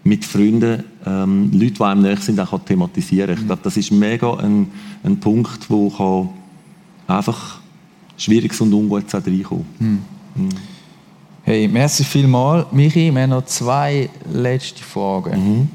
mit 0.02 0.24
Freunden, 0.24 0.84
ähm, 1.04 1.50
Leuten, 1.52 1.74
die 1.74 1.82
einem 1.82 2.02
näher 2.02 2.16
sind, 2.16 2.40
auch 2.40 2.58
thematisieren 2.64 3.28
kann. 3.28 3.38
Ich 3.38 3.46
glaube, 3.46 3.62
das 3.62 3.76
ist 3.76 3.92
mega 3.92 4.34
ein, 4.36 4.68
ein 5.02 5.20
Punkt, 5.20 5.68
wo 5.68 6.32
einfach 7.06 7.60
Schwieriges 8.16 8.60
und 8.60 8.72
Ungutes 8.72 9.14
reinkommen 9.14 9.66
kann. 9.78 10.02
Mhm. 10.36 10.48
Hey, 11.50 11.66
merci 11.66 12.04
vielmals. 12.04 12.70
Michi, 12.70 13.12
wir 13.12 13.22
haben 13.22 13.30
noch 13.30 13.44
zwei 13.44 14.08
letzte 14.32 14.84
Fragen. 14.84 15.32
Mhm. 15.32 15.68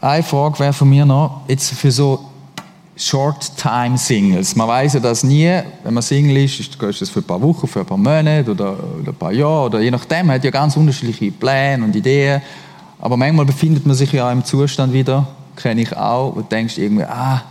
Eine 0.00 0.22
Frage 0.22 0.58
wäre 0.60 0.72
von 0.72 0.88
mir 0.88 1.04
noch, 1.04 1.42
jetzt 1.46 1.74
für 1.74 1.90
so 1.90 2.24
Short-Time-Singles. 2.96 4.56
Man 4.56 4.66
weiß 4.66 4.94
ja 4.94 5.00
das 5.00 5.24
nie, 5.24 5.60
wenn 5.82 5.92
man 5.92 6.02
Single 6.02 6.38
ist, 6.38 6.58
ist 6.58 6.80
das 6.80 7.10
für 7.10 7.20
ein 7.20 7.24
paar 7.24 7.42
Wochen, 7.42 7.66
für 7.66 7.80
ein 7.80 7.84
paar 7.84 7.98
Monate 7.98 8.50
oder, 8.50 8.78
oder 9.02 9.12
ein 9.12 9.14
paar 9.14 9.32
Jahre 9.32 9.66
oder 9.66 9.80
je 9.80 9.90
nachdem. 9.90 10.28
Man 10.28 10.36
hat 10.36 10.44
ja 10.44 10.50
ganz 10.50 10.74
unterschiedliche 10.78 11.30
Pläne 11.30 11.84
und 11.84 11.94
Ideen. 11.94 12.40
Aber 12.98 13.18
manchmal 13.18 13.44
befindet 13.44 13.84
man 13.84 13.94
sich 13.94 14.10
ja 14.10 14.32
im 14.32 14.42
Zustand 14.42 14.94
wieder, 14.94 15.28
kenne 15.54 15.82
ich 15.82 15.94
auch, 15.94 16.32
du 16.32 16.40
denkst 16.40 16.78
irgendwie, 16.78 17.04
ah, 17.04 17.42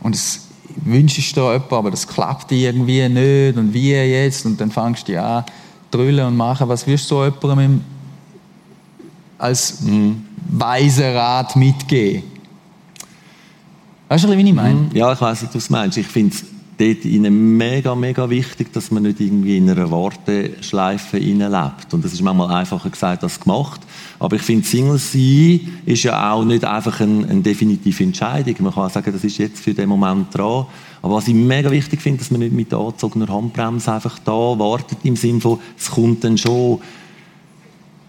und 0.00 0.14
es 0.14 0.43
wünschst 0.84 1.36
du 1.36 1.40
da 1.40 1.52
jemanden, 1.52 1.74
aber 1.74 1.90
das 1.90 2.06
klappt 2.06 2.52
irgendwie 2.52 3.08
nicht 3.08 3.56
und 3.56 3.72
wie 3.72 3.92
jetzt 3.92 4.44
und 4.46 4.60
dann 4.60 4.70
fängst 4.70 5.08
du 5.08 5.20
an 5.20 5.44
drüllen 5.94 6.26
und 6.26 6.36
machen. 6.36 6.68
Was 6.68 6.86
wirst 6.86 7.10
du 7.10 7.16
so 7.16 7.24
jemandem 7.24 7.80
als 9.38 9.80
mhm. 9.80 10.24
weiser 10.50 11.14
Rat 11.14 11.56
mitgeben? 11.56 12.24
Weißt 14.08 14.24
du, 14.24 14.36
wie 14.36 14.48
ich 14.48 14.54
meine? 14.54 14.74
Mhm. 14.74 14.90
Ja, 14.92 15.12
ich 15.12 15.20
weiß 15.20 15.42
nicht, 15.42 15.54
was 15.54 15.66
du 15.66 15.72
meinst. 15.72 15.96
Ich 15.96 16.06
finde 16.06 16.34
es 16.34 16.44
dort 16.78 17.04
ihnen 17.04 17.56
mega, 17.56 17.94
mega 17.94 18.28
wichtig, 18.28 18.72
dass 18.72 18.90
man 18.90 19.04
nicht 19.04 19.20
irgendwie 19.20 19.56
in 19.56 19.70
einer 19.70 19.90
Warteschleife 19.90 21.18
lebt. 21.18 21.92
Und 21.92 22.04
das 22.04 22.12
ist 22.12 22.22
manchmal 22.22 22.50
einfacher 22.50 22.90
gesagt 22.90 23.22
als 23.22 23.40
gemacht. 23.40 23.80
Aber 24.18 24.36
ich 24.36 24.42
finde, 24.42 24.66
Single 24.66 24.98
sein 24.98 25.60
ist 25.86 26.02
ja 26.02 26.32
auch 26.32 26.44
nicht 26.44 26.64
einfach 26.64 27.00
eine, 27.00 27.26
eine 27.28 27.42
definitive 27.42 28.02
Entscheidung. 28.02 28.54
Man 28.60 28.74
kann 28.74 28.90
sagen, 28.90 29.12
das 29.12 29.24
ist 29.24 29.38
jetzt 29.38 29.60
für 29.60 29.74
den 29.74 29.88
Moment 29.88 30.36
dran. 30.36 30.66
Aber 31.02 31.16
was 31.16 31.28
ich 31.28 31.34
mega 31.34 31.70
wichtig 31.70 32.00
finde, 32.00 32.18
dass 32.18 32.30
man 32.30 32.40
nicht 32.40 32.52
mit 32.52 32.72
angezogener 32.72 33.28
Handbremse 33.28 33.92
einfach 33.92 34.18
da 34.18 34.32
wartet, 34.32 34.98
im 35.04 35.16
Sinne 35.16 35.40
von, 35.40 35.58
es 35.78 35.90
kommt 35.90 36.24
dann 36.24 36.38
schon 36.38 36.80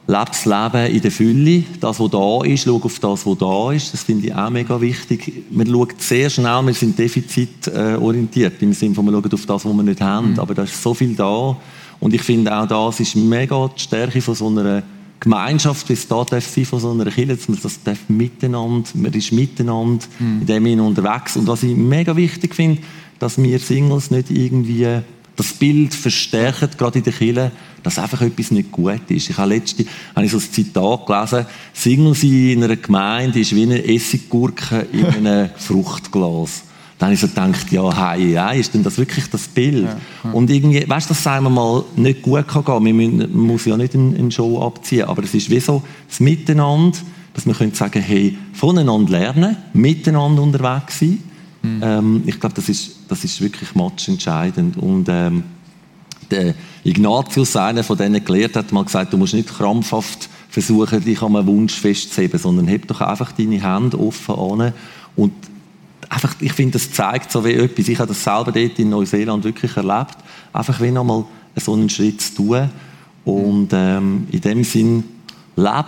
lebe 0.07 0.25
das 0.25 0.45
Leben 0.45 0.95
in 0.95 1.01
der 1.01 1.11
Fülle. 1.11 1.63
Das, 1.79 1.99
was 1.99 2.11
da 2.11 2.43
ist, 2.43 2.63
schau 2.63 2.75
auf 2.75 2.99
das, 2.99 3.25
was 3.25 3.37
da 3.37 3.71
ist. 3.71 3.93
Das 3.93 4.03
finde 4.03 4.27
ich 4.27 4.35
auch 4.35 4.49
mega 4.49 4.79
wichtig. 4.79 5.43
Man 5.51 5.67
schaut 5.67 6.01
sehr 6.01 6.29
schnell, 6.29 6.65
wir 6.65 6.73
sind 6.73 6.97
defizitorientiert, 6.97 8.61
im 8.61 8.73
Sinne 8.73 8.95
von, 8.95 9.05
wir 9.05 9.11
schauen 9.11 9.33
auf 9.33 9.45
das, 9.45 9.65
was 9.65 9.73
wir 9.73 9.83
nicht 9.83 10.01
haben. 10.01 10.33
Mhm. 10.33 10.39
Aber 10.39 10.53
da 10.53 10.63
ist 10.63 10.81
so 10.81 10.93
viel 10.93 11.15
da. 11.15 11.57
Und 11.99 12.13
ich 12.13 12.21
finde 12.21 12.55
auch, 12.55 12.67
das 12.67 12.99
ist 12.99 13.15
mega 13.15 13.69
die 13.75 13.81
Stärke 13.81 14.21
von 14.21 14.35
so 14.35 14.47
einer 14.47 14.83
Gemeinschaft, 15.19 15.89
wie 15.89 15.93
es 15.93 16.07
da 16.07 16.23
darf 16.23 16.45
sein 16.47 16.65
von 16.65 16.79
so 16.79 16.91
einer 16.91 17.05
Kirche, 17.05 17.35
dass 17.35 17.47
man 17.47 17.57
das 17.61 17.81
darf 17.83 17.97
miteinander, 18.09 18.87
man 18.93 19.13
ist 19.13 19.31
miteinander 19.31 20.05
mhm. 20.19 20.41
in 20.41 20.45
dem 20.45 20.79
unterwegs. 20.81 21.35
Und 21.37 21.47
was 21.47 21.63
ich 21.63 21.75
mega 21.75 22.15
wichtig 22.15 22.53
finde, 22.53 22.81
dass 23.17 23.41
wir 23.41 23.57
Singles 23.59 24.11
nicht 24.11 24.29
irgendwie 24.29 24.99
das 25.35 25.53
Bild 25.53 25.93
verstärken, 25.93 26.69
gerade 26.77 26.99
in 26.99 27.03
der 27.05 27.13
Kirche, 27.13 27.51
dass 27.85 27.99
einfach 27.99 28.21
etwas 28.21 28.49
nicht 28.49 28.71
gut 28.71 28.99
ist. 29.09 29.29
Ich 29.29 29.37
habe 29.37 29.53
letzte 29.53 29.85
habe 30.15 30.25
ich 30.25 30.31
so 30.31 30.39
ein 30.39 30.51
Zitat 30.51 31.05
gelesen, 31.05 31.45
Single 31.71 32.15
sein 32.15 32.49
in 32.49 32.63
einer 32.63 32.75
Gemeinde 32.77 33.39
ist 33.39 33.55
wie 33.55 33.61
eine 33.61 33.85
Essiggurke 33.85 34.87
in 34.91 35.05
einem 35.05 35.51
Fruchtglas. 35.55 36.63
Dann 36.97 37.07
habe 37.07 37.13
ich 37.13 37.19
so 37.19 37.27
gedacht, 37.27 37.71
ja, 37.71 38.11
hey, 38.11 38.31
hey, 38.33 38.59
ist 38.59 38.73
denn 38.73 38.81
das 38.81 38.97
wirklich 38.97 39.29
das 39.29 39.47
Bild? 39.47 39.83
Ja, 39.83 39.97
ja. 40.23 40.31
Und 40.31 40.49
irgendwie, 40.49 40.83
weißt 40.89 41.09
du, 41.09 41.09
dass 41.09 41.19
es 41.19 41.27
einmal 41.27 41.51
mal 41.51 41.85
nicht 41.95 42.23
gut 42.23 42.47
kann 42.47 42.65
gehen. 42.65 42.83
Man, 42.83 42.95
müssen, 42.95 43.17
man 43.17 43.47
muss 43.47 43.65
ja 43.65 43.77
nicht 43.77 43.93
eine 43.93 44.31
Show 44.31 44.63
abziehen, 44.63 45.03
aber 45.03 45.23
es 45.23 45.35
ist 45.35 45.51
wie 45.51 45.59
so 45.59 45.83
das 46.07 46.19
Miteinander, 46.19 46.97
dass 47.35 47.45
man 47.45 47.55
könnte 47.55 47.75
sagen, 47.75 48.01
hey, 48.01 48.35
voneinander 48.53 49.11
lernen, 49.11 49.57
miteinander 49.73 50.41
unterwegs 50.41 50.99
sein. 50.99 51.19
Mhm. 51.61 51.81
Ähm, 51.83 52.23
ich 52.25 52.39
glaube, 52.39 52.55
das 52.55 52.67
ist, 52.67 52.95
das 53.09 53.23
ist 53.23 53.41
wirklich 53.41 53.75
matchentscheidend. 53.75 54.77
Und 54.77 55.07
ähm, 55.07 55.43
der 56.31 56.55
Ignatius, 56.83 57.55
einer 57.55 57.83
von 57.83 57.97
denen 57.97 58.23
gelehrt 58.23 58.55
hat, 58.55 58.71
mal 58.71 58.85
gesagt, 58.85 59.13
du 59.13 59.17
musst 59.17 59.33
nicht 59.33 59.49
krampfhaft 59.49 60.29
versuchen, 60.49 61.03
dich 61.03 61.21
an 61.21 61.35
einem 61.35 61.47
Wunsch 61.47 61.73
festzuheben, 61.73 62.39
sondern 62.39 62.67
heb 62.67 62.87
doch 62.87 63.01
einfach 63.01 63.31
deine 63.31 63.61
Hände 63.61 63.99
offen 63.99 64.35
an 64.35 64.73
und 65.15 65.33
einfach, 66.09 66.35
ich 66.39 66.53
finde, 66.53 66.73
das 66.73 66.91
zeigt 66.91 67.31
so 67.31 67.43
wie 67.45 67.53
etwas. 67.53 67.87
Ich 67.87 67.99
habe 67.99 68.09
das 68.09 68.23
selber 68.23 68.51
dort 68.51 68.79
in 68.79 68.89
Neuseeland 68.89 69.43
wirklich 69.43 69.75
erlebt. 69.75 70.17
Einfach 70.53 70.79
wie 70.81 70.91
nochmal 70.91 71.25
so 71.55 71.73
einen 71.73 71.89
Schritt 71.89 72.21
zu 72.21 72.35
tun. 72.35 72.69
Und 73.23 73.69
ähm, 73.73 74.27
in 74.31 74.41
dem 74.41 74.63
Sinn, 74.63 75.03
lebe 75.55 75.85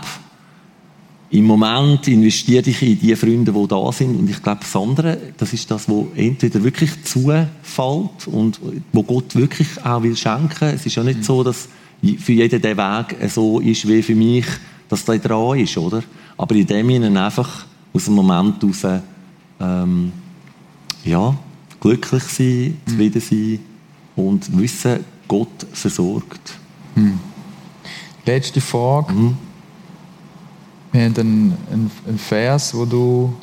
im 1.30 1.46
Moment 1.46 2.08
investiere 2.08 2.70
ich 2.70 2.82
in 2.82 3.00
die 3.00 3.16
Freunde, 3.16 3.52
die 3.52 3.68
da 3.68 3.92
sind. 3.92 4.18
Und 4.18 4.30
ich 4.30 4.42
glaube, 4.42 4.62
das 4.62 4.76
andere, 4.76 5.18
das 5.38 5.52
ist 5.52 5.70
das, 5.70 5.90
wo 5.90 6.08
entweder 6.16 6.64
wirklich 6.64 7.04
zufällt 7.04 8.28
und 8.28 8.60
wo 8.94 9.04
Gott 9.04 9.36
wirklich 9.36 9.68
auch 9.84 10.04
will 10.04 10.16
schenken. 10.16 10.70
Es 10.70 10.86
ist 10.86 10.96
ja 10.96 11.04
nicht 11.04 11.26
so, 11.26 11.44
dass 11.44 11.68
für 12.20 12.32
jeden 12.32 12.62
der 12.62 12.78
Weg 12.78 13.30
so 13.30 13.60
ist 13.60 13.88
wie 13.88 14.02
für 14.02 14.16
mich, 14.16 14.46
dass 14.88 15.04
der 15.04 15.20
dran 15.20 15.60
ist, 15.60 15.78
oder? 15.78 16.02
Aber 16.38 16.56
in 16.56 16.66
dem 16.66 16.88
Sinne 16.88 17.26
einfach 17.26 17.66
aus 17.94 18.06
dem 18.06 18.14
Moment 18.14 18.62
heraus, 18.62 19.02
ähm, 19.60 20.12
ja, 21.04 21.38
glücklich 21.80 22.24
sein, 22.24 22.78
mhm. 22.86 22.90
zufrieden 22.90 23.22
sein 23.22 23.60
und 24.16 24.58
wissen, 24.58 25.04
Gott 25.28 25.68
versorgt. 25.74 26.54
Hm. 26.96 27.20
Letzte 28.26 28.62
Frage. 28.62 29.14
Mhm. 29.14 29.47
Wir 30.92 31.04
haben 31.04 31.16
einen, 31.18 31.58
einen, 31.72 31.92
einen 32.08 32.18
Vers, 32.18 32.74
wo 32.74 32.86
du 32.86 33.34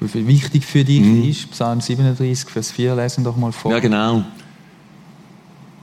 wichtig 0.00 0.64
für 0.64 0.84
dich 0.84 1.00
mhm. 1.00 1.28
ist. 1.28 1.50
Psalm 1.50 1.80
37, 1.80 2.48
Vers 2.50 2.70
4, 2.70 2.94
lesen 2.94 3.24
doch 3.24 3.36
mal 3.36 3.52
vor. 3.52 3.72
Ja, 3.72 3.78
genau. 3.78 4.24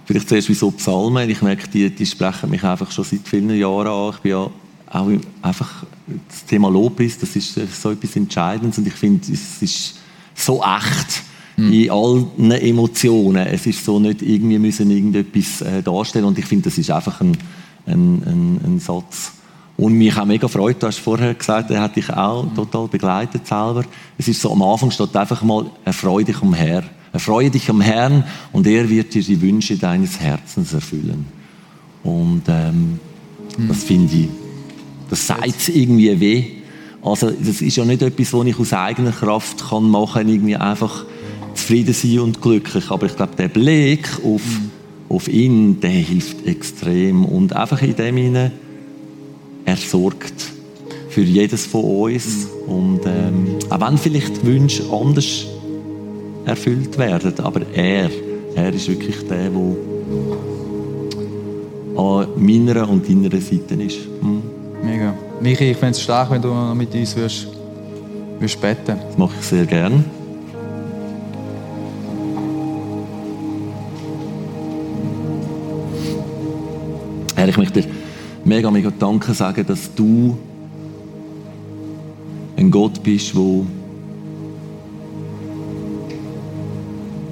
Vielleicht 0.05 0.30
zuerst 0.30 0.49
wie 0.49 0.53
so 0.53 0.72
Psalmen. 0.72 1.30
Ich 1.30 1.41
merke, 1.41 1.68
die, 1.68 1.89
die 1.89 2.05
sprechen 2.05 2.49
mich 2.49 2.64
einfach 2.64 2.91
schon 2.91 3.05
seit 3.05 3.28
vielen 3.28 3.49
Jahren 3.51 3.88
an. 3.88 4.14
Ich 4.14 4.20
bin 4.20 4.32
ja 4.32 4.49
auch 4.89 5.09
einfach, 5.41 5.86
das 6.28 6.45
Thema 6.45 6.70
Lobpreis, 6.70 7.18
das 7.18 7.36
ist 7.36 7.55
so 7.82 7.91
etwas 7.91 8.16
Entscheidendes 8.16 8.78
und 8.78 8.88
ich 8.88 8.93
finde, 8.93 9.32
es 9.32 9.61
ist 9.61 9.95
so 10.36 10.61
echt 10.61 11.24
mhm. 11.57 11.74
in 11.74 11.89
allen 11.89 12.51
Emotionen. 12.51 13.47
Es 13.47 13.66
ist 13.66 13.84
so 13.84 13.99
nicht 13.99 14.22
irgendwie 14.22 14.59
müssen 14.59 14.91
irgendetwas 14.91 15.61
äh, 15.61 15.82
darstellen 15.82 16.26
und 16.26 16.38
ich 16.38 16.45
finde, 16.45 16.66
das 16.66 16.78
ist 16.78 16.91
einfach 16.91 17.22
ein, 17.22 17.38
ein, 17.86 18.24
ein, 18.26 18.59
ein 18.64 18.80
Satz, 18.80 19.34
und 19.76 19.94
mich 19.94 20.16
auch 20.18 20.26
mega 20.26 20.48
freut, 20.48 20.82
du 20.82 20.88
hast 20.88 21.00
vorher 21.00 21.34
gesagt, 21.34 21.72
er 21.72 21.82
hat 21.82 21.96
dich 21.96 22.10
auch 22.10 22.46
total 22.54 22.88
begleitet 22.88 23.48
selber. 23.48 23.84
Es 24.18 24.28
ist 24.28 24.42
so, 24.42 24.52
am 24.52 24.62
Anfang 24.62 24.92
steht 24.92 25.16
einfach 25.16 25.42
mal, 25.42 25.66
erfreue 25.84 26.24
dich 26.24 26.42
am 26.42 26.54
Herrn. 26.54 26.90
Erfreue 27.12 27.50
dich 27.50 27.70
am 27.70 27.82
Herrn 27.82 28.24
und 28.52 28.66
er 28.66 28.90
wird 28.90 29.14
dir 29.14 29.22
die 29.22 29.40
Wünsche 29.40 29.78
deines 29.78 30.20
Herzens 30.20 30.74
erfüllen. 30.74 31.26
Und 32.04 32.44
ähm, 32.48 33.00
mhm. 33.58 33.68
das 33.68 33.84
finde 33.84 34.16
ich, 34.16 34.28
das 35.10 35.28
sagt 35.28 35.70
irgendwie 35.70 36.20
weh. 36.20 36.46
Also 37.04 37.30
das 37.30 37.62
ist 37.62 37.76
ja 37.76 37.86
nicht 37.86 38.02
etwas, 38.02 38.34
was 38.34 38.46
ich 38.46 38.60
aus 38.60 38.74
eigener 38.74 39.12
Kraft 39.12 39.70
kann 39.70 39.90
machen, 39.90 40.28
irgendwie 40.28 40.56
einfach 40.56 41.06
zufrieden 41.54 41.94
sein 41.94 42.20
und 42.20 42.42
glücklich. 42.42 42.90
Aber 42.90 43.06
ich 43.06 43.16
glaube, 43.16 43.36
der 43.36 43.48
Blick 43.48 44.10
auf, 44.24 44.42
mhm. 44.44 44.72
auf 45.10 45.28
ihn, 45.28 45.80
der 45.82 45.92
hilft 45.92 46.48
extrem. 46.48 47.26
Und 47.26 47.54
einfach 47.54 47.82
in 47.82 47.96
dem 47.96 48.18
hinein 48.18 48.52
er 49.66 49.78
sorgt 49.78 50.53
für 51.09 51.22
jedes 51.22 51.66
von 51.66 51.84
uns. 51.84 52.47
Und 52.68 53.01
ähm, 53.05 53.57
auch 53.70 53.82
wenn 53.82 53.97
vielleicht 53.97 54.45
Wünsche 54.45 54.84
anders 54.91 55.45
erfüllt 56.45 56.97
werden, 56.97 57.34
aber 57.39 57.61
er, 57.74 58.09
er 58.55 58.74
ist 58.74 58.88
wirklich 58.88 59.18
der, 59.28 59.49
der 59.49 59.76
an 61.95 62.28
meiner 62.36 62.89
und 62.89 63.07
deiner 63.07 63.41
Seite 63.41 63.76
ist. 63.76 63.99
Hm. 64.22 64.41
Mega. 64.84 65.14
Michi, 65.39 65.72
ich 65.72 65.78
fände 65.78 65.91
es 65.91 66.01
stark, 66.01 66.32
wenn 66.32 66.41
du 66.41 66.49
noch 66.49 66.74
mit 66.74 66.93
uns 66.93 67.16
würdest, 67.16 67.47
würdest 68.39 68.59
beten 68.59 68.97
Das 69.07 69.18
mache 69.18 69.34
ich 69.39 69.45
sehr 69.45 69.66
gerne. 69.66 70.03
Mega, 78.54 78.70
mega 78.70 78.91
Danke 78.91 79.34
sagen, 79.34 79.66
dass 79.66 79.95
du 79.95 80.38
ein 82.56 82.70
Gott 82.70 83.01
bist, 83.01 83.34
der 83.34 83.66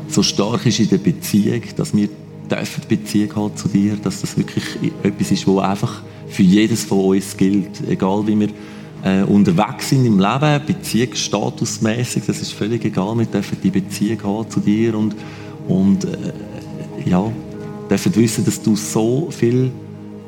so 0.07 0.23
stark 0.23 0.65
ist 0.65 0.79
in 0.79 0.89
der 0.89 0.97
Beziehung, 0.97 1.61
dass 1.75 1.95
wir 1.95 2.09
dürfen 2.49 2.83
Beziehung 2.89 3.35
haben 3.35 3.55
zu 3.55 3.67
dir, 3.67 3.97
dass 3.97 4.21
das 4.21 4.35
wirklich 4.35 4.63
etwas 5.03 5.29
ist, 5.29 5.47
was 5.47 5.63
einfach 5.63 6.01
für 6.27 6.41
jedes 6.41 6.85
von 6.85 7.05
uns 7.05 7.37
gilt, 7.37 7.87
egal 7.87 8.25
wie 8.25 8.39
wir 8.39 8.49
äh, 9.03 9.21
unterwegs 9.21 9.89
sind 9.89 10.07
im 10.07 10.17
Leben, 10.17 10.65
Beziehungsstatusmäßig, 10.65 12.23
das 12.25 12.41
ist 12.41 12.51
völlig 12.53 12.83
egal, 12.83 13.15
wir 13.19 13.25
dürfen 13.25 13.59
die 13.63 13.69
Beziehung 13.69 14.23
haben 14.23 14.49
zu 14.49 14.59
dir 14.59 14.97
und, 14.97 15.15
und 15.67 16.03
äh, 16.03 16.33
ja, 17.05 17.31
dürfen 17.91 18.15
wissen, 18.15 18.43
dass 18.43 18.59
du 18.59 18.75
so 18.75 19.29
viel 19.29 19.71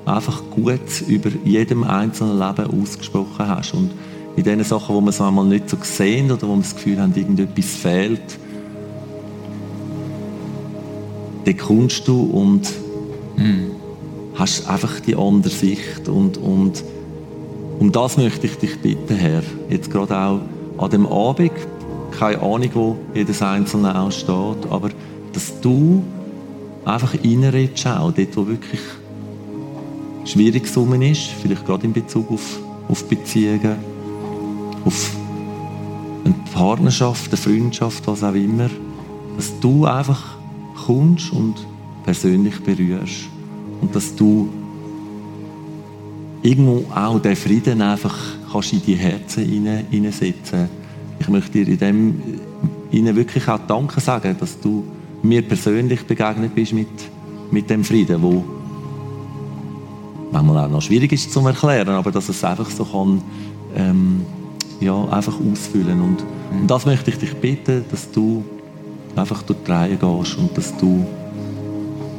einfach 0.06 0.42
gut 0.52 1.02
über 1.08 1.30
jedem 1.44 1.84
einzelnen 1.84 2.38
Leben 2.38 2.82
ausgesprochen 2.82 3.48
hast. 3.48 3.74
Und 3.74 3.92
in 4.36 4.44
den 4.44 4.64
Sachen, 4.64 4.96
wo 4.96 5.02
man 5.02 5.10
es 5.10 5.22
einmal 5.22 5.46
nicht 5.46 5.70
so 5.70 5.78
sehen 5.82 6.32
oder 6.32 6.44
wo 6.44 6.52
man 6.52 6.62
das 6.62 6.76
Gefühl 6.76 7.00
hat, 7.00 7.16
irgendetwas 7.16 7.66
fehlt, 7.66 8.40
dann 11.46 11.58
kommst 11.58 12.08
du 12.08 12.22
und 12.22 12.72
mm. 13.38 13.72
hast 14.36 14.68
einfach 14.68 15.00
die 15.02 15.16
andere 15.16 15.54
Sicht. 15.54 16.08
Und, 16.08 16.38
und 16.38 16.84
um 17.80 17.92
das 17.92 18.18
möchte 18.18 18.48
ich 18.48 18.58
dich 18.58 18.80
bitten, 18.80 19.16
Herr. 19.16 19.44
Jetzt 19.70 19.92
gerade 19.92 20.18
auch 20.18 20.40
an 20.78 20.90
dem 20.90 21.06
Abend, 21.06 21.52
keine 22.18 22.42
Ahnung, 22.42 22.70
wo 22.74 22.98
jedes 23.14 23.42
Einzelne 23.42 24.00
auch 24.00 24.12
steht, 24.12 24.70
aber 24.70 24.90
dass 25.34 25.60
du 25.62 26.04
einfach 26.86 27.14
reinredest 27.14 27.88
auch, 27.88 28.12
dort, 28.12 28.38
wo 28.38 28.48
wirklich 28.48 28.82
schwierig 30.26 30.64
ist, 30.66 31.22
vielleicht 31.42 31.66
gerade 31.66 31.86
in 31.86 31.94
Bezug 31.94 32.32
auf, 32.32 32.60
auf 32.88 33.08
Beziehungen, 33.08 33.78
auf 34.86 35.16
eine 36.26 36.36
Partnerschaft, 36.54 37.28
eine 37.28 37.38
Freundschaft, 37.38 38.08
was 38.08 38.24
auch 38.24 38.34
immer, 38.34 38.70
dass 39.36 39.60
du 39.60 39.86
einfach 39.86 40.38
kommst 40.86 41.32
und 41.32 41.56
persönlich 42.04 42.60
berührst 42.62 43.30
und 43.82 43.96
dass 43.96 44.16
du 44.16 44.50
irgendwo 46.42 46.86
auch 46.94 47.20
den 47.20 47.36
Frieden 47.36 47.82
einfach 47.82 48.18
kannst 48.52 48.74
in 48.74 48.82
die 48.86 48.96
Herzen 48.96 49.46
hineinsetzen. 49.46 50.70
Ich 51.20 51.30
möchte 51.30 51.64
dir 51.64 51.68
in 51.68 51.78
dem 51.78 52.22
ihnen 52.92 53.16
wirklich 53.16 53.48
auch 53.48 53.60
Danke 53.68 54.00
sagen, 54.00 54.36
dass 54.40 54.60
du 54.60 54.84
mir 55.24 55.42
persönlich 55.42 56.04
begegnet 56.06 56.54
bist 56.54 56.74
mit, 56.74 56.88
mit 57.50 57.70
dem 57.70 57.84
Frieden, 57.84 58.22
wo 58.22 58.44
manchmal 60.34 60.66
auch 60.66 60.70
noch 60.70 60.82
schwierig 60.82 61.14
ist 61.14 61.32
zu 61.32 61.40
erklären, 61.48 61.90
aber 61.90 62.12
dass 62.12 62.28
es 62.28 62.44
einfach 62.44 62.70
so 62.70 62.84
kann, 62.84 63.22
ähm, 63.76 64.26
ja, 64.82 65.06
einfach 65.10 65.36
ausfüllen. 65.40 66.02
Und, 66.02 66.26
und 66.52 66.68
das 66.68 66.86
möchte 66.86 67.12
ich 67.12 67.18
dich 67.18 67.34
bitten, 67.36 67.86
dass 67.90 68.12
du 68.12 68.44
einfach 69.16 69.44
durch 69.44 69.60
die 69.66 69.72
Reihe 69.72 69.96
gehst 69.96 70.38
und 70.38 70.58
dass 70.58 70.76
du, 70.76 71.06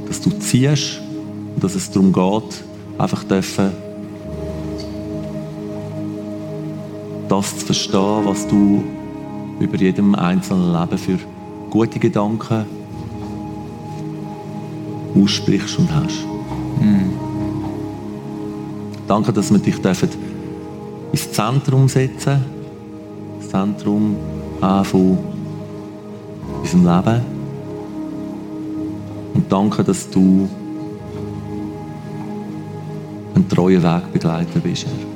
dass 0.06 0.20
du 0.20 0.30
ziehst 0.30 1.00
und 1.54 1.62
dass 1.62 1.74
es 1.74 1.90
darum 1.90 2.12
geht, 2.12 2.64
einfach 2.98 3.24
dürfen, 3.24 3.70
das 7.28 7.58
zu 7.58 7.66
verstehen, 7.66 8.20
was 8.24 8.46
du 8.46 8.82
über 9.58 9.76
jedem 9.76 10.14
einzelnen 10.14 10.72
Leben 10.72 10.98
für 10.98 11.18
gute 11.70 11.98
Gedanken 11.98 12.64
aussprichst 15.16 15.78
und 15.78 15.92
hast. 15.94 16.24
Mm. 16.80 17.23
Danke, 19.06 19.32
dass 19.32 19.50
wir 19.50 19.58
dich 19.58 19.80
dürfen 19.80 20.08
ins 21.12 21.30
Zentrum 21.32 21.88
setzen 21.88 22.54
das 23.38 23.50
Zentrum 23.50 24.16
von 24.60 25.18
unserem 26.62 26.84
Leben. 26.84 27.20
Und 29.34 29.52
danke, 29.52 29.84
dass 29.84 30.08
du 30.08 30.48
ein 33.34 33.48
treuer 33.48 33.82
Wegbegleiter 33.82 34.60
bist, 34.60 34.86
Herr. 34.86 35.13